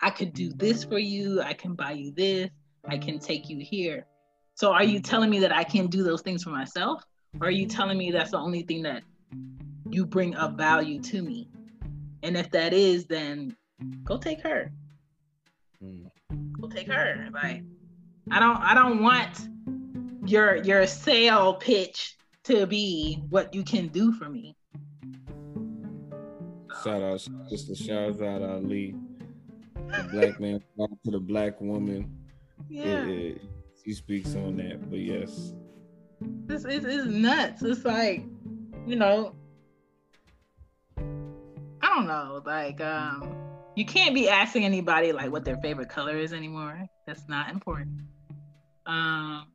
I 0.00 0.08
could 0.08 0.32
do 0.32 0.54
this 0.54 0.84
for 0.84 0.98
you, 0.98 1.42
I 1.42 1.52
can 1.52 1.74
buy 1.74 1.90
you 1.90 2.12
this, 2.12 2.48
I 2.88 2.96
can 2.96 3.18
take 3.18 3.50
you 3.50 3.58
here. 3.60 4.06
So 4.54 4.72
are 4.72 4.84
you 4.84 5.00
telling 5.00 5.28
me 5.28 5.38
that 5.40 5.52
I 5.52 5.64
can't 5.64 5.90
do 5.90 6.02
those 6.02 6.22
things 6.22 6.44
for 6.44 6.48
myself? 6.48 7.04
Or 7.40 7.48
are 7.48 7.50
you 7.50 7.66
telling 7.66 7.98
me 7.98 8.10
that's 8.10 8.30
the 8.30 8.38
only 8.38 8.62
thing 8.62 8.82
that 8.82 9.02
you 9.90 10.06
bring 10.06 10.34
up 10.36 10.56
value 10.56 11.00
to 11.02 11.22
me? 11.22 11.48
And 12.22 12.36
if 12.36 12.50
that 12.50 12.72
is, 12.72 13.06
then 13.06 13.56
go 14.04 14.18
take 14.18 14.42
her. 14.42 14.72
Mm. 15.82 16.10
Go 16.60 16.68
take 16.68 16.90
her. 16.90 17.28
Like 17.32 17.62
I 18.30 18.40
don't 18.40 18.56
I 18.56 18.74
don't 18.74 19.02
want 19.02 19.48
your 20.28 20.56
your 20.56 20.86
sale 20.86 21.54
pitch 21.54 22.16
to 22.44 22.66
be 22.66 23.22
what 23.28 23.54
you 23.54 23.62
can 23.62 23.88
do 23.88 24.12
for 24.12 24.28
me. 24.28 24.56
Shout 26.82 27.02
out 27.02 27.28
just 27.50 27.70
a 27.70 27.74
shout 27.74 28.22
out 28.22 28.42
Ali. 28.42 28.94
The 29.74 30.08
black 30.12 30.40
man 30.40 30.60
to 31.04 31.10
the 31.10 31.20
black 31.20 31.60
woman. 31.60 32.10
Yeah. 32.68 33.06
It, 33.06 33.08
it, 33.08 33.42
he 33.84 33.92
speaks 33.92 34.34
on 34.34 34.56
that, 34.56 34.90
but 34.90 34.98
yes. 34.98 35.52
This 36.20 36.64
is 36.64 36.84
is 36.84 37.06
nuts. 37.06 37.62
It's 37.62 37.84
like, 37.84 38.24
you 38.86 38.96
know, 38.96 39.34
I 40.98 41.94
don't 41.94 42.06
know, 42.06 42.42
like 42.44 42.80
um 42.80 43.34
you 43.74 43.84
can't 43.84 44.14
be 44.14 44.28
asking 44.28 44.64
anybody 44.64 45.12
like 45.12 45.30
what 45.30 45.44
their 45.44 45.58
favorite 45.58 45.88
color 45.88 46.16
is 46.16 46.32
anymore. 46.32 46.86
That's 47.06 47.28
not 47.28 47.50
important. 47.50 48.00
Um 48.86 49.48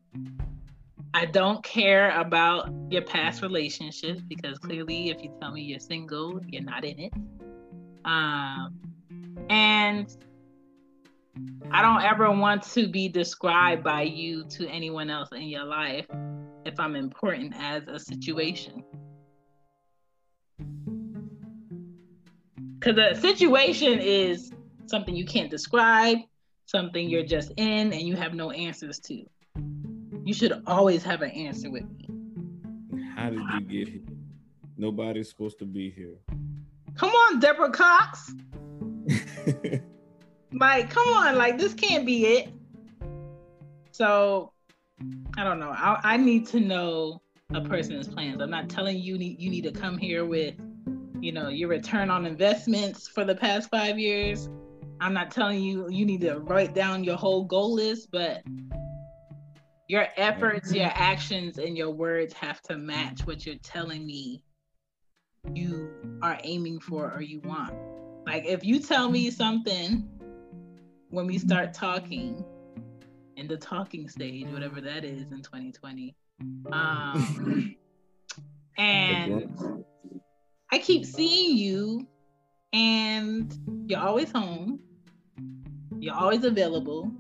I 1.14 1.26
don't 1.26 1.64
care 1.64 2.18
about 2.18 2.72
your 2.90 3.02
past 3.02 3.42
relationships 3.42 4.22
because 4.22 4.58
clearly 4.60 5.10
if 5.10 5.22
you 5.24 5.34
tell 5.42 5.52
me 5.52 5.62
you're 5.62 5.80
single, 5.80 6.40
you're 6.48 6.64
not 6.64 6.86
in 6.86 7.00
it. 7.00 7.14
Um 8.06 8.80
and 9.50 10.16
I 11.72 11.82
don't 11.82 12.04
ever 12.04 12.30
want 12.32 12.64
to 12.74 12.88
be 12.88 13.08
described 13.08 13.84
by 13.84 14.04
you 14.04 14.44
to 14.50 14.68
anyone 14.68 15.10
else 15.10 15.30
in 15.32 15.44
your 15.44 15.64
life 15.64 16.06
if 16.66 16.80
I'm 16.80 16.96
important 16.96 17.54
as 17.58 17.88
a 17.88 18.00
situation. 18.00 18.84
Because 22.80 22.98
a 22.98 23.20
situation 23.20 24.00
is 24.00 24.52
something 24.88 25.16
you 25.16 25.26
can't 25.26 25.52
describe, 25.52 26.18
something 26.66 27.10
you're 27.10 27.26
just 27.26 27.52
in 27.58 27.94
and 27.94 28.02
you 28.02 28.16
have 28.16 28.34
no 28.34 28.52
answers 28.52 29.00
to. 29.00 29.24
You 30.24 30.34
should 30.34 30.62
always 30.68 31.04
have 31.04 31.22
an 31.22 31.32
answer 31.32 31.70
with 31.70 31.84
me. 31.84 32.08
How 33.16 33.30
did 33.30 33.40
you 33.40 33.62
get 33.62 33.88
here? 33.94 34.02
Nobody's 34.78 35.30
supposed 35.30 35.60
to 35.60 35.66
be 35.66 35.92
here. 35.92 36.16
Come 36.96 37.12
on, 37.12 37.40
Deborah 37.40 37.72
Cox. 37.72 38.34
Like, 40.54 40.90
come 40.90 41.08
on, 41.08 41.38
like 41.38 41.58
this 41.58 41.74
can't 41.74 42.06
be 42.06 42.26
it. 42.26 42.50
So 43.92 44.52
I 45.38 45.44
don't 45.44 45.60
know. 45.60 45.72
I, 45.72 46.00
I 46.04 46.18
need 46.18 46.48
to 46.48 46.60
know 46.60 47.22
a 47.54 47.62
person's 47.62 48.08
plans. 48.08 48.42
I'm 48.42 48.50
not 48.50 48.70
telling 48.70 48.98
you 48.98 49.18
need 49.18 49.40
you 49.40 49.50
need 49.50 49.64
to 49.64 49.72
come 49.72 49.98
here 49.98 50.26
with, 50.26 50.56
you 51.20 51.32
know, 51.32 51.50
your 51.50 51.70
return 51.70 52.10
on 52.10 52.26
investments 52.26 53.08
for 53.08 53.26
the 53.26 53.36
past 53.36 53.70
five 53.70 54.00
years. 54.00 54.50
I'm 55.00 55.14
not 55.14 55.32
telling 55.32 55.62
you 55.62 55.90
you 55.90 56.06
need 56.06 56.22
to 56.22 56.40
write 56.40 56.76
down 56.76 57.04
your 57.04 57.18
whole 57.18 57.44
goal 57.44 57.74
list, 57.74 58.10
but 58.12 58.44
your 59.88 60.08
efforts, 60.16 60.74
your 60.74 60.92
actions, 60.94 61.58
and 61.58 61.78
your 61.78 61.92
words 61.92 62.34
have 62.34 62.62
to 62.64 62.78
match 62.78 63.26
what 63.26 63.46
you're 63.46 63.56
telling 63.56 64.06
me 64.06 64.44
you 65.54 65.90
are 66.22 66.38
aiming 66.44 66.80
for 66.80 67.12
or 67.12 67.22
you 67.22 67.40
want. 67.42 67.74
Like 68.26 68.46
if 68.46 68.64
you 68.64 68.80
tell 68.80 69.10
me 69.10 69.32
something 69.32 70.08
when 71.10 71.26
we 71.26 71.38
start 71.38 71.74
talking 71.74 72.46
in 73.38 73.48
the 73.48 73.58
talking 73.58 74.08
stage, 74.08 74.48
whatever 74.48 74.82
that 74.82 75.04
is 75.04 75.32
in 75.32 75.42
2020. 75.42 76.16
Um, 76.72 77.76
and 78.78 79.84
I 80.72 80.80
keep 80.80 81.06
seeing 81.06 81.58
you, 81.58 82.08
and 82.74 83.54
you're 83.88 84.00
always 84.00 84.32
home, 84.32 84.80
you're 86.00 86.16
always 86.16 86.44
available, 86.44 87.12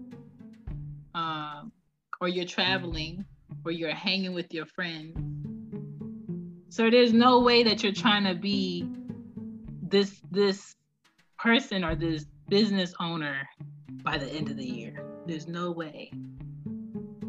um, 1.13 1.71
or 2.19 2.27
you're 2.27 2.45
traveling, 2.45 3.25
or 3.65 3.71
you're 3.71 3.93
hanging 3.93 4.33
with 4.33 4.53
your 4.53 4.65
friends. 4.65 5.17
So 6.69 6.89
there's 6.89 7.13
no 7.13 7.41
way 7.41 7.63
that 7.63 7.83
you're 7.83 7.91
trying 7.91 8.23
to 8.23 8.33
be 8.33 8.87
this 9.81 10.21
this 10.31 10.75
person 11.37 11.83
or 11.83 11.95
this 11.95 12.25
business 12.47 12.93
owner 12.99 13.47
by 14.03 14.17
the 14.17 14.27
end 14.27 14.49
of 14.49 14.57
the 14.57 14.65
year. 14.65 15.10
There's 15.31 15.47
no 15.47 15.71
way. 15.71 16.11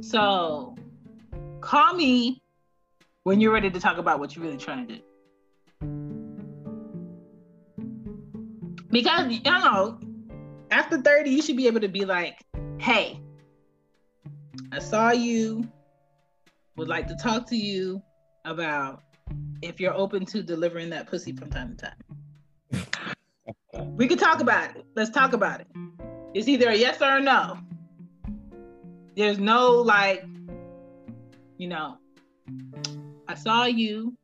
So 0.01 0.75
call 1.61 1.95
me 1.95 2.43
when 3.23 3.41
you're 3.41 3.53
ready 3.53 3.71
to 3.71 3.79
talk 3.79 3.97
about 3.97 4.19
what 4.19 4.35
you're 4.35 4.45
really 4.45 4.59
trying 4.59 4.89
to 4.89 4.97
do. 4.97 5.03
Because, 8.91 9.31
you 9.31 9.41
know, 9.45 10.01
after 10.73 11.01
30, 11.01 11.31
you 11.31 11.43
should 11.43 11.57
be 11.57 11.69
able 11.69 11.79
to 11.79 11.87
be 11.87 12.05
like, 12.05 12.45
hey, 12.79 13.21
I 14.73 14.81
saw 14.81 15.13
you, 15.13 15.71
would 16.77 16.89
like 16.89 17.07
to 17.07 17.15
talk 17.15 17.47
to 17.51 17.57
you 17.57 18.03
about 18.45 19.01
if 19.63 19.79
you're 19.79 19.95
open 19.95 20.27
to 20.27 20.43
delivering 20.43 20.91
that 20.91 21.07
pussy 21.07 21.31
from 21.37 21.51
time 21.51 21.77
to 21.77 21.93
time. 22.73 23.95
we 23.97 24.09
could 24.09 24.19
talk 24.19 24.41
about 24.41 24.75
it. 24.77 24.85
Let's 24.97 25.11
talk 25.11 25.35
about 25.35 25.61
it. 25.61 25.69
It's 26.35 26.49
either 26.49 26.71
a 26.71 26.77
yes 26.77 27.01
or 27.01 27.19
a 27.19 27.21
no. 27.21 27.59
There's 29.15 29.39
no 29.39 29.73
like, 29.73 30.25
you 31.59 31.69
know, 31.69 31.99
I 33.29 33.35
saw 33.35 33.67
you. 33.67 34.17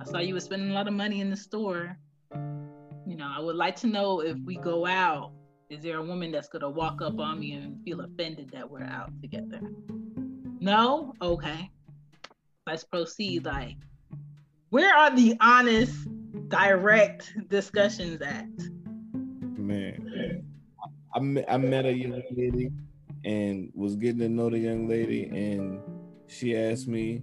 I 0.00 0.04
saw 0.04 0.18
you 0.18 0.34
were 0.34 0.40
spending 0.40 0.70
a 0.70 0.74
lot 0.74 0.86
of 0.86 0.94
money 0.94 1.20
in 1.20 1.28
the 1.28 1.36
store. 1.36 1.96
You 2.32 3.16
know, 3.16 3.32
I 3.36 3.40
would 3.40 3.56
like 3.56 3.74
to 3.76 3.88
know 3.88 4.20
if 4.20 4.36
we 4.44 4.56
go 4.56 4.86
out, 4.86 5.32
is 5.70 5.82
there 5.82 5.98
a 5.98 6.04
woman 6.04 6.30
that's 6.30 6.48
gonna 6.48 6.70
walk 6.70 7.02
up 7.02 7.18
on 7.18 7.40
me 7.40 7.54
and 7.54 7.82
feel 7.84 8.00
offended 8.00 8.50
that 8.52 8.70
we're 8.70 8.84
out 8.84 9.10
together? 9.20 9.60
No? 10.60 11.14
Okay. 11.20 11.68
Let's 12.64 12.84
proceed. 12.84 13.44
Like, 13.44 13.76
where 14.70 14.94
are 14.94 15.14
the 15.14 15.36
honest, 15.40 15.96
direct 16.46 17.34
discussions 17.48 18.20
at? 18.22 18.46
Man. 19.58 20.44
I 21.14 21.18
met, 21.18 21.44
I 21.48 21.56
met 21.58 21.86
a 21.86 21.92
young 21.92 22.22
lady 22.30 22.70
and 23.24 23.70
was 23.74 23.96
getting 23.96 24.20
to 24.20 24.28
know 24.28 24.50
the 24.50 24.58
young 24.58 24.88
lady, 24.88 25.24
and 25.24 25.80
she 26.26 26.56
asked 26.56 26.88
me 26.88 27.22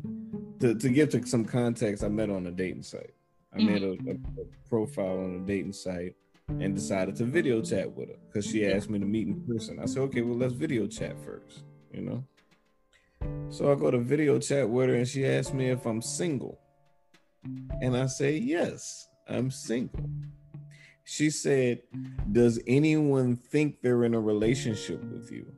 to, 0.60 0.76
to 0.76 0.90
give 0.90 1.10
to 1.10 1.26
some 1.26 1.46
context. 1.46 2.04
I 2.04 2.08
met 2.08 2.30
on 2.30 2.48
a 2.48 2.52
dating 2.52 2.84
site. 2.84 3.14
I 3.54 3.58
mm-hmm. 3.58 3.68
made 3.68 3.84
a, 3.84 3.92
a, 3.92 4.14
a, 4.14 4.70
profile 4.70 5.20
on 5.20 5.42
a 5.44 5.48
dating 5.48 5.74
site 5.74 6.14
and 6.48 6.76
decided 6.76 7.16
to 7.16 7.26
video 7.26 7.62
chat 7.62 7.92
with 7.92 8.10
her 8.10 8.16
because 8.28 8.46
she 8.46 8.66
asked 8.66 8.90
me 8.90 9.00
to 9.00 9.06
meet 9.06 9.28
in 9.28 9.42
person. 9.48 9.80
I 9.82 9.86
said, 9.86 10.02
okay, 10.04 10.22
well, 10.22 10.38
let's 10.38 10.54
video 10.54 10.86
chat 10.86 11.16
first, 11.24 11.64
you 11.92 12.02
know? 12.02 12.24
So 13.50 13.72
I 13.72 13.76
go 13.76 13.90
to 13.90 13.98
video 13.98 14.38
chat 14.40 14.70
with 14.70 14.90
her 14.90 14.96
and 14.96 15.08
she 15.08 15.26
asked 15.26 15.54
me 15.54 15.70
if 15.70 15.86
I'm 15.86 16.02
single. 16.02 16.60
And 17.82 17.98
I 17.98 18.06
say, 18.06 18.38
yes, 18.38 19.08
I'm 19.28 19.50
single. 19.50 20.08
She 21.10 21.32
said, 21.32 21.82
Does 22.32 22.60
anyone 22.68 23.36
think 23.36 23.82
they're 23.82 24.04
in 24.04 24.14
a 24.14 24.20
relationship 24.20 25.04
with 25.06 25.32
you? 25.32 25.52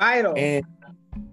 Idle. 0.00 0.34
And 0.36 0.64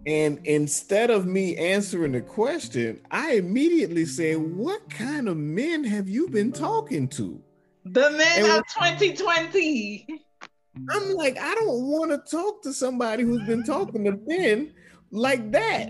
and 0.06 0.40
instead 0.46 1.10
of 1.10 1.26
me 1.26 1.58
answering 1.58 2.14
the 2.14 2.22
question, 2.22 3.02
I 3.12 3.34
immediately 3.34 4.06
said, 4.06 4.38
What 4.38 4.90
kind 4.90 5.28
of 5.28 5.38
men 5.38 5.84
have 5.84 6.08
you 6.08 6.30
been 6.30 6.52
talking 6.52 7.08
to? 7.10 7.42
The 7.86 8.12
men 8.12 8.46
and 8.46 8.48
of 8.48 8.64
2020. 8.68 10.08
I'm 10.90 11.14
like, 11.14 11.38
I 11.38 11.56
don't 11.56 11.84
want 11.84 12.12
to 12.12 12.20
talk 12.30 12.62
to 12.64 12.74
somebody 12.74 13.24
who's 13.24 13.46
been 13.48 13.64
talking 13.64 14.06
to 14.06 14.20
men 14.26 14.74
like 15.12 15.52
that. 15.52 15.90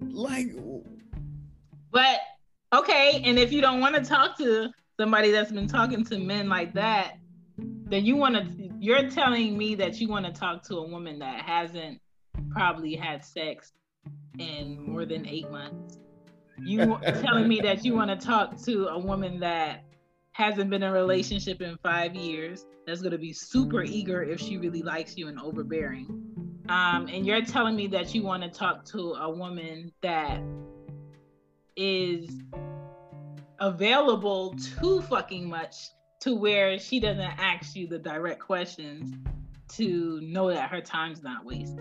Like, 0.00 0.48
but 1.92 2.20
okay, 2.72 3.22
and 3.24 3.38
if 3.38 3.52
you 3.52 3.60
don't 3.60 3.80
want 3.80 3.94
to 3.94 4.02
talk 4.02 4.38
to 4.38 4.70
somebody 4.98 5.30
that's 5.30 5.52
been 5.52 5.68
talking 5.68 6.04
to 6.06 6.18
men 6.18 6.48
like 6.48 6.72
that, 6.74 7.18
then 7.58 8.04
you 8.04 8.16
want 8.16 8.34
to, 8.34 8.70
you're 8.78 9.08
telling 9.10 9.56
me 9.56 9.74
that 9.76 10.00
you 10.00 10.08
want 10.08 10.26
to 10.26 10.32
talk 10.32 10.62
to 10.68 10.76
a 10.76 10.88
woman 10.88 11.18
that 11.20 11.42
hasn't 11.42 12.00
probably 12.50 12.94
had 12.94 13.24
sex 13.24 13.72
in 14.38 14.80
more 14.80 15.06
than 15.06 15.26
eight 15.26 15.50
months. 15.50 15.98
you 16.58 16.98
telling 17.22 17.48
me 17.48 17.60
that 17.60 17.84
you 17.84 17.94
want 17.94 18.10
to 18.10 18.26
talk 18.26 18.60
to 18.64 18.86
a 18.88 18.98
woman 18.98 19.40
that 19.40 19.84
hasn't 20.32 20.68
been 20.68 20.82
in 20.82 20.90
a 20.90 20.92
relationship 20.92 21.62
in 21.62 21.78
five 21.82 22.14
years, 22.14 22.66
that's 22.86 23.00
going 23.00 23.12
to 23.12 23.18
be 23.18 23.32
super 23.32 23.82
eager 23.82 24.22
if 24.22 24.40
she 24.40 24.58
really 24.58 24.82
likes 24.82 25.16
you 25.16 25.28
and 25.28 25.40
overbearing. 25.40 26.06
Um, 26.68 27.06
and 27.06 27.24
you're 27.24 27.42
telling 27.42 27.76
me 27.76 27.86
that 27.88 28.14
you 28.14 28.22
want 28.22 28.42
to 28.42 28.50
talk 28.50 28.84
to 28.86 29.12
a 29.14 29.30
woman 29.30 29.92
that 30.02 30.40
is 31.76 32.28
available 33.60 34.54
too 34.78 35.00
fucking 35.02 35.48
much 35.48 35.90
to 36.20 36.34
where 36.34 36.78
she 36.78 37.00
doesn't 37.00 37.20
ask 37.20 37.76
you 37.76 37.86
the 37.86 37.98
direct 37.98 38.40
questions 38.40 39.14
to 39.68 40.20
know 40.22 40.48
that 40.50 40.70
her 40.70 40.80
time's 40.80 41.22
not 41.22 41.44
wasted. 41.44 41.80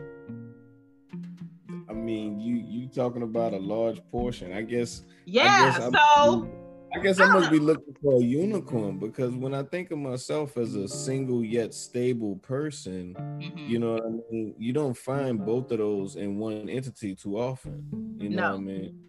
I 1.89 1.93
mean, 1.93 2.39
you 2.39 2.55
you 2.55 2.87
talking 2.87 3.21
about 3.21 3.53
a 3.53 3.59
large 3.59 4.01
portion. 4.11 4.53
I 4.53 4.61
guess. 4.61 5.03
Yeah. 5.25 5.73
I 5.75 5.79
guess 5.79 5.91
so. 5.91 6.49
I 6.95 6.99
guess 6.99 7.19
I 7.19 7.25
must 7.25 7.51
be 7.51 7.59
looking 7.59 7.93
for 8.01 8.15
a 8.15 8.23
unicorn 8.23 8.99
because 8.99 9.35
when 9.35 9.53
I 9.53 9.63
think 9.63 9.91
of 9.91 9.97
myself 9.97 10.57
as 10.57 10.75
a 10.75 10.87
single 10.87 11.43
yet 11.43 11.73
stable 11.73 12.37
person, 12.37 13.15
mm-hmm. 13.19 13.57
you 13.57 13.79
know 13.79 13.97
I 13.97 14.09
mean? 14.31 14.55
You 14.57 14.71
don't 14.71 14.95
find 14.95 15.45
both 15.45 15.71
of 15.71 15.79
those 15.79 16.15
in 16.15 16.37
one 16.37 16.69
entity 16.69 17.13
too 17.13 17.37
often. 17.37 18.15
You 18.17 18.29
know 18.29 18.41
no. 18.41 18.51
what 18.51 18.57
I 18.57 18.61
mean? 18.61 18.99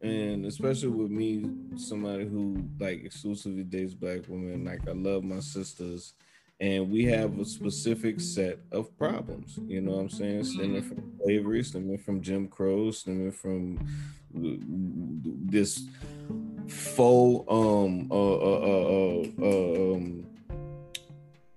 And 0.00 0.46
especially 0.46 0.88
with 0.88 1.10
me, 1.10 1.50
somebody 1.76 2.24
who 2.26 2.64
like 2.78 3.04
exclusively 3.04 3.64
dates 3.64 3.94
black 3.94 4.28
women, 4.28 4.64
like 4.64 4.88
I 4.88 4.92
love 4.92 5.24
my 5.24 5.40
sisters 5.40 6.14
and 6.60 6.90
we 6.90 7.04
have 7.04 7.38
a 7.38 7.44
specific 7.44 8.20
set 8.20 8.58
of 8.72 8.96
problems. 8.98 9.58
You 9.66 9.80
know 9.80 9.92
what 9.92 10.00
I'm 10.00 10.10
saying? 10.10 10.44
Stemming 10.44 10.82
mm-hmm. 10.82 10.88
from 10.88 11.12
slavery, 11.22 11.62
stemming 11.62 11.98
from 11.98 12.20
Jim 12.20 12.48
Crow, 12.48 12.90
stemming 12.90 13.32
from 13.32 13.78
this 14.32 15.86
faux 16.68 17.46
um 17.50 18.08
uh 18.10 18.14
uh 18.14 18.60
uh, 18.60 19.22
uh, 19.40 19.42
uh 19.42 19.94
um 19.94 20.26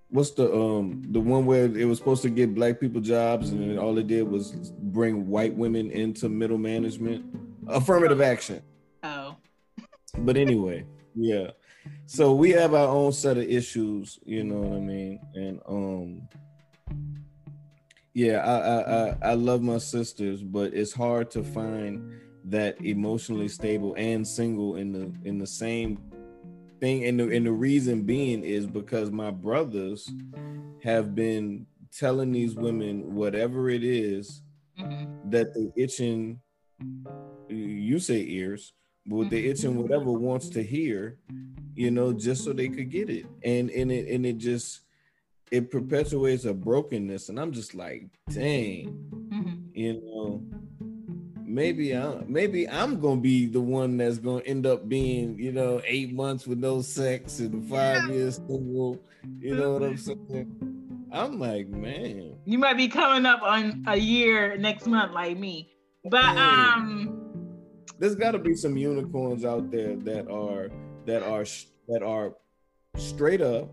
what's 0.09 0.31
the 0.31 0.53
um 0.53 1.03
the 1.09 1.19
one 1.19 1.45
where 1.45 1.65
it 1.65 1.85
was 1.85 1.97
supposed 1.97 2.21
to 2.21 2.29
get 2.29 2.55
black 2.55 2.79
people 2.79 3.01
jobs 3.01 3.49
and 3.49 3.77
all 3.77 3.97
it 3.97 4.07
did 4.07 4.23
was 4.23 4.51
bring 4.79 5.27
white 5.27 5.53
women 5.53 5.91
into 5.91 6.29
middle 6.29 6.57
management 6.57 7.25
affirmative 7.67 8.21
action 8.21 8.61
oh 9.03 9.35
but 10.19 10.37
anyway 10.37 10.85
yeah 11.15 11.51
so 12.05 12.33
we 12.33 12.51
have 12.51 12.73
our 12.73 12.87
own 12.87 13.11
set 13.11 13.37
of 13.37 13.43
issues, 13.43 14.19
you 14.25 14.43
know 14.43 14.59
what 14.59 14.77
I 14.77 14.81
mean? 14.81 15.19
And 15.33 15.61
um 15.67 16.27
yeah, 18.13 18.39
I 18.39 18.57
I 18.57 19.09
I, 19.09 19.17
I 19.31 19.33
love 19.35 19.61
my 19.61 19.77
sisters, 19.77 20.43
but 20.43 20.73
it's 20.73 20.93
hard 20.93 21.31
to 21.31 21.43
find 21.43 22.19
that 22.45 22.81
emotionally 22.83 23.47
stable 23.47 23.95
and 23.97 24.27
single 24.27 24.75
in 24.75 24.91
the 24.91 25.13
in 25.27 25.37
the 25.37 25.47
same 25.47 25.99
thing 26.79 27.05
and 27.05 27.19
the, 27.19 27.29
and 27.29 27.45
the 27.45 27.51
reason 27.51 28.01
being 28.01 28.43
is 28.43 28.65
because 28.65 29.11
my 29.11 29.29
brothers 29.29 30.11
have 30.83 31.13
been 31.13 31.65
telling 31.95 32.31
these 32.31 32.55
women 32.55 33.13
whatever 33.13 33.69
it 33.69 33.83
is 33.83 34.41
mm-hmm. 34.79 35.29
that 35.29 35.53
they 35.53 35.71
itching 35.81 36.41
you 37.55 37.99
say 37.99 38.25
ears 38.27 38.73
but 39.05 39.31
they 39.31 39.45
itching 39.45 39.81
whatever 39.81 40.11
wants 40.11 40.47
to 40.49 40.61
hear 40.61 41.17
you 41.75 41.91
know, 41.91 42.13
just 42.13 42.43
so 42.43 42.53
they 42.53 42.69
could 42.69 42.89
get 42.89 43.09
it. 43.09 43.25
And 43.43 43.69
and 43.71 43.91
it 43.91 44.07
and 44.13 44.25
it 44.25 44.37
just 44.37 44.81
it 45.51 45.71
perpetuates 45.71 46.45
a 46.45 46.53
brokenness. 46.53 47.29
And 47.29 47.39
I'm 47.39 47.51
just 47.51 47.75
like, 47.75 48.07
dang, 48.29 49.09
mm-hmm. 49.29 49.55
you 49.73 50.01
know, 50.01 50.43
maybe 51.43 51.95
I 51.95 52.23
maybe 52.27 52.67
I'm 52.69 52.99
gonna 52.99 53.21
be 53.21 53.45
the 53.45 53.61
one 53.61 53.97
that's 53.97 54.17
gonna 54.17 54.43
end 54.43 54.65
up 54.65 54.87
being, 54.87 55.37
you 55.39 55.51
know, 55.51 55.81
eight 55.85 56.13
months 56.13 56.47
with 56.47 56.59
no 56.59 56.81
sex 56.81 57.39
and 57.39 57.67
five 57.69 58.09
years 58.09 58.35
single. 58.35 58.99
You 59.39 59.55
know 59.55 59.73
what 59.73 59.83
I'm 59.83 59.97
saying? 59.97 61.07
I'm 61.11 61.39
like, 61.39 61.67
man. 61.67 62.35
You 62.45 62.57
might 62.57 62.77
be 62.77 62.87
coming 62.87 63.25
up 63.25 63.41
on 63.43 63.83
a 63.87 63.97
year 63.97 64.57
next 64.57 64.87
month 64.87 65.13
like 65.13 65.37
me. 65.37 65.73
But 66.03 66.37
um 66.37 67.20
there's 67.99 68.15
gotta 68.15 68.39
be 68.39 68.55
some 68.55 68.77
unicorns 68.77 69.45
out 69.45 69.71
there 69.71 69.95
that 69.97 70.29
are 70.29 70.69
that 71.05 71.23
are 71.23 71.45
that 71.87 72.03
are 72.03 72.33
straight 72.97 73.41
up, 73.41 73.71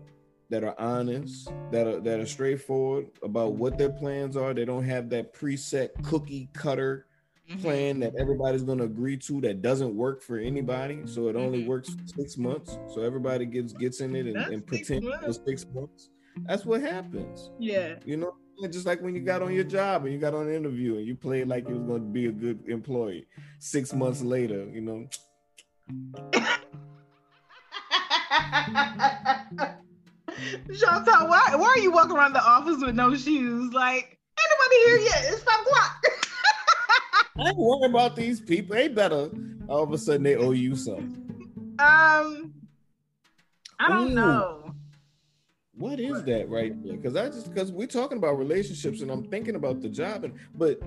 that 0.49 0.63
are 0.63 0.79
honest, 0.79 1.51
that 1.71 1.87
are 1.87 1.99
that 1.99 2.19
are 2.19 2.25
straightforward 2.25 3.07
about 3.23 3.53
what 3.53 3.77
their 3.77 3.91
plans 3.91 4.35
are. 4.35 4.53
They 4.53 4.65
don't 4.65 4.85
have 4.85 5.09
that 5.09 5.33
preset 5.33 5.89
cookie 6.03 6.49
cutter 6.53 7.07
mm-hmm. 7.49 7.61
plan 7.61 7.99
that 7.99 8.13
everybody's 8.19 8.63
going 8.63 8.77
to 8.79 8.83
agree 8.85 9.17
to 9.17 9.41
that 9.41 9.61
doesn't 9.61 9.95
work 9.95 10.21
for 10.21 10.37
anybody. 10.37 11.01
So 11.05 11.27
it 11.27 11.35
only 11.35 11.59
mm-hmm. 11.59 11.69
works 11.69 11.89
for 11.89 12.07
six 12.07 12.37
months. 12.37 12.77
So 12.93 13.01
everybody 13.01 13.45
gets 13.45 13.73
gets 13.73 14.01
in 14.01 14.15
it 14.15 14.27
and, 14.27 14.37
and 14.37 14.65
pretend 14.65 15.03
for 15.03 15.33
six 15.33 15.65
months. 15.73 16.09
That's 16.47 16.65
what 16.65 16.81
happens. 16.81 17.51
Yeah. 17.59 17.95
You 18.05 18.17
know, 18.17 18.35
just 18.67 18.85
like 18.85 19.01
when 19.01 19.15
you 19.15 19.21
got 19.21 19.41
on 19.41 19.53
your 19.53 19.63
job 19.63 20.03
and 20.03 20.13
you 20.13 20.19
got 20.19 20.33
on 20.33 20.47
an 20.47 20.53
interview 20.53 20.97
and 20.97 21.05
you 21.05 21.15
played 21.15 21.47
like 21.47 21.67
you 21.67 21.75
was 21.75 21.83
going 21.83 22.01
to 22.01 22.07
be 22.09 22.25
a 22.25 22.31
good 22.31 22.67
employee. 22.67 23.25
Six 23.59 23.93
months 23.93 24.21
later, 24.21 24.65
you 24.65 24.81
know. 24.81 25.07
Chantal, 30.79 31.27
why 31.27 31.55
why 31.55 31.67
are 31.67 31.79
you 31.79 31.91
walking 31.91 32.15
around 32.15 32.33
the 32.33 32.43
office 32.43 32.81
with 32.81 32.95
no 32.95 33.15
shoes? 33.15 33.73
Like, 33.73 34.17
ain't 34.39 34.49
nobody 34.49 34.75
here 34.85 34.99
yet. 34.99 35.33
It's 35.33 35.41
five 35.43 35.61
o'clock. 35.61 36.03
I 37.39 37.47
ain't 37.49 37.57
worried 37.57 37.89
about 37.89 38.15
these 38.15 38.39
people. 38.39 38.75
They 38.75 38.87
better 38.87 39.29
all 39.67 39.83
of 39.83 39.91
a 39.91 39.97
sudden 39.97 40.23
they 40.23 40.35
owe 40.35 40.51
you 40.51 40.75
something. 40.75 41.15
Um, 41.79 42.53
I 43.79 43.87
don't 43.87 44.11
Ooh. 44.11 44.15
know. 44.15 44.75
What 45.79 46.01
is 46.01 46.23
that 46.23 46.49
right 46.49 46.73
there? 46.83 46.97
Because 46.97 47.15
I 47.15 47.27
just 47.27 47.53
because 47.53 47.71
we're 47.71 47.87
talking 47.87 48.17
about 48.17 48.37
relationships 48.37 48.99
and 48.99 49.09
I'm 49.09 49.23
thinking 49.23 49.55
about 49.55 49.81
the 49.81 49.87
job 49.87 50.25
and 50.25 50.33
but 50.53 50.81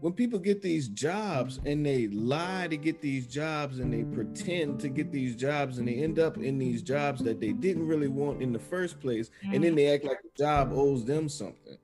when 0.00 0.14
people 0.14 0.38
get 0.38 0.62
these 0.62 0.88
jobs 0.88 1.60
and 1.66 1.84
they 1.84 2.08
lie 2.08 2.66
to 2.68 2.78
get 2.78 3.02
these 3.02 3.26
jobs 3.26 3.78
and 3.78 3.92
they 3.92 4.04
pretend 4.04 4.80
to 4.80 4.88
get 4.88 5.12
these 5.12 5.36
jobs 5.36 5.76
and 5.76 5.86
they 5.86 5.96
end 5.96 6.18
up 6.18 6.38
in 6.38 6.58
these 6.58 6.82
jobs 6.82 7.22
that 7.24 7.40
they 7.40 7.52
didn't 7.52 7.86
really 7.86 8.08
want 8.08 8.42
in 8.42 8.54
the 8.54 8.58
first 8.58 8.98
place 9.00 9.30
and 9.42 9.62
then 9.62 9.74
they 9.74 9.92
act 9.92 10.04
like 10.04 10.22
the 10.22 10.42
job 10.42 10.72
owes 10.72 11.04
them 11.04 11.28
something. 11.28 11.76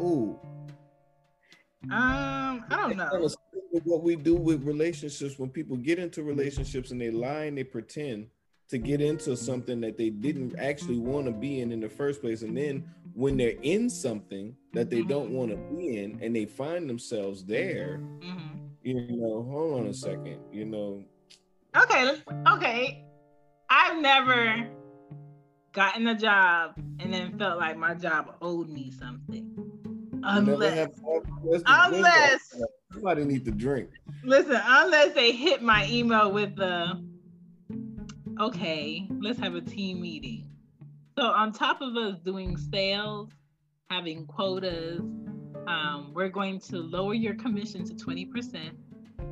Ooh. 0.00 0.40
Um 1.84 2.64
i 2.70 2.76
don't 2.76 2.96
know. 2.96 3.28
what 3.84 4.02
we 4.02 4.16
do 4.16 4.34
with 4.34 4.64
relationships 4.64 5.38
when 5.38 5.50
people 5.50 5.76
get 5.76 5.98
into 5.98 6.22
relationships 6.22 6.92
and 6.92 7.00
they 7.00 7.10
lie 7.10 7.44
and 7.44 7.58
they 7.58 7.64
pretend 7.64 8.28
to 8.68 8.78
get 8.78 9.00
into 9.00 9.36
something 9.36 9.80
that 9.80 9.96
they 9.96 10.10
didn't 10.10 10.58
actually 10.58 10.98
want 10.98 11.26
to 11.26 11.32
be 11.32 11.60
in 11.60 11.70
in 11.70 11.80
the 11.80 11.88
first 11.88 12.20
place. 12.20 12.42
And 12.42 12.56
then 12.56 12.84
when 13.14 13.36
they're 13.36 13.54
in 13.62 13.88
something 13.88 14.54
that 14.72 14.90
they 14.90 15.02
don't 15.02 15.30
want 15.30 15.50
to 15.50 15.56
be 15.56 15.98
in 15.98 16.18
and 16.20 16.34
they 16.34 16.44
find 16.44 16.88
themselves 16.88 17.44
there 17.44 18.00
mm-hmm. 18.20 18.58
you 18.82 19.16
know 19.16 19.46
hold 19.50 19.80
on 19.80 19.86
a 19.86 19.94
second 19.94 20.38
you 20.52 20.64
know. 20.64 21.04
Okay 21.76 22.16
okay. 22.48 23.04
I've 23.68 24.00
never 24.00 24.68
gotten 25.72 26.06
a 26.08 26.14
job 26.14 26.72
and 26.98 27.12
then 27.12 27.38
felt 27.38 27.58
like 27.58 27.76
my 27.76 27.94
job 27.94 28.34
owed 28.40 28.68
me 28.68 28.90
something. 28.90 29.52
Unless 30.22 30.88
unless 31.66 32.54
somebody 32.92 33.24
need 33.24 33.44
to 33.44 33.50
drink. 33.50 33.90
Listen 34.24 34.60
unless 34.64 35.14
they 35.14 35.32
hit 35.32 35.62
my 35.62 35.86
email 35.88 36.32
with 36.32 36.56
the 36.56 37.00
okay, 38.40 39.08
let's 39.20 39.38
have 39.38 39.54
a 39.54 39.60
team 39.60 40.00
meeting. 40.00 40.48
So 41.18 41.24
on 41.24 41.52
top 41.52 41.80
of 41.80 41.96
us 41.96 42.18
doing 42.24 42.56
sales, 42.56 43.30
having 43.90 44.26
quotas, 44.26 45.00
um, 45.66 46.12
we're 46.14 46.28
going 46.28 46.60
to 46.60 46.78
lower 46.78 47.14
your 47.14 47.34
commission 47.34 47.84
to 47.86 47.94
20%, 47.94 48.70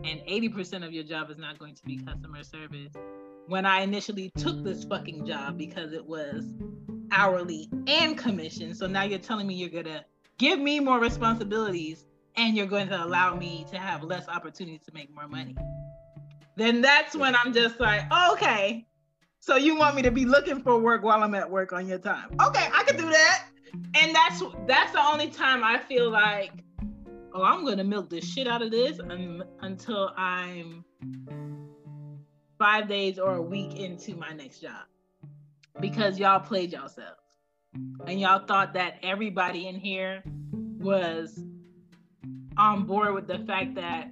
and 0.04 0.20
80% 0.20 0.86
of 0.86 0.92
your 0.92 1.04
job 1.04 1.30
is 1.30 1.38
not 1.38 1.58
going 1.58 1.74
to 1.74 1.84
be 1.84 1.98
customer 1.98 2.42
service. 2.42 2.92
When 3.46 3.66
I 3.66 3.82
initially 3.82 4.30
took 4.38 4.64
this 4.64 4.84
fucking 4.84 5.26
job 5.26 5.58
because 5.58 5.92
it 5.92 6.04
was 6.04 6.54
hourly 7.10 7.68
and 7.86 8.16
commission, 8.16 8.74
so 8.74 8.86
now 8.86 9.02
you're 9.02 9.18
telling 9.18 9.46
me 9.46 9.54
you're 9.54 9.82
gonna 9.82 10.04
give 10.38 10.58
me 10.58 10.80
more 10.80 10.98
responsibilities 10.98 12.06
and 12.36 12.56
you're 12.56 12.66
going 12.66 12.88
to 12.88 13.04
allow 13.04 13.34
me 13.36 13.66
to 13.70 13.78
have 13.78 14.02
less 14.02 14.26
opportunities 14.28 14.80
to 14.86 14.92
make 14.94 15.14
more 15.14 15.28
money. 15.28 15.54
Then 16.56 16.80
that's 16.80 17.14
when 17.14 17.36
I'm 17.36 17.52
just 17.52 17.78
like, 17.78 18.02
oh, 18.10 18.32
okay, 18.32 18.86
so 19.44 19.56
you 19.56 19.76
want 19.76 19.94
me 19.94 20.00
to 20.00 20.10
be 20.10 20.24
looking 20.24 20.62
for 20.62 20.78
work 20.78 21.02
while 21.02 21.22
I'm 21.22 21.34
at 21.34 21.50
work 21.50 21.74
on 21.74 21.86
your 21.86 21.98
time? 21.98 22.30
Okay, 22.40 22.66
I 22.72 22.82
can 22.84 22.96
do 22.96 23.10
that. 23.10 23.44
And 23.94 24.14
that's 24.14 24.42
that's 24.66 24.92
the 24.92 25.06
only 25.06 25.28
time 25.28 25.62
I 25.62 25.78
feel 25.78 26.08
like, 26.08 26.52
oh, 27.34 27.42
I'm 27.42 27.62
gonna 27.66 27.84
milk 27.84 28.08
the 28.08 28.22
shit 28.22 28.48
out 28.48 28.62
of 28.62 28.70
this 28.70 28.98
un- 29.00 29.44
until 29.60 30.14
I'm 30.16 30.82
five 32.58 32.88
days 32.88 33.18
or 33.18 33.34
a 33.34 33.42
week 33.42 33.74
into 33.74 34.14
my 34.14 34.32
next 34.32 34.60
job, 34.60 34.86
because 35.78 36.18
y'all 36.18 36.40
played 36.40 36.72
yourselves 36.72 37.20
and 38.06 38.18
y'all 38.18 38.46
thought 38.46 38.72
that 38.72 38.94
everybody 39.02 39.68
in 39.68 39.74
here 39.74 40.22
was 40.78 41.38
on 42.56 42.86
board 42.86 43.12
with 43.12 43.26
the 43.26 43.40
fact 43.40 43.74
that 43.74 44.08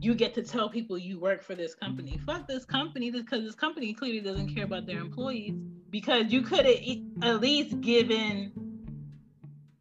you 0.00 0.14
get 0.14 0.34
to 0.34 0.42
tell 0.42 0.68
people 0.68 0.96
you 0.96 1.18
work 1.18 1.42
for 1.42 1.54
this 1.54 1.74
company. 1.74 2.18
Fuck 2.24 2.46
this 2.46 2.64
company 2.64 3.10
because 3.10 3.42
this 3.42 3.54
company 3.54 3.92
clearly 3.92 4.20
doesn't 4.20 4.54
care 4.54 4.64
about 4.64 4.86
their 4.86 4.98
employees. 4.98 5.54
Because 5.90 6.30
you 6.32 6.42
could 6.42 6.66
have 6.66 6.78
at 7.22 7.40
least 7.40 7.80
given 7.80 8.52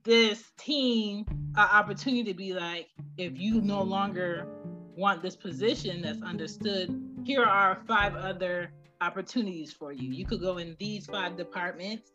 this 0.04 0.52
team 0.58 1.26
an 1.56 1.68
opportunity 1.72 2.24
to 2.24 2.34
be 2.34 2.54
like, 2.54 2.88
if 3.18 3.38
you 3.38 3.62
no 3.62 3.82
longer 3.82 4.48
want 4.96 5.22
this 5.22 5.36
position 5.36 6.02
that's 6.02 6.22
understood, 6.24 6.90
here 7.26 7.44
are 7.44 7.82
five 7.88 8.16
other 8.16 8.72
opportunities 9.02 9.72
for 9.74 9.92
you. 9.92 10.10
You 10.12 10.26
could 10.26 10.42
go 10.42 10.58
in 10.58 10.76
these 10.80 11.06
five 11.06 11.38
departments 11.38 12.12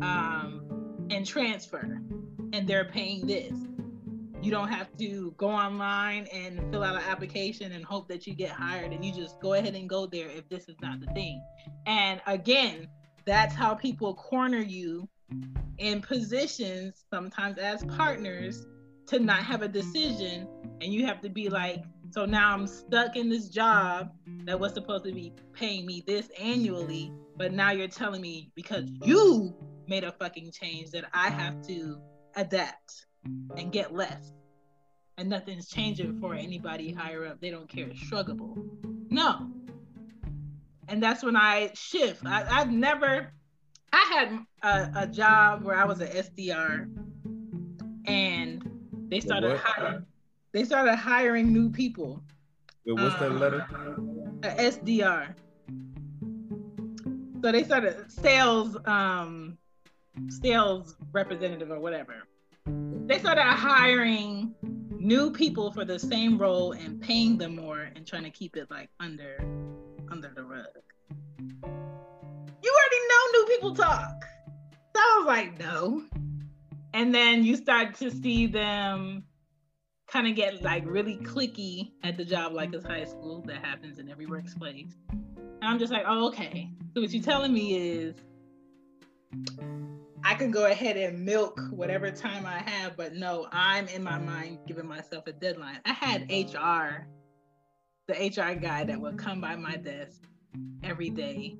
um, 0.00 1.06
and 1.10 1.26
transfer, 1.26 2.00
and 2.52 2.66
they're 2.66 2.86
paying 2.86 3.26
this. 3.26 3.52
You 4.44 4.50
don't 4.50 4.68
have 4.68 4.94
to 4.98 5.32
go 5.38 5.48
online 5.48 6.26
and 6.30 6.70
fill 6.70 6.84
out 6.84 6.96
an 6.96 7.08
application 7.08 7.72
and 7.72 7.82
hope 7.82 8.08
that 8.08 8.26
you 8.26 8.34
get 8.34 8.50
hired, 8.50 8.92
and 8.92 9.02
you 9.02 9.10
just 9.10 9.40
go 9.40 9.54
ahead 9.54 9.74
and 9.74 9.88
go 9.88 10.04
there 10.04 10.28
if 10.28 10.46
this 10.50 10.68
is 10.68 10.76
not 10.82 11.00
the 11.00 11.06
thing. 11.14 11.42
And 11.86 12.20
again, 12.26 12.88
that's 13.24 13.54
how 13.54 13.74
people 13.74 14.12
corner 14.14 14.58
you 14.58 15.08
in 15.78 16.02
positions, 16.02 17.06
sometimes 17.08 17.56
as 17.56 17.84
partners, 17.84 18.66
to 19.06 19.18
not 19.18 19.38
have 19.38 19.62
a 19.62 19.68
decision. 19.68 20.46
And 20.82 20.92
you 20.92 21.06
have 21.06 21.22
to 21.22 21.30
be 21.30 21.48
like, 21.48 21.82
so 22.10 22.26
now 22.26 22.52
I'm 22.52 22.66
stuck 22.66 23.16
in 23.16 23.30
this 23.30 23.48
job 23.48 24.12
that 24.44 24.60
was 24.60 24.74
supposed 24.74 25.04
to 25.06 25.12
be 25.12 25.32
paying 25.54 25.86
me 25.86 26.04
this 26.06 26.28
annually, 26.38 27.10
but 27.38 27.54
now 27.54 27.70
you're 27.70 27.88
telling 27.88 28.20
me 28.20 28.52
because 28.54 28.84
you 29.04 29.56
made 29.88 30.04
a 30.04 30.12
fucking 30.12 30.52
change 30.52 30.90
that 30.90 31.06
I 31.14 31.30
have 31.30 31.66
to 31.68 31.98
adapt 32.36 33.06
and 33.56 33.72
get 33.72 33.94
less. 33.94 34.32
And 35.16 35.28
nothing's 35.28 35.68
changing 35.68 36.20
for 36.20 36.34
anybody 36.34 36.92
higher 36.92 37.26
up. 37.26 37.40
They 37.40 37.50
don't 37.50 37.68
care. 37.68 37.88
It's 37.88 38.00
struggable. 38.00 38.56
No. 39.10 39.50
And 40.88 41.02
that's 41.02 41.22
when 41.22 41.36
I 41.36 41.70
shift. 41.74 42.26
I, 42.26 42.42
have 42.44 42.70
never, 42.70 43.32
I 43.92 44.12
had 44.12 44.38
a, 44.62 45.02
a, 45.02 45.06
job 45.06 45.64
where 45.64 45.76
I 45.76 45.84
was 45.84 46.00
an 46.00 46.08
SDR 46.08 46.88
and 48.06 48.62
they 49.08 49.20
started 49.20 49.56
hiring, 49.56 50.04
they 50.52 50.64
started 50.64 50.96
hiring 50.96 51.52
new 51.52 51.70
people. 51.70 52.22
Wait, 52.84 53.00
what's 53.00 53.14
um, 53.22 53.38
that 53.38 53.40
letter? 53.40 53.66
A 54.42 54.70
SDR. 54.70 55.34
So 57.42 57.52
they 57.52 57.62
started 57.62 58.10
sales, 58.10 58.76
um, 58.86 59.58
sales 60.28 60.96
representative 61.12 61.70
or 61.70 61.78
whatever. 61.78 62.24
They 63.06 63.18
started 63.18 63.42
hiring 63.42 64.54
new 64.98 65.30
people 65.30 65.70
for 65.70 65.84
the 65.84 65.98
same 65.98 66.38
role 66.38 66.72
and 66.72 67.02
paying 67.02 67.36
them 67.36 67.56
more 67.56 67.90
and 67.94 68.06
trying 68.06 68.24
to 68.24 68.30
keep 68.30 68.56
it 68.56 68.70
like 68.70 68.88
under 68.98 69.44
under 70.10 70.32
the 70.34 70.42
rug. 70.42 70.64
You 72.62 72.72
already 72.72 73.00
know 73.10 73.32
new 73.32 73.46
people 73.48 73.74
talk. 73.74 74.24
So 74.96 75.02
I 75.02 75.16
was 75.18 75.26
like, 75.26 75.58
no. 75.58 76.02
And 76.94 77.14
then 77.14 77.44
you 77.44 77.56
start 77.56 77.94
to 77.96 78.10
see 78.10 78.46
them 78.46 79.24
kind 80.06 80.26
of 80.26 80.34
get 80.34 80.62
like 80.62 80.84
really 80.86 81.18
clicky 81.18 81.90
at 82.02 82.16
the 82.16 82.24
job 82.24 82.54
like 82.54 82.72
it's 82.72 82.86
high 82.86 83.04
school. 83.04 83.42
That 83.46 83.62
happens 83.62 83.98
in 83.98 84.08
every 84.08 84.24
workplace. 84.24 84.94
And 85.10 85.58
I'm 85.62 85.78
just 85.78 85.92
like, 85.92 86.04
oh, 86.06 86.28
okay. 86.28 86.70
So 86.94 87.02
what 87.02 87.10
you're 87.10 87.22
telling 87.22 87.52
me 87.52 87.76
is 87.76 88.14
I 90.26 90.34
can 90.34 90.50
go 90.50 90.64
ahead 90.64 90.96
and 90.96 91.22
milk 91.22 91.60
whatever 91.70 92.10
mm-hmm. 92.10 92.26
time 92.26 92.46
I 92.46 92.58
have, 92.58 92.96
but 92.96 93.14
no, 93.14 93.46
I'm 93.52 93.86
in 93.88 94.02
my 94.02 94.18
mind 94.18 94.56
mm-hmm. 94.56 94.66
giving 94.66 94.86
myself 94.86 95.26
a 95.26 95.32
deadline. 95.32 95.80
I 95.84 95.92
had 95.92 96.26
mm-hmm. 96.28 96.56
HR, 96.56 97.06
the 98.08 98.14
HR 98.14 98.54
guy 98.54 98.84
that 98.84 98.98
would 98.98 99.18
come 99.18 99.42
by 99.42 99.54
my 99.54 99.76
desk 99.76 100.22
every 100.82 101.10
day 101.10 101.58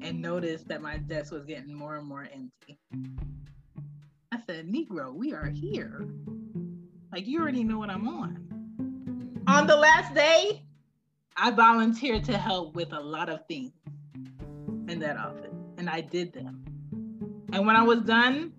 and 0.00 0.22
notice 0.22 0.62
that 0.64 0.80
my 0.80 0.98
desk 0.98 1.32
was 1.32 1.44
getting 1.44 1.74
more 1.74 1.96
and 1.96 2.06
more 2.06 2.28
empty. 2.32 2.78
I 4.30 4.38
said, 4.46 4.68
Negro, 4.68 5.12
we 5.12 5.32
are 5.32 5.46
here. 5.46 6.06
Like, 7.12 7.26
you 7.26 7.40
already 7.40 7.64
know 7.64 7.78
what 7.78 7.90
I'm 7.90 8.06
on. 8.06 9.42
On 9.48 9.66
the 9.66 9.76
last 9.76 10.14
day, 10.14 10.62
I 11.36 11.50
volunteered 11.50 12.24
to 12.24 12.38
help 12.38 12.76
with 12.76 12.92
a 12.92 13.00
lot 13.00 13.28
of 13.28 13.46
things 13.48 13.72
in 14.88 15.00
that 15.00 15.16
office, 15.16 15.54
and 15.78 15.90
I 15.90 16.00
did 16.00 16.32
them. 16.32 16.64
And 17.54 17.64
when 17.68 17.76
I 17.76 17.84
was 17.84 18.00
done, 18.00 18.52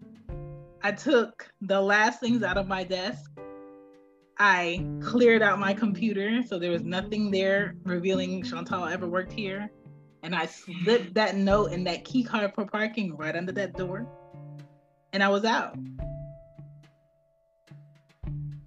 I 0.82 0.94
took 0.94 1.52
the 1.60 1.82
last 1.82 2.22
things 2.22 2.44
out 2.44 2.58
of 2.58 2.66
my 2.66 2.86
desk. 2.86 3.30
I 4.40 4.88
cleared 5.02 5.42
out 5.42 5.60
my 5.60 5.74
computer 5.74 6.42
so 6.48 6.58
there 6.58 6.72
was 6.72 6.84
nothing 6.84 7.30
there 7.30 7.76
revealing 7.84 8.42
Chantal 8.42 8.86
ever 8.86 9.06
worked 9.06 9.34
here. 9.34 9.70
And 10.24 10.34
I 10.34 10.46
slipped 10.46 11.14
that 11.16 11.36
note 11.36 11.74
and 11.74 11.86
that 11.86 12.06
key 12.06 12.24
card 12.24 12.54
for 12.56 12.66
parking 12.66 13.18
right 13.18 13.36
under 13.36 13.52
that 13.52 13.74
door. 13.76 14.08
And 15.12 15.22
I 15.22 15.28
was 15.28 15.44
out. 15.44 15.78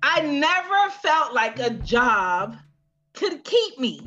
I 0.02 0.20
never 0.20 0.90
felt 1.02 1.32
like 1.32 1.58
a 1.58 1.70
job 1.70 2.54
could 3.14 3.44
keep 3.44 3.78
me. 3.78 4.06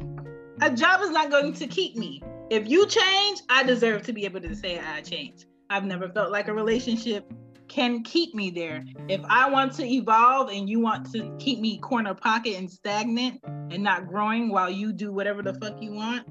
A 0.62 0.70
job 0.70 1.02
is 1.02 1.10
not 1.10 1.32
going 1.32 1.54
to 1.54 1.66
keep 1.66 1.96
me. 1.96 2.22
If 2.52 2.70
you 2.70 2.86
change, 2.86 3.42
I 3.50 3.64
deserve 3.64 4.04
to 4.04 4.14
be 4.14 4.24
able 4.26 4.42
to 4.42 4.56
say 4.56 4.80
I 4.80 5.02
changed. 5.02 5.48
I've 5.72 5.86
never 5.86 6.10
felt 6.10 6.32
like 6.34 6.50
a 6.50 6.54
relationship 6.54 7.32
can 7.70 8.04
keep 8.04 8.36
me 8.36 8.50
there. 8.52 8.84
If 9.08 9.22
I 9.30 9.50
want 9.50 9.72
to 9.76 9.86
evolve 9.86 10.50
and 10.50 10.70
you 10.70 10.82
want 10.82 11.10
to 11.14 11.34
keep 11.40 11.60
me 11.60 11.78
corner 11.78 12.14
pocket 12.14 12.58
and 12.58 12.70
stagnant 12.70 13.40
and 13.46 13.82
not 13.82 14.10
growing 14.10 14.50
while 14.50 14.70
you 14.70 14.92
do 14.92 15.14
whatever 15.14 15.42
the 15.42 15.54
fuck 15.54 15.82
you 15.82 15.94
want, 15.94 16.28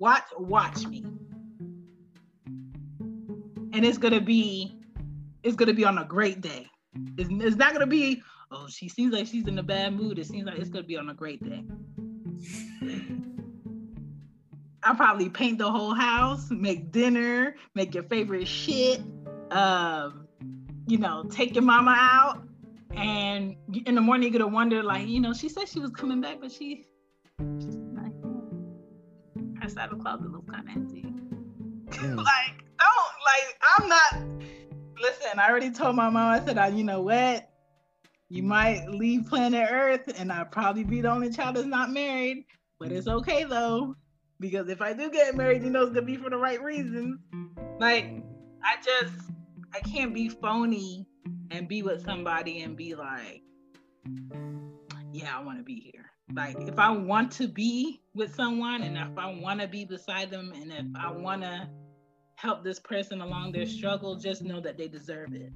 watch 0.00 0.24
watch 0.36 0.84
me. 0.88 1.04
And 3.72 3.84
it's 3.84 3.98
gonna 3.98 4.20
be 4.20 4.76
it's 5.44 5.54
gonna 5.54 5.72
be 5.72 5.84
on 5.84 5.98
a 5.98 6.04
great 6.04 6.40
day. 6.40 6.66
It's, 7.16 7.30
it's 7.30 7.56
not 7.56 7.74
gonna 7.74 7.86
be, 7.86 8.22
oh, 8.50 8.66
she 8.66 8.88
seems 8.88 9.12
like 9.12 9.28
she's 9.28 9.46
in 9.46 9.56
a 9.60 9.62
bad 9.62 9.94
mood. 9.94 10.18
It 10.18 10.26
seems 10.26 10.46
like 10.46 10.58
it's 10.58 10.70
gonna 10.70 10.84
be 10.84 10.96
on 10.96 11.10
a 11.10 11.14
great 11.14 11.44
day. 11.44 11.62
I'll 14.86 14.94
probably 14.94 15.28
paint 15.28 15.58
the 15.58 15.68
whole 15.68 15.94
house, 15.94 16.48
make 16.48 16.92
dinner, 16.92 17.56
make 17.74 17.92
your 17.92 18.04
favorite 18.04 18.46
shit, 18.46 19.00
um, 19.50 20.28
you 20.86 20.96
know, 20.96 21.24
take 21.24 21.56
your 21.56 21.64
mama 21.64 21.96
out. 21.98 22.44
And 22.94 23.56
in 23.84 23.96
the 23.96 24.00
morning, 24.00 24.30
you're 24.32 24.38
gonna 24.38 24.54
wonder, 24.54 24.84
like, 24.84 25.08
you 25.08 25.20
know, 25.20 25.32
she 25.32 25.48
said 25.48 25.68
she 25.68 25.80
was 25.80 25.90
coming 25.90 26.20
back, 26.20 26.40
but 26.40 26.52
she, 26.52 26.84
she's 27.58 27.74
not 27.74 28.12
here. 28.22 29.44
Her 29.60 29.68
side 29.68 29.90
of 29.90 29.98
the 29.98 30.04
closet 30.04 30.30
looks 30.30 30.48
kind 30.48 30.68
of 30.68 30.76
empty. 30.76 31.02
Mm. 31.02 32.16
like, 32.24 32.64
don't, 32.78 33.12
like, 33.26 33.60
I'm 33.76 33.88
not, 33.88 34.46
listen, 35.02 35.36
I 35.36 35.50
already 35.50 35.72
told 35.72 35.96
my 35.96 36.08
mom, 36.10 36.30
I 36.30 36.44
said, 36.46 36.58
I, 36.58 36.68
you 36.68 36.84
know 36.84 37.02
what? 37.02 37.50
You 38.28 38.44
might 38.44 38.88
leave 38.88 39.26
planet 39.26 39.68
Earth, 39.68 40.12
and 40.16 40.30
I'll 40.32 40.44
probably 40.44 40.84
be 40.84 41.00
the 41.00 41.10
only 41.10 41.30
child 41.30 41.56
that's 41.56 41.66
not 41.66 41.90
married, 41.90 42.44
but 42.78 42.92
it's 42.92 43.08
okay 43.08 43.42
though 43.42 43.96
because 44.40 44.68
if 44.68 44.82
I 44.82 44.92
do 44.92 45.10
get 45.10 45.34
married, 45.34 45.62
you 45.62 45.70
know 45.70 45.82
it's 45.82 45.92
gonna 45.92 46.06
be 46.06 46.16
for 46.16 46.30
the 46.30 46.36
right 46.36 46.62
reasons. 46.62 47.20
Like 47.78 48.22
I 48.62 48.76
just 48.82 49.30
I 49.74 49.80
can't 49.80 50.14
be 50.14 50.28
phony 50.28 51.06
and 51.50 51.68
be 51.68 51.82
with 51.82 52.04
somebody 52.04 52.62
and 52.62 52.76
be 52.76 52.94
like, 52.94 53.42
yeah, 55.12 55.36
I 55.36 55.42
want 55.42 55.58
to 55.58 55.64
be 55.64 55.80
here. 55.80 56.10
Like 56.34 56.56
if 56.60 56.78
I 56.78 56.90
want 56.90 57.30
to 57.32 57.48
be 57.48 58.00
with 58.14 58.34
someone 58.34 58.82
and 58.82 58.96
if 58.96 59.16
I 59.16 59.32
want 59.32 59.60
to 59.60 59.68
be 59.68 59.84
beside 59.84 60.30
them 60.30 60.52
and 60.54 60.72
if 60.72 60.86
I 60.98 61.10
want 61.12 61.42
to 61.42 61.68
help 62.34 62.64
this 62.64 62.80
person 62.80 63.20
along 63.20 63.52
their 63.52 63.66
struggle, 63.66 64.16
just 64.16 64.42
know 64.42 64.60
that 64.60 64.76
they 64.76 64.88
deserve 64.88 65.34
it. 65.34 65.52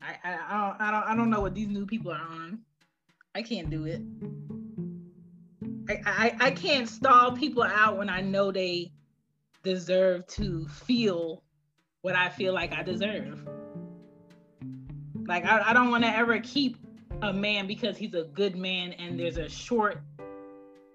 I, 0.00 0.16
I, 0.22 0.38
I 0.48 0.66
don't 0.68 0.80
I 0.80 0.90
don't 0.90 1.10
I 1.10 1.16
don't 1.16 1.30
know 1.30 1.40
what 1.40 1.54
these 1.54 1.68
new 1.68 1.86
people 1.86 2.12
are 2.12 2.20
on. 2.20 2.60
I 3.34 3.42
can't 3.42 3.68
do 3.68 3.84
it. 3.84 4.00
I, 5.88 6.36
I, 6.40 6.50
can't 6.50 6.88
stall 6.88 7.32
people 7.32 7.62
out 7.62 7.96
when 7.96 8.08
I 8.08 8.20
know 8.20 8.50
they 8.50 8.92
deserve 9.62 10.26
to 10.28 10.66
feel 10.66 11.42
what 12.02 12.16
I 12.16 12.28
feel 12.28 12.52
like 12.52 12.72
I 12.72 12.82
deserve. 12.82 13.46
Like 15.26 15.44
I, 15.44 15.70
I 15.70 15.72
don't 15.72 15.90
want 15.90 16.04
to 16.04 16.16
ever 16.16 16.38
keep 16.40 16.76
a 17.22 17.32
man 17.32 17.66
because 17.66 17.96
he's 17.96 18.14
a 18.14 18.24
good 18.24 18.56
man 18.56 18.92
and 18.92 19.18
there's 19.18 19.38
a 19.38 19.48
short 19.48 20.02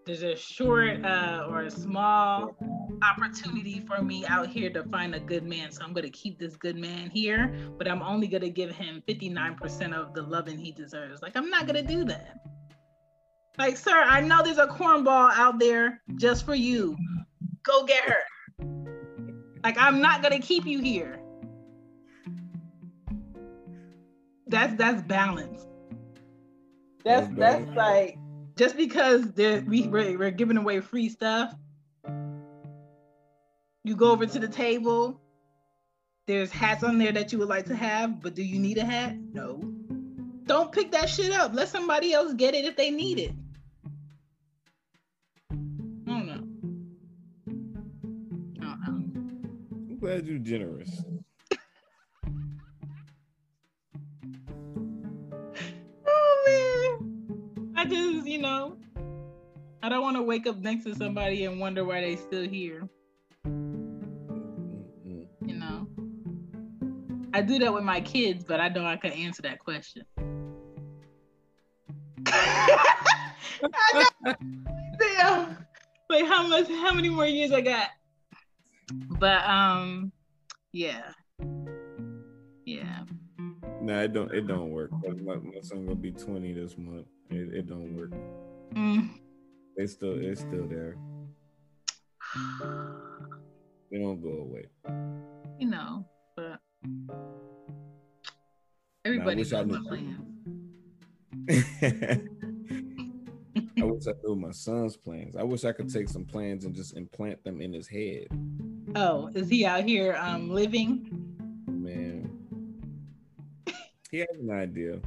there's 0.05 0.23
a 0.23 0.35
short 0.35 1.05
uh, 1.05 1.45
or 1.47 1.63
a 1.63 1.71
small 1.71 2.55
opportunity 3.03 3.85
for 3.87 4.01
me 4.01 4.25
out 4.25 4.47
here 4.47 4.69
to 4.71 4.83
find 4.85 5.13
a 5.13 5.19
good 5.19 5.43
man. 5.43 5.71
So 5.71 5.83
I'm 5.83 5.93
going 5.93 6.05
to 6.05 6.09
keep 6.09 6.39
this 6.39 6.55
good 6.55 6.75
man 6.75 7.11
here, 7.11 7.53
but 7.77 7.87
I'm 7.87 8.01
only 8.01 8.27
going 8.27 8.41
to 8.41 8.49
give 8.49 8.71
him 8.71 9.03
59% 9.07 9.93
of 9.93 10.15
the 10.15 10.23
loving 10.23 10.57
he 10.57 10.71
deserves. 10.71 11.21
Like, 11.21 11.35
I'm 11.35 11.51
not 11.51 11.67
going 11.67 11.85
to 11.85 11.93
do 11.93 12.03
that. 12.05 12.37
Like, 13.57 13.77
sir, 13.77 13.95
I 13.95 14.21
know 14.21 14.41
there's 14.43 14.57
a 14.57 14.67
cornball 14.67 15.31
out 15.33 15.59
there 15.59 16.01
just 16.15 16.45
for 16.45 16.55
you. 16.55 16.97
Go 17.63 17.85
get 17.85 18.03
her. 18.03 18.65
Like, 19.63 19.77
I'm 19.77 20.01
not 20.01 20.23
gonna 20.23 20.39
keep 20.39 20.65
you 20.65 20.81
here. 20.81 21.19
That's 24.47 24.73
that's 24.75 25.01
balance. 25.03 25.65
That's 27.03 27.27
that's 27.35 27.69
like 27.75 28.17
just 28.57 28.75
because 28.75 29.31
there 29.33 29.61
we 29.61 29.87
we're, 29.87 30.17
we're 30.17 30.31
giving 30.31 30.57
away 30.57 30.79
free 30.81 31.09
stuff. 31.09 31.55
You 33.83 33.95
go 33.95 34.11
over 34.11 34.25
to 34.25 34.39
the 34.39 34.47
table. 34.47 35.19
There's 36.27 36.51
hats 36.51 36.83
on 36.83 36.97
there 36.97 37.11
that 37.11 37.31
you 37.31 37.39
would 37.39 37.49
like 37.49 37.65
to 37.65 37.75
have, 37.75 38.21
but 38.21 38.35
do 38.35 38.43
you 38.43 38.59
need 38.59 38.77
a 38.77 38.85
hat? 38.85 39.15
No. 39.33 39.59
Don't 40.45 40.71
pick 40.71 40.91
that 40.91 41.09
shit 41.09 41.31
up. 41.31 41.53
Let 41.53 41.69
somebody 41.69 42.13
else 42.13 42.33
get 42.33 42.53
it 42.53 42.65
if 42.65 42.75
they 42.75 42.91
need 42.91 43.19
it. 43.19 43.33
Glad 50.11 50.27
you're 50.27 50.39
generous. 50.39 51.05
Oh 56.05 56.43
man. 56.45 56.97
I 57.77 57.85
just, 57.85 58.27
you 58.27 58.39
know, 58.39 58.77
I 59.81 59.87
don't 59.87 60.01
want 60.01 60.17
to 60.17 60.23
wake 60.23 60.47
up 60.47 60.57
next 60.57 60.83
to 60.83 60.93
somebody 60.95 61.45
and 61.45 61.61
wonder 61.61 61.85
why 61.85 62.01
they 62.01 62.17
still 62.17 62.45
here. 62.45 62.89
Mm-mm. 63.47 65.27
You 65.45 65.55
know. 65.55 65.87
I 67.33 67.41
do 67.41 67.57
that 67.59 67.73
with 67.73 67.85
my 67.85 68.01
kids, 68.01 68.43
but 68.43 68.59
I 68.59 68.67
don't 68.67 68.83
know 68.83 68.89
I 68.89 68.97
can 68.97 69.13
answer 69.13 69.43
that 69.43 69.59
question. 69.59 70.03
Damn. 74.99 75.57
Wait, 76.09 76.25
how 76.25 76.45
much 76.47 76.67
how 76.67 76.91
many 76.91 77.07
more 77.07 77.25
years 77.25 77.53
I 77.53 77.61
got? 77.61 77.87
But 79.19 79.43
um 79.45 80.11
yeah. 80.73 81.11
Yeah. 82.65 83.03
Nah, 83.81 84.01
it 84.01 84.13
don't. 84.13 84.31
It 84.31 84.47
don't 84.47 84.69
work. 84.69 84.91
My, 84.91 85.35
my 85.35 85.61
son 85.61 85.85
gonna 85.85 85.95
be 85.95 86.11
20 86.11 86.53
this 86.53 86.77
month. 86.77 87.07
It, 87.29 87.53
it 87.53 87.67
don't 87.67 87.95
work. 87.95 88.11
Mm. 88.75 89.09
They 89.75 89.87
still. 89.87 90.17
It's 90.19 90.41
still 90.41 90.67
there. 90.67 90.95
They 93.91 93.97
don't 93.97 94.21
go 94.21 94.29
away. 94.29 94.67
You 95.59 95.67
know, 95.67 96.05
but 96.35 96.59
everybody 99.03 99.37
wish 99.37 99.51
I 99.53 99.63
knew. 99.63 99.83
plans. 99.83 100.21
I 103.81 103.83
wish 103.83 104.07
I 104.07 104.13
knew 104.23 104.35
my 104.35 104.51
son's 104.51 104.95
plans. 104.95 105.35
I 105.35 105.43
wish 105.43 105.65
I 105.65 105.71
could 105.71 105.91
take 105.91 106.07
some 106.07 106.23
plans 106.23 106.65
and 106.65 106.75
just 106.75 106.95
implant 106.95 107.43
them 107.43 107.61
in 107.61 107.73
his 107.73 107.87
head. 107.87 108.27
Oh, 108.95 109.29
is 109.33 109.49
he 109.49 109.65
out 109.65 109.83
here 109.85 110.17
um 110.19 110.49
living? 110.49 111.07
Man, 111.67 112.29
he 114.09 114.19
has 114.19 114.27
an 114.39 114.51
idea. 114.51 114.99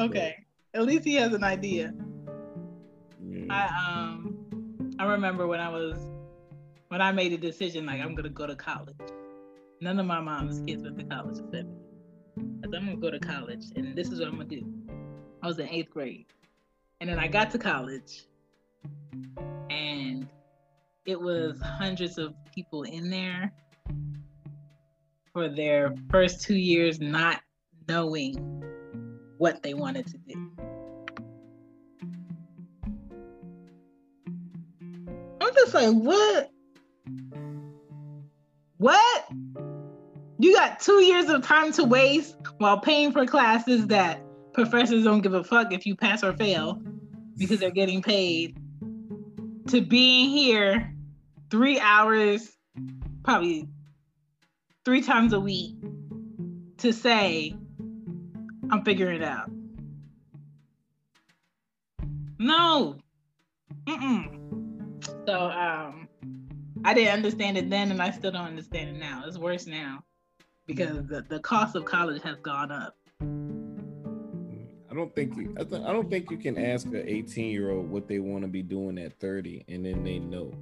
Okay. 0.00 0.36
At 0.74 0.84
least 0.84 1.04
he 1.04 1.14
has 1.14 1.32
an 1.32 1.44
idea. 1.44 1.94
I 3.48 3.66
um 3.88 4.96
I 4.98 5.04
remember 5.04 5.46
when 5.46 5.60
I 5.60 5.68
was 5.68 5.96
when 6.88 7.00
I 7.00 7.12
made 7.12 7.32
a 7.32 7.38
decision 7.38 7.86
like 7.86 8.00
I'm 8.00 8.14
gonna 8.14 8.28
go 8.28 8.46
to 8.46 8.56
college. 8.56 8.96
None 9.80 9.98
of 10.00 10.06
my 10.06 10.20
mom's 10.20 10.60
kids 10.60 10.82
went 10.82 10.98
to 10.98 11.04
college 11.04 11.38
except 11.38 11.68
me. 11.68 11.76
I 12.64 12.66
said 12.66 12.74
I'm 12.74 12.86
gonna 12.86 12.96
go 12.96 13.10
to 13.10 13.20
college 13.20 13.64
and 13.76 13.94
this 13.96 14.10
is 14.10 14.18
what 14.18 14.28
I'm 14.28 14.36
gonna 14.36 14.48
do. 14.48 14.64
I 15.42 15.46
was 15.46 15.58
in 15.58 15.68
eighth 15.68 15.90
grade. 15.90 16.26
And 17.00 17.08
then 17.10 17.18
I 17.18 17.28
got 17.28 17.50
to 17.52 17.58
college 17.58 18.24
and 19.70 20.26
it 21.06 21.20
was 21.20 21.54
mm-hmm. 21.54 21.62
hundreds 21.62 22.18
of 22.18 22.34
people 22.52 22.82
in 22.82 23.08
there 23.08 23.52
for 25.32 25.48
their 25.48 25.94
first 26.10 26.42
two 26.42 26.56
years 26.56 27.00
not 27.00 27.40
knowing 27.88 28.34
what 29.38 29.62
they 29.62 29.74
wanted 29.74 30.06
to 30.06 30.18
do. 30.18 30.50
I'm 35.40 35.54
just 35.54 35.74
like, 35.74 35.94
what? 35.94 36.50
What? 38.78 39.28
You 40.38 40.54
got 40.54 40.80
two 40.80 41.02
years 41.02 41.28
of 41.28 41.42
time 41.42 41.72
to 41.72 41.84
waste 41.84 42.36
while 42.58 42.78
paying 42.80 43.12
for 43.12 43.24
classes 43.26 43.86
that 43.86 44.22
professors 44.52 45.04
don't 45.04 45.20
give 45.20 45.34
a 45.34 45.44
fuck 45.44 45.72
if 45.72 45.86
you 45.86 45.94
pass 45.94 46.24
or 46.24 46.32
fail 46.32 46.82
because 47.36 47.60
they're 47.60 47.70
getting 47.70 48.02
paid 48.02 48.58
to 49.68 49.80
being 49.80 50.30
here 50.30 50.95
three 51.50 51.78
hours, 51.80 52.50
probably 53.22 53.68
three 54.84 55.02
times 55.02 55.32
a 55.32 55.40
week 55.40 55.74
to 56.78 56.92
say, 56.92 57.54
I'm 58.70 58.84
figuring 58.84 59.22
it 59.22 59.24
out. 59.24 59.50
No. 62.38 62.96
Mm-mm. 63.84 64.32
So 65.26 65.50
um 65.50 66.08
I 66.84 66.94
didn't 66.94 67.14
understand 67.14 67.56
it 67.58 67.70
then 67.70 67.90
and 67.90 68.02
I 68.02 68.10
still 68.10 68.30
don't 68.30 68.46
understand 68.46 68.90
it 68.90 68.98
now. 68.98 69.24
It's 69.26 69.38
worse 69.38 69.66
now 69.66 70.04
because 70.66 71.06
the, 71.06 71.24
the 71.28 71.40
cost 71.40 71.76
of 71.76 71.84
college 71.84 72.22
has 72.22 72.38
gone 72.40 72.70
up. 72.70 72.96
I 74.90 74.94
don't 74.94 75.14
think 75.14 75.36
you. 75.36 75.54
I, 75.58 75.64
th- 75.64 75.82
I 75.82 75.92
don't 75.92 76.10
think 76.10 76.30
you 76.30 76.38
can 76.38 76.58
ask 76.58 76.86
an 76.86 77.04
18 77.06 77.50
year 77.50 77.70
old 77.70 77.90
what 77.90 78.08
they 78.08 78.18
want 78.18 78.42
to 78.42 78.48
be 78.48 78.62
doing 78.62 78.98
at 78.98 79.18
30, 79.20 79.64
and 79.68 79.84
then 79.84 80.02
they 80.02 80.18
know. 80.18 80.52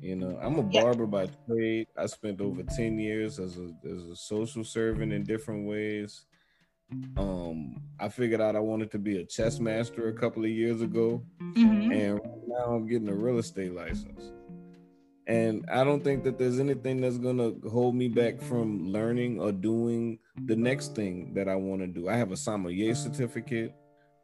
You 0.00 0.16
know, 0.16 0.38
I'm 0.42 0.58
a 0.58 0.62
Yeah. 0.70 0.80
barber 0.82 1.06
by 1.06 1.28
trade. 1.46 1.86
I 1.96 2.06
spent 2.06 2.40
over 2.40 2.62
10 2.62 2.98
years 2.98 3.38
as 3.38 3.58
a 3.58 3.72
as 3.84 4.04
a 4.04 4.16
social 4.16 4.64
servant 4.64 5.12
in 5.12 5.24
different 5.24 5.66
ways. 5.68 6.26
Um, 7.16 7.82
I 8.00 8.08
figured 8.08 8.40
out 8.40 8.56
I 8.56 8.60
wanted 8.60 8.90
to 8.92 8.98
be 8.98 9.18
a 9.18 9.24
chess 9.24 9.60
master 9.60 10.08
a 10.08 10.12
couple 10.12 10.44
of 10.44 10.50
years 10.50 10.82
ago, 10.82 11.24
Mhm. 11.40 11.92
and 11.92 12.20
now 12.46 12.74
I'm 12.74 12.86
getting 12.86 13.08
a 13.08 13.14
real 13.14 13.38
estate 13.38 13.72
license. 13.74 14.32
And 15.26 15.64
I 15.70 15.84
don't 15.84 16.02
think 16.02 16.24
that 16.24 16.38
there's 16.38 16.58
anything 16.58 17.00
that's 17.00 17.18
gonna 17.18 17.52
hold 17.70 17.94
me 17.94 18.08
back 18.08 18.40
from 18.40 18.88
learning 18.88 19.40
or 19.40 19.52
doing 19.52 20.18
the 20.46 20.56
next 20.56 20.94
thing 20.96 21.32
that 21.34 21.48
I 21.48 21.54
want 21.54 21.80
to 21.82 21.86
do. 21.86 22.08
I 22.08 22.16
have 22.16 22.32
a 22.32 22.36
sommelier 22.36 22.94
certificate, 22.94 23.72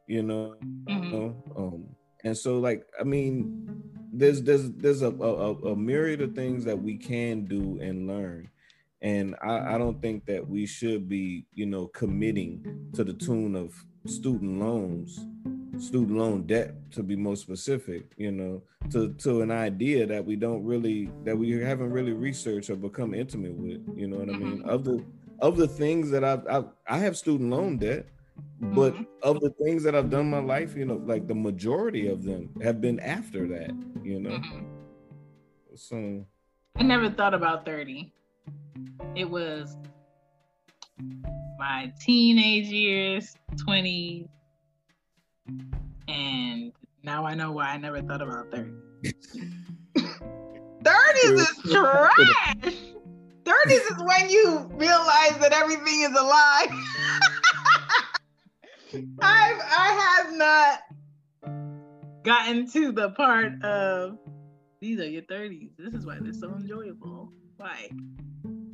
you 0.09 0.23
know, 0.23 0.57
Mhm. 0.89 1.13
know, 1.13 1.45
um, 1.57 1.97
and 2.25 2.37
so 2.37 2.59
like 2.59 2.85
I 3.01 3.05
mean, 3.05 3.69
there's 4.13 4.43
there's 4.43 4.71
there's 4.73 5.03
a, 5.03 5.11
a 5.11 5.55
a 5.73 5.77
myriad 5.77 6.21
of 6.21 6.35
things 6.35 6.65
that 6.65 6.81
we 6.81 6.97
can 6.97 7.45
do 7.45 7.79
and 7.81 8.07
learn, 8.07 8.49
and 9.03 9.35
I, 9.43 9.75
I 9.75 9.79
don't 9.79 10.01
think 10.01 10.27
that 10.27 10.49
we 10.49 10.67
should 10.67 11.09
be 11.09 11.47
you 11.55 11.67
know 11.67 11.87
committing 11.89 12.91
to 12.95 13.05
the 13.05 13.13
tune 13.13 13.55
of 13.55 13.75
student 14.07 14.61
loans, 14.61 15.27
student 15.79 16.17
loan 16.17 16.47
debt 16.47 16.75
to 16.93 17.03
be 17.03 17.17
more 17.17 17.37
specific, 17.37 18.13
you 18.17 18.31
know, 18.31 18.63
to 18.91 19.13
to 19.15 19.43
an 19.43 19.51
idea 19.51 20.07
that 20.07 20.25
we 20.25 20.37
don't 20.37 20.65
really 20.65 21.11
that 21.25 21.37
we 21.37 21.51
haven't 21.61 21.91
really 21.91 22.13
researched 22.13 22.71
or 22.71 22.77
become 22.77 23.15
intimate 23.15 23.55
with, 23.55 23.87
you 23.97 24.09
know 24.09 24.19
what 24.19 24.29
I 24.29 24.39
mean? 24.39 24.59
Mm-hmm. 24.59 24.69
Of 24.69 24.85
the 24.85 25.05
of 25.41 25.57
the 25.57 25.69
things 25.69 26.11
that 26.11 26.25
I've, 26.25 26.47
I've 26.49 26.67
I 26.87 26.99
have 26.99 27.17
student 27.17 27.51
loan 27.51 27.79
debt, 27.79 28.07
but 28.61 28.95
Mhm. 28.95 29.07
of 29.23 29.41
the 29.41 29.51
things 29.63 29.83
that 29.83 29.95
I've 29.95 30.11
done 30.11 30.21
in 30.23 30.31
my 30.31 30.39
life, 30.39 30.77
you 30.77 30.85
know, 30.85 30.97
like 30.97 31.27
the 31.27 31.35
majority 31.35 32.09
of 32.09 32.23
them 32.23 32.51
have 32.63 32.81
been 32.81 33.01
after 33.01 33.47
that, 33.49 33.71
you 34.03 34.21
know. 34.21 34.39
Mhm. 34.39 34.65
So 35.75 36.27
I 36.77 36.83
never 36.83 37.11
thought 37.11 37.35
about 37.35 37.65
30. 37.65 38.13
It 39.15 39.29
was 39.29 39.77
my 41.59 41.93
teenage 42.01 42.67
years, 42.67 43.35
20s, 43.65 44.29
and 46.07 46.73
now 47.03 47.25
I 47.25 47.35
know 47.35 47.53
why 47.53 47.71
I 47.71 47.77
never 47.79 48.01
thought 48.03 48.23
about 48.23 48.51
30. 48.51 48.73
30s 50.85 51.41
is 51.41 51.63
trash. 51.73 52.13
30s 53.45 53.91
is 53.91 54.03
when 54.05 54.31
you 54.31 54.71
realize 54.75 55.39
that 55.39 55.53
everything 55.53 56.03
is 56.03 56.11
a 56.11 56.23
lie. 56.23 56.67
I've 58.95 59.61
I 59.61 60.23
have 60.23 60.33
not 60.37 60.81
gotten 62.25 62.71
to 62.71 62.93
the 62.93 63.11
part 63.11 63.63
of 63.63 64.19
these 64.81 64.99
are 65.01 65.09
your 65.09 65.23
30s. 65.23 65.71
This 65.79 65.93
is 65.93 66.07
why 66.07 66.19
they're 66.21 66.33
so 66.33 66.55
enjoyable. 66.55 67.31
Like 67.59 67.93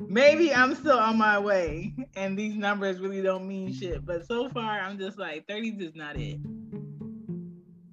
maybe 0.07 0.53
I'm 0.53 0.75
still 0.75 0.97
on 0.97 1.17
my 1.17 1.39
way 1.39 1.93
and 2.15 2.37
these 2.37 2.55
numbers 2.55 2.99
really 2.99 3.21
don't 3.21 3.47
mean 3.47 3.73
shit. 3.73 4.05
But 4.05 4.25
so 4.25 4.49
far 4.49 4.79
I'm 4.79 4.97
just 4.97 5.19
like 5.19 5.47
30s 5.47 5.81
is 5.81 5.95
not 5.95 6.15
it. 6.17 6.41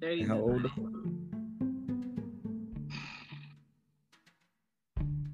30s 0.01 0.27
How 0.27 0.35
is 0.35 0.41
old 0.41 0.63
not 0.63 0.71
it. 0.77 0.93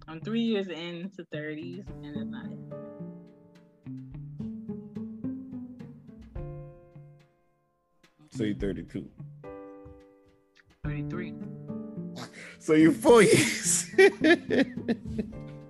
I'm 0.08 0.22
three 0.22 0.42
years 0.42 0.70
into 0.70 1.24
30s 1.32 1.88
and 2.04 2.18
it's 2.18 2.32
not 2.32 2.46
it. 2.52 2.59
So 8.40 8.46
you're 8.46 8.56
32. 8.56 9.06
33. 10.86 11.34
So 12.60 12.74
you're 12.74 12.92
four 12.92 13.22
years. 13.22 13.90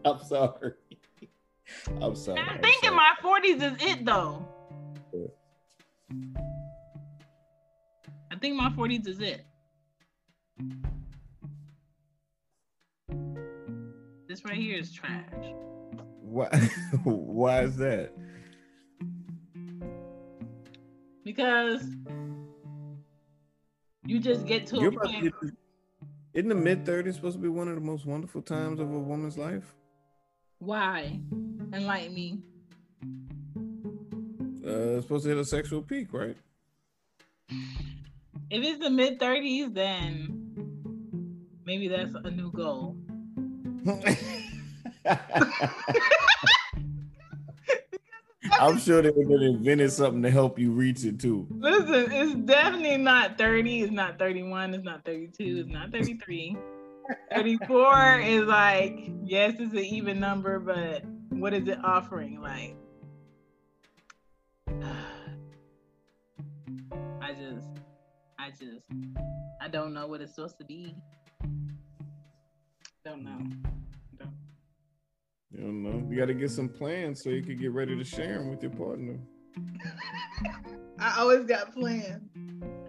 I'm 0.05 0.19
sorry. 0.23 0.73
I'm 2.01 2.15
sorry. 2.15 2.39
I'm 2.39 2.49
I'm 2.49 2.61
thinking 2.61 2.89
sorry. 2.89 2.95
my 2.95 3.13
40s 3.21 3.61
is 3.61 3.73
it 3.91 4.05
though. 4.05 4.47
I 8.31 8.35
think 8.39 8.55
my 8.55 8.69
40s 8.69 9.07
is 9.07 9.19
it. 9.19 9.45
This 14.27 14.43
right 14.45 14.57
here 14.57 14.77
is 14.77 14.91
trash. 14.91 15.23
Why? 16.21 16.47
Why 17.03 17.61
is 17.61 17.77
that? 17.77 18.13
Because 21.23 21.83
you 24.09 24.19
just 24.19 24.45
get 24.47 24.65
to 24.67 24.77
You're 24.79 24.89
a 24.89 24.99
point. 24.99 25.23
to- 25.41 25.51
Isn't 26.33 26.49
the 26.49 26.55
mid 26.55 26.83
30s 26.85 27.13
supposed 27.15 27.35
to 27.37 27.41
be 27.41 27.47
one 27.47 27.67
of 27.67 27.75
the 27.75 27.81
most 27.81 28.05
wonderful 28.07 28.41
times 28.41 28.79
of 28.79 28.89
a 28.91 28.99
woman's 28.99 29.37
life? 29.37 29.75
Why? 30.57 31.19
Enlighten 31.73 32.13
me. 32.15 32.41
Uh, 34.65 34.97
it's 34.97 35.05
supposed 35.05 35.23
to 35.23 35.29
hit 35.29 35.37
a 35.37 35.45
sexual 35.45 35.81
peak, 35.83 36.07
right? 36.11 36.35
If 37.49 38.63
it's 38.63 38.79
the 38.79 38.89
mid 38.89 39.19
30s, 39.19 39.73
then 39.73 40.35
maybe 41.65 41.87
that's 41.87 42.15
a 42.15 42.31
new 42.31 42.51
goal. 42.51 42.97
I'm 48.59 48.77
sure 48.77 49.01
they 49.01 49.11
would 49.11 49.41
have 49.41 49.55
invented 49.55 49.91
something 49.91 50.21
to 50.23 50.29
help 50.29 50.59
you 50.59 50.71
reach 50.71 51.05
it 51.05 51.19
too. 51.19 51.47
Listen, 51.49 52.11
it's 52.11 52.35
definitely 52.35 52.97
not 52.97 53.37
30. 53.37 53.83
It's 53.83 53.91
not 53.91 54.19
31. 54.19 54.73
It's 54.73 54.83
not 54.83 55.05
32. 55.05 55.63
It's 55.65 55.69
not 55.69 55.91
33. 55.91 56.57
34 57.33 58.19
is 58.19 58.43
like, 58.43 59.11
yes, 59.23 59.55
it's 59.59 59.73
an 59.73 59.79
even 59.79 60.19
number, 60.19 60.59
but 60.59 61.03
what 61.29 61.53
is 61.53 61.67
it 61.67 61.79
offering? 61.83 62.41
Like, 62.41 62.75
I 67.21 67.33
just, 67.33 67.67
I 68.37 68.49
just, 68.51 68.85
I 69.61 69.67
don't 69.69 69.93
know 69.93 70.07
what 70.07 70.21
it's 70.21 70.35
supposed 70.35 70.57
to 70.59 70.65
be. 70.65 70.95
Don't 73.05 73.23
know. 73.23 73.39
You 75.51 75.61
don't 75.61 75.83
know. 75.83 76.07
You 76.09 76.17
got 76.17 76.27
to 76.27 76.33
get 76.33 76.51
some 76.51 76.69
plans 76.69 77.23
so 77.23 77.29
you 77.29 77.41
can 77.41 77.57
get 77.57 77.71
ready 77.71 77.95
to 77.95 78.03
share 78.03 78.37
them 78.37 78.49
with 78.49 78.61
your 78.61 78.71
partner. 78.71 79.17
I 80.99 81.15
always 81.19 81.45
got 81.45 81.73
plans. 81.73 82.21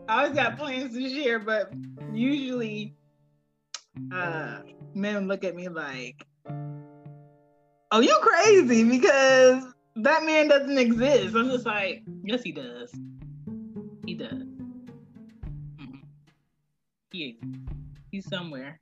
I 0.09 0.25
always 0.25 0.35
got 0.37 0.59
plans 0.59 0.95
to 0.95 1.09
share, 1.09 1.39
but 1.39 1.73
usually 2.13 2.95
uh 4.13 4.59
men 4.95 5.27
look 5.27 5.45
at 5.45 5.55
me 5.55 5.69
like, 5.69 6.27
Oh, 7.93 8.01
you 8.01 8.17
crazy 8.21 8.85
because 8.85 9.65
that 9.97 10.25
man 10.25 10.49
doesn't 10.49 10.79
exist. 10.79 11.35
I'm 11.35 11.49
just 11.51 11.67
like, 11.67 12.03
yes 12.25 12.43
he 12.43 12.53
does. 12.53 12.93
He 14.05 14.15
does. 14.15 14.43
He 17.11 17.39
he's 18.11 18.29
somewhere. 18.29 18.81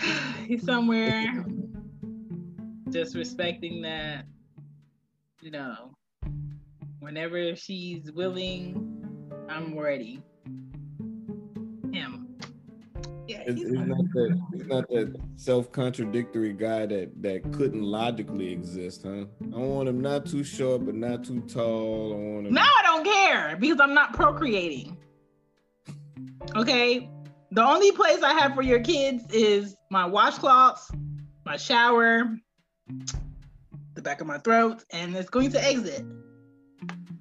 he's 0.46 0.64
somewhere 0.64 1.44
just 2.90 3.14
respecting 3.14 3.82
that, 3.82 4.24
you 5.40 5.50
know, 5.50 5.94
whenever 7.00 7.54
she's 7.56 8.10
willing, 8.12 9.28
I'm 9.48 9.78
ready. 9.78 10.22
Him. 11.92 12.28
Yeah, 13.26 13.42
It's, 13.46 13.60
he's 13.60 13.72
not 13.72 13.88
that 13.88 14.40
he's 14.54 14.66
not 14.66 14.88
that 14.88 15.14
self-contradictory 15.36 16.54
guy 16.54 16.86
that 16.86 17.22
that 17.22 17.52
couldn't 17.52 17.82
logically 17.82 18.50
exist, 18.50 19.02
huh? 19.04 19.26
I 19.54 19.58
want 19.58 19.88
him 19.88 20.00
not 20.00 20.24
too 20.24 20.42
short 20.42 20.86
but 20.86 20.94
not 20.94 21.24
too 21.24 21.42
tall. 21.42 22.14
I 22.14 22.16
want 22.16 22.46
him. 22.46 22.54
now 22.54 22.62
I 22.62 22.82
don't 22.84 23.04
care 23.04 23.56
because 23.58 23.80
I'm 23.80 23.92
not 23.92 24.14
procreating. 24.14 24.96
Okay? 26.56 27.10
The 27.50 27.62
only 27.62 27.92
place 27.92 28.22
I 28.22 28.32
have 28.32 28.54
for 28.54 28.62
your 28.62 28.80
kids 28.80 29.24
is 29.30 29.76
my 29.90 30.08
washcloths, 30.08 30.90
my 31.44 31.56
shower, 31.56 32.38
the 33.94 34.02
back 34.02 34.20
of 34.20 34.26
my 34.26 34.38
throat, 34.38 34.84
and 34.90 35.14
it's 35.16 35.30
going 35.30 35.50
to 35.52 35.64
exit. 35.64 36.04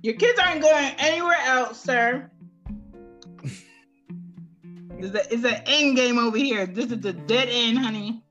Your 0.03 0.15
kids 0.15 0.39
aren't 0.39 0.61
going 0.61 0.93
anywhere 0.97 1.37
else, 1.45 1.81
sir. 1.81 2.29
It's 4.99 5.13
a, 5.13 5.31
it's 5.31 5.43
an 5.43 5.61
end 5.67 5.95
game 5.95 6.17
over 6.17 6.37
here. 6.37 6.65
This 6.65 6.91
is 6.91 6.99
the 7.01 7.13
dead 7.13 7.49
end, 7.51 7.77
honey. 7.77 8.23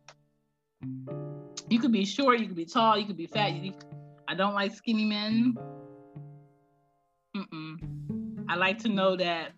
You 1.70 1.78
could 1.78 1.93
be 1.93 2.05
short, 2.05 2.41
you 2.41 2.49
could 2.49 2.57
be 2.57 2.64
tall, 2.64 2.99
you 2.99 3.07
could 3.07 3.16
be 3.16 3.28
fat. 3.28 3.53
You, 3.53 3.72
I 4.26 4.34
don't 4.34 4.55
like 4.55 4.74
skinny 4.74 5.05
men. 5.05 5.57
Mm-mm. 7.37 8.45
I 8.49 8.57
like 8.57 8.78
to 8.80 8.89
know 8.89 9.14
that 9.14 9.53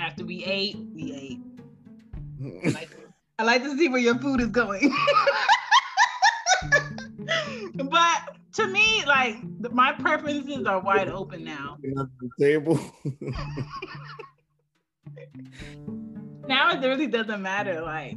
after 0.00 0.24
we 0.24 0.44
ate, 0.44 0.76
we 0.92 1.12
ate. 1.12 2.64
I 2.66 2.70
like, 2.70 2.90
I 3.38 3.42
like 3.44 3.62
to 3.62 3.76
see 3.76 3.88
where 3.88 4.00
your 4.00 4.18
food 4.18 4.40
is 4.40 4.48
going. 4.48 4.92
but 7.74 8.36
to 8.54 8.66
me, 8.66 9.04
like 9.06 9.36
my 9.72 9.92
preferences 9.92 10.66
are 10.66 10.80
wide 10.80 11.08
open 11.08 11.44
now. 11.44 11.76
The 12.20 12.30
table. 12.38 12.78
Now 16.48 16.70
it 16.72 16.80
really 16.84 17.06
doesn't 17.06 17.42
matter. 17.42 17.80
Like 17.80 18.16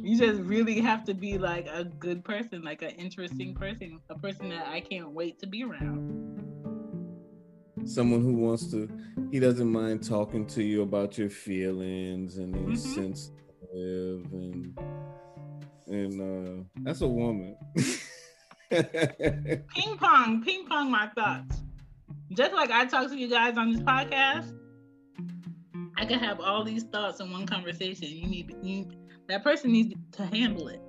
you 0.00 0.16
just 0.16 0.40
really 0.42 0.80
have 0.80 1.02
to 1.04 1.14
be 1.14 1.38
like 1.38 1.66
a 1.66 1.82
good 1.84 2.24
person, 2.24 2.62
like 2.62 2.82
an 2.82 2.90
interesting 2.90 3.52
person, 3.54 3.98
a 4.10 4.18
person 4.18 4.48
that 4.50 4.68
I 4.68 4.80
can't 4.80 5.10
wait 5.10 5.40
to 5.40 5.46
be 5.48 5.64
around. 5.64 6.12
Someone 7.84 8.22
who 8.22 8.34
wants 8.34 8.70
to, 8.70 8.88
he 9.32 9.40
doesn't 9.40 9.68
mind 9.70 10.04
talking 10.04 10.46
to 10.48 10.62
you 10.62 10.82
about 10.82 11.18
your 11.18 11.30
feelings 11.30 12.36
and 12.38 12.54
he's 12.70 12.84
Mhm. 12.86 12.94
sensitive 12.94 14.32
and 14.32 14.78
and 15.88 16.20
uh 16.20 16.64
that's 16.82 17.00
a 17.00 17.08
woman. 17.08 17.56
Ping 18.70 19.96
pong, 19.98 20.42
ping 20.42 20.66
pong 20.66 20.90
my 20.90 21.08
thoughts. 21.14 21.62
Just 22.32 22.54
like 22.54 22.70
I 22.70 22.86
talk 22.86 23.08
to 23.10 23.16
you 23.16 23.28
guys 23.28 23.56
on 23.56 23.72
this 23.72 23.80
podcast, 23.82 24.52
I 25.96 26.04
can 26.04 26.18
have 26.18 26.40
all 26.40 26.64
these 26.64 26.84
thoughts 26.84 27.20
in 27.20 27.30
one 27.30 27.46
conversation. 27.46 28.08
You 28.08 28.26
need 28.26 28.56
you 28.62 28.90
that 29.28 29.44
person 29.44 29.72
needs 29.72 29.94
to 30.12 30.26
handle 30.26 30.68
it. 30.68 30.80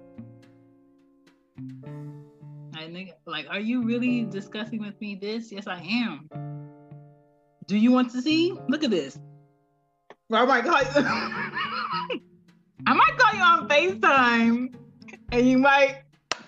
Like, 2.93 3.17
like, 3.25 3.47
are 3.49 3.59
you 3.59 3.81
really 3.81 4.23
discussing 4.23 4.79
with 4.79 4.99
me 5.01 5.15
this? 5.15 5.51
Yes, 5.51 5.67
I 5.67 5.81
am. 5.81 6.29
Do 7.67 7.77
you 7.77 7.91
want 7.91 8.11
to 8.11 8.21
see? 8.21 8.53
Look 8.69 8.83
at 8.83 8.91
this. 8.91 9.19
I 10.31 10.45
might 10.45 10.63
call 10.63 10.81
you. 10.81 10.87
I 12.87 12.93
might 12.93 13.17
call 13.17 13.33
you 13.33 13.41
on 13.41 13.67
FaceTime, 13.67 14.75
and 15.31 15.49
you 15.49 15.57
might 15.57 16.04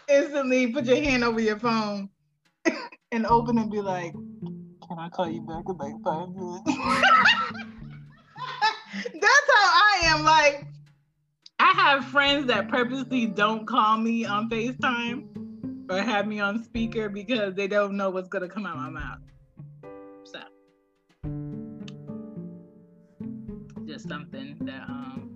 instantly 0.08 0.72
put 0.72 0.86
your 0.86 0.98
hand 0.98 1.24
over 1.24 1.40
your 1.40 1.60
phone 1.60 2.10
and 3.12 3.26
open 3.26 3.58
and 3.58 3.72
be 3.72 3.82
like, 3.82 4.14
"Can 4.14 5.00
I 5.00 5.10
call 5.10 5.30
you 5.30 5.42
back 5.42 5.64
in 5.68 5.78
like 5.78 5.96
five 6.04 6.30
minutes?" 6.30 6.62
That's 9.14 9.52
how 9.54 9.70
I 9.70 10.02
am. 10.06 10.24
Like, 10.24 10.66
I 11.60 11.72
have 11.72 12.06
friends 12.06 12.48
that 12.48 12.70
purposely 12.70 13.28
don't 13.28 13.68
call 13.68 13.98
me 13.98 14.26
on 14.26 14.50
FaceTime 14.50 15.92
or 15.92 16.02
have 16.02 16.28
me 16.28 16.40
on 16.40 16.64
speaker 16.64 17.10
because 17.10 17.54
they 17.56 17.68
don't 17.68 17.98
know 17.98 18.10
what's 18.10 18.30
gonna 18.30 18.48
come 18.50 18.66
out 18.66 18.78
of 18.78 18.84
my 18.84 18.90
mouth. 18.90 19.20
So, 20.24 20.40
just 23.86 24.08
something 24.08 24.58
that 24.62 24.84
um 24.90 25.32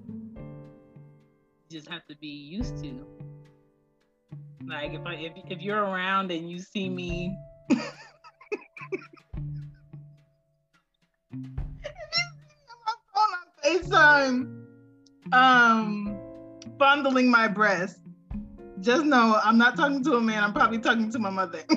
you 1.69 1.79
just 1.79 1.89
have 1.89 2.05
to 2.07 2.15
be 2.17 2.27
used 2.27 2.77
to. 2.83 3.05
Like 4.67 4.93
if 4.93 5.05
I 5.05 5.15
if 5.15 5.33
if 5.49 5.61
you're 5.61 5.83
around 5.83 6.31
and 6.31 6.49
you 6.49 6.59
see 6.59 6.89
me 6.89 7.37
If 11.33 11.39
you 12.13 12.23
see 12.51 12.67
me 12.67 12.93
on 13.15 13.29
my 13.31 13.39
FaceTime, 13.63 14.37
um, 15.33 16.19
fondling 16.77 17.29
my 17.29 17.47
breast. 17.47 17.99
Just 18.79 19.05
know 19.05 19.39
I'm 19.43 19.57
not 19.57 19.75
talking 19.77 20.03
to 20.03 20.15
a 20.15 20.21
man. 20.21 20.43
I'm 20.43 20.53
probably 20.53 20.79
talking 20.79 21.11
to 21.11 21.19
my 21.19 21.29
mother. 21.29 21.63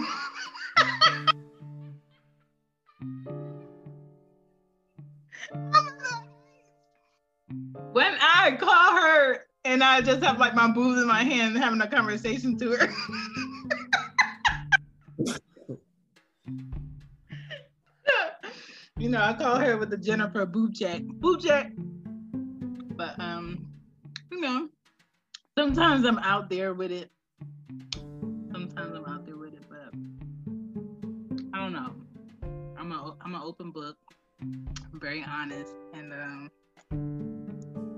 when 7.92 8.16
I 8.20 8.56
call 8.58 8.96
her 8.96 9.03
and 9.74 9.82
I 9.82 10.00
just 10.00 10.22
have 10.22 10.38
like 10.38 10.54
my 10.54 10.70
boobs 10.70 11.02
in 11.02 11.08
my 11.08 11.24
hand 11.24 11.58
having 11.58 11.80
a 11.80 11.88
conversation 11.88 12.56
to 12.58 12.76
her. 12.76 12.88
you 18.96 19.08
know, 19.08 19.20
I 19.20 19.32
call 19.32 19.58
her 19.58 19.76
with 19.76 19.90
the 19.90 19.96
Jennifer 19.98 20.46
boob 20.46 20.74
check. 20.74 21.02
Boob 21.02 21.40
check. 21.40 21.72
But 22.96 23.18
um, 23.18 23.66
you 24.30 24.40
know, 24.40 24.68
sometimes 25.58 26.06
I'm 26.06 26.20
out 26.20 26.48
there 26.48 26.72
with 26.72 26.92
it. 26.92 27.10
Sometimes 28.52 28.96
I'm 28.96 29.04
out 29.06 29.26
there 29.26 29.36
with 29.36 29.54
it, 29.54 29.64
but 29.68 29.92
I 31.52 31.58
don't 31.58 31.72
know. 31.72 31.96
I'm 32.78 32.92
a 32.92 33.16
I'm 33.20 33.34
an 33.34 33.42
open 33.42 33.72
book. 33.72 33.96
I'm 34.40 35.00
very 35.00 35.24
honest, 35.26 35.74
and 35.92 36.12
um, 36.12 36.48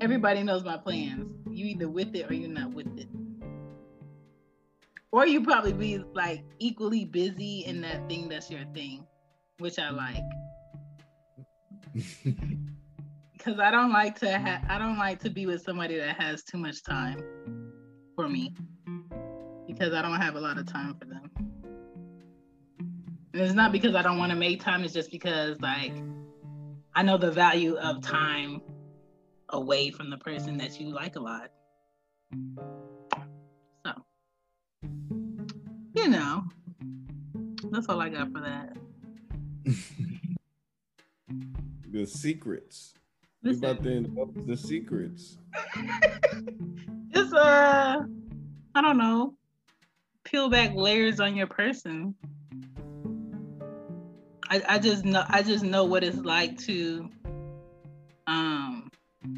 everybody 0.00 0.42
knows 0.42 0.64
my 0.64 0.78
plans. 0.78 1.45
You 1.56 1.64
either 1.64 1.88
with 1.88 2.14
it 2.14 2.30
or 2.30 2.34
you're 2.34 2.50
not 2.50 2.74
with 2.74 2.98
it, 2.98 3.08
or 5.10 5.26
you 5.26 5.42
probably 5.42 5.72
be 5.72 5.96
like 6.12 6.44
equally 6.58 7.06
busy 7.06 7.64
in 7.64 7.80
that 7.80 8.06
thing 8.10 8.28
that's 8.28 8.50
your 8.50 8.66
thing, 8.74 9.06
which 9.58 9.78
I 9.78 9.88
like. 9.88 10.22
Because 13.32 13.60
I 13.60 13.70
don't 13.70 13.92
like 13.92 14.18
to 14.20 14.28
have, 14.28 14.64
I 14.68 14.76
don't 14.76 14.98
like 14.98 15.20
to 15.20 15.30
be 15.30 15.46
with 15.46 15.62
somebody 15.62 15.96
that 15.98 16.20
has 16.20 16.42
too 16.42 16.58
much 16.58 16.82
time 16.82 17.22
for 18.16 18.28
me, 18.28 18.52
because 19.68 19.92
I 19.92 20.02
don't 20.02 20.20
have 20.20 20.34
a 20.34 20.40
lot 20.40 20.58
of 20.58 20.66
time 20.66 20.96
for 20.98 21.04
them. 21.04 21.30
And 23.32 23.42
it's 23.42 23.54
not 23.54 23.70
because 23.70 23.94
I 23.94 24.02
don't 24.02 24.18
want 24.18 24.30
to 24.30 24.36
make 24.36 24.60
time, 24.60 24.82
it's 24.82 24.92
just 24.92 25.12
because 25.12 25.60
like 25.60 25.92
I 26.96 27.02
know 27.02 27.18
the 27.18 27.30
value 27.30 27.76
of 27.76 28.02
time 28.02 28.62
away 29.50 29.90
from 29.90 30.10
the 30.10 30.18
person 30.18 30.56
that 30.58 30.80
you 30.80 30.88
like 30.88 31.16
a 31.16 31.20
lot. 31.20 31.50
So, 33.84 33.92
you 35.94 36.08
know, 36.08 36.44
that's 37.70 37.88
all 37.88 38.00
I 38.00 38.08
got 38.08 38.32
for 38.32 38.40
that. 38.40 38.76
the 41.90 42.06
secrets. 42.06 42.94
About 43.44 43.82
to 43.84 43.94
end 43.94 44.18
up 44.18 44.28
the 44.46 44.56
secrets. 44.56 45.38
Just 47.14 47.32
uh, 47.32 48.02
I 48.74 48.82
don't 48.82 48.98
know, 48.98 49.34
peel 50.24 50.50
back 50.50 50.74
layers 50.74 51.20
on 51.20 51.36
your 51.36 51.46
person. 51.46 52.14
I, 54.48 54.62
I 54.68 54.78
just 54.78 55.04
know 55.04 55.24
I 55.28 55.42
just 55.42 55.64
know 55.64 55.84
what 55.84 56.04
it's 56.04 56.18
like 56.18 56.58
to 56.62 57.08
um. 58.26 58.85
I 59.26 59.30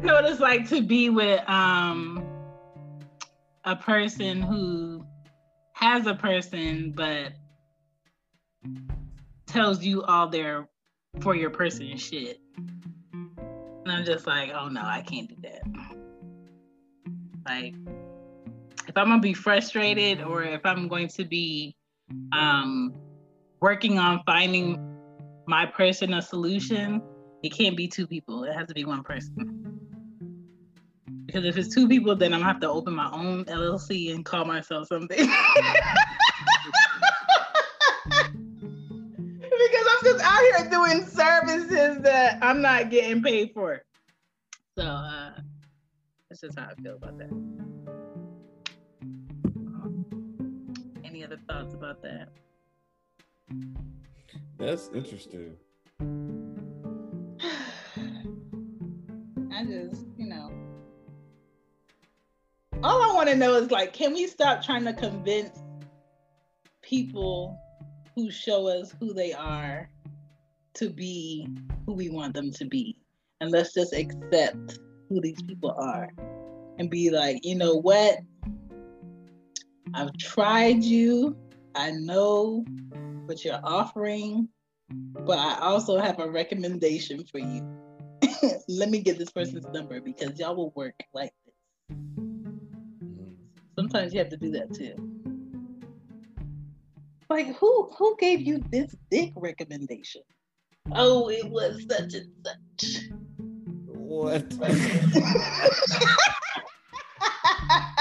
know 0.00 0.14
what 0.14 0.24
it's 0.24 0.40
like 0.40 0.68
to 0.70 0.80
be 0.80 1.10
with 1.10 1.46
um 1.48 2.24
a 3.64 3.76
person 3.76 4.40
who 4.40 5.04
has 5.74 6.06
a 6.06 6.14
person 6.14 6.92
but 6.92 7.32
tells 9.46 9.84
you 9.84 10.02
all 10.04 10.28
their 10.28 10.68
for 11.20 11.34
your 11.34 11.50
person 11.50 11.98
shit. 11.98 12.40
And 13.02 13.92
I'm 13.92 14.04
just 14.04 14.26
like, 14.26 14.52
oh 14.54 14.68
no, 14.68 14.80
I 14.80 15.02
can't 15.02 15.28
do 15.28 15.36
that. 15.42 15.62
Like, 17.44 17.74
if 18.88 18.96
I'm 18.96 19.08
gonna 19.08 19.20
be 19.20 19.34
frustrated 19.34 20.22
or 20.22 20.42
if 20.42 20.64
I'm 20.64 20.88
going 20.88 21.08
to 21.08 21.24
be 21.24 21.76
um, 22.32 22.94
working 23.60 23.98
on 23.98 24.22
finding 24.26 24.78
my 25.46 25.66
person 25.66 26.14
a 26.14 26.22
solution, 26.22 27.02
it 27.42 27.50
can't 27.50 27.76
be 27.76 27.88
two 27.88 28.06
people. 28.06 28.44
It 28.44 28.54
has 28.54 28.68
to 28.68 28.74
be 28.74 28.84
one 28.84 29.02
person. 29.02 29.78
Because 31.26 31.44
if 31.44 31.56
it's 31.56 31.74
two 31.74 31.88
people, 31.88 32.14
then 32.16 32.32
I'm 32.32 32.40
gonna 32.40 32.52
have 32.52 32.60
to 32.60 32.68
open 32.68 32.94
my 32.94 33.10
own 33.10 33.44
LLC 33.46 34.14
and 34.14 34.24
call 34.24 34.44
myself 34.44 34.88
something. 34.88 35.16
because 39.62 39.86
I'm 39.90 40.04
just 40.04 40.24
out 40.24 40.40
here 40.40 40.70
doing 40.70 41.06
services 41.06 42.02
that 42.02 42.38
I'm 42.42 42.60
not 42.60 42.90
getting 42.90 43.22
paid 43.22 43.52
for. 43.54 43.82
So 44.76 44.84
uh, 44.84 45.32
that's 46.28 46.40
just 46.40 46.58
how 46.58 46.68
I 46.70 46.74
feel 46.82 46.96
about 46.96 47.18
that. 47.18 47.91
Any 51.22 51.32
other 51.32 51.40
thoughts 51.48 51.74
about 51.74 52.02
that? 52.02 52.28
That's 54.58 54.90
interesting. 54.94 55.56
I 59.52 59.64
just, 59.64 60.06
you 60.16 60.26
know, 60.26 60.50
all 62.82 63.02
I 63.02 63.14
want 63.14 63.28
to 63.28 63.36
know 63.36 63.54
is 63.54 63.70
like, 63.70 63.92
can 63.92 64.14
we 64.14 64.26
stop 64.26 64.64
trying 64.64 64.84
to 64.84 64.92
convince 64.92 65.62
people 66.82 67.58
who 68.14 68.30
show 68.30 68.66
us 68.66 68.94
who 68.98 69.12
they 69.14 69.32
are 69.32 69.88
to 70.74 70.90
be 70.90 71.48
who 71.86 71.92
we 71.92 72.08
want 72.08 72.34
them 72.34 72.50
to 72.52 72.64
be? 72.64 72.96
And 73.40 73.50
let's 73.50 73.74
just 73.74 73.92
accept 73.92 74.78
who 75.08 75.20
these 75.20 75.42
people 75.42 75.72
are 75.72 76.08
and 76.78 76.88
be 76.90 77.10
like, 77.10 77.44
you 77.44 77.54
know 77.54 77.74
what? 77.74 78.18
I've 79.94 80.16
tried 80.16 80.82
you. 80.82 81.36
I 81.74 81.90
know 81.90 82.64
what 83.26 83.44
you're 83.44 83.60
offering, 83.62 84.48
but 84.90 85.38
I 85.38 85.58
also 85.60 85.98
have 85.98 86.18
a 86.18 86.30
recommendation 86.30 87.24
for 87.26 87.38
you. 87.38 87.62
Let 88.68 88.88
me 88.88 89.00
get 89.00 89.18
this 89.18 89.30
person's 89.30 89.66
number 89.66 90.00
because 90.00 90.38
y'all 90.38 90.56
will 90.56 90.72
work 90.74 90.94
like 91.12 91.32
this. 91.44 91.54
Sometimes 93.78 94.12
you 94.12 94.20
have 94.20 94.28
to 94.30 94.36
do 94.36 94.50
that 94.52 94.72
too. 94.72 94.94
Like 97.28 97.54
who 97.56 97.90
who 97.96 98.16
gave 98.18 98.42
you 98.42 98.62
this 98.70 98.94
dick 99.10 99.32
recommendation? 99.36 100.22
Oh, 100.94 101.28
it 101.28 101.50
was 101.50 101.84
such 101.88 102.14
and 102.14 102.30
such. 102.44 103.02
What? 103.86 104.54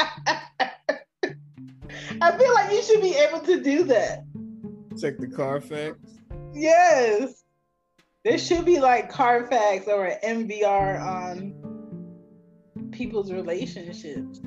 I 2.21 2.37
feel 2.37 2.53
like 2.53 2.71
you 2.71 2.83
should 2.83 3.01
be 3.01 3.15
able 3.15 3.39
to 3.39 3.63
do 3.63 3.83
that. 3.85 4.23
Check 4.99 5.17
the 5.17 5.27
Carfax. 5.27 5.97
Yes. 6.53 7.43
There 8.23 8.37
should 8.37 8.63
be 8.63 8.79
like 8.79 9.09
Carfax 9.09 9.87
or 9.87 10.05
an 10.05 10.47
MVR 10.47 11.01
on 11.01 11.55
people's 12.91 13.31
relationships. 13.31 14.39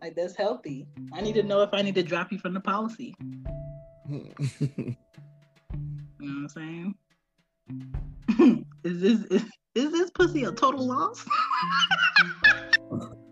Like 0.00 0.14
that's 0.14 0.36
healthy. 0.36 0.86
I 1.12 1.20
need 1.20 1.34
to 1.34 1.42
know 1.42 1.62
if 1.62 1.70
I 1.72 1.82
need 1.82 1.96
to 1.96 2.04
drop 2.04 2.30
you 2.30 2.38
from 2.38 2.54
the 2.54 2.60
policy. 2.60 3.16
you 4.08 4.32
know 4.78 4.94
what 6.18 6.28
I'm 6.28 6.48
saying? 6.48 6.94
is 8.84 9.00
this 9.00 9.24
is, 9.24 9.44
is 9.74 9.90
this 9.90 10.10
pussy 10.10 10.44
a 10.44 10.52
total 10.52 10.86
loss? 10.86 11.26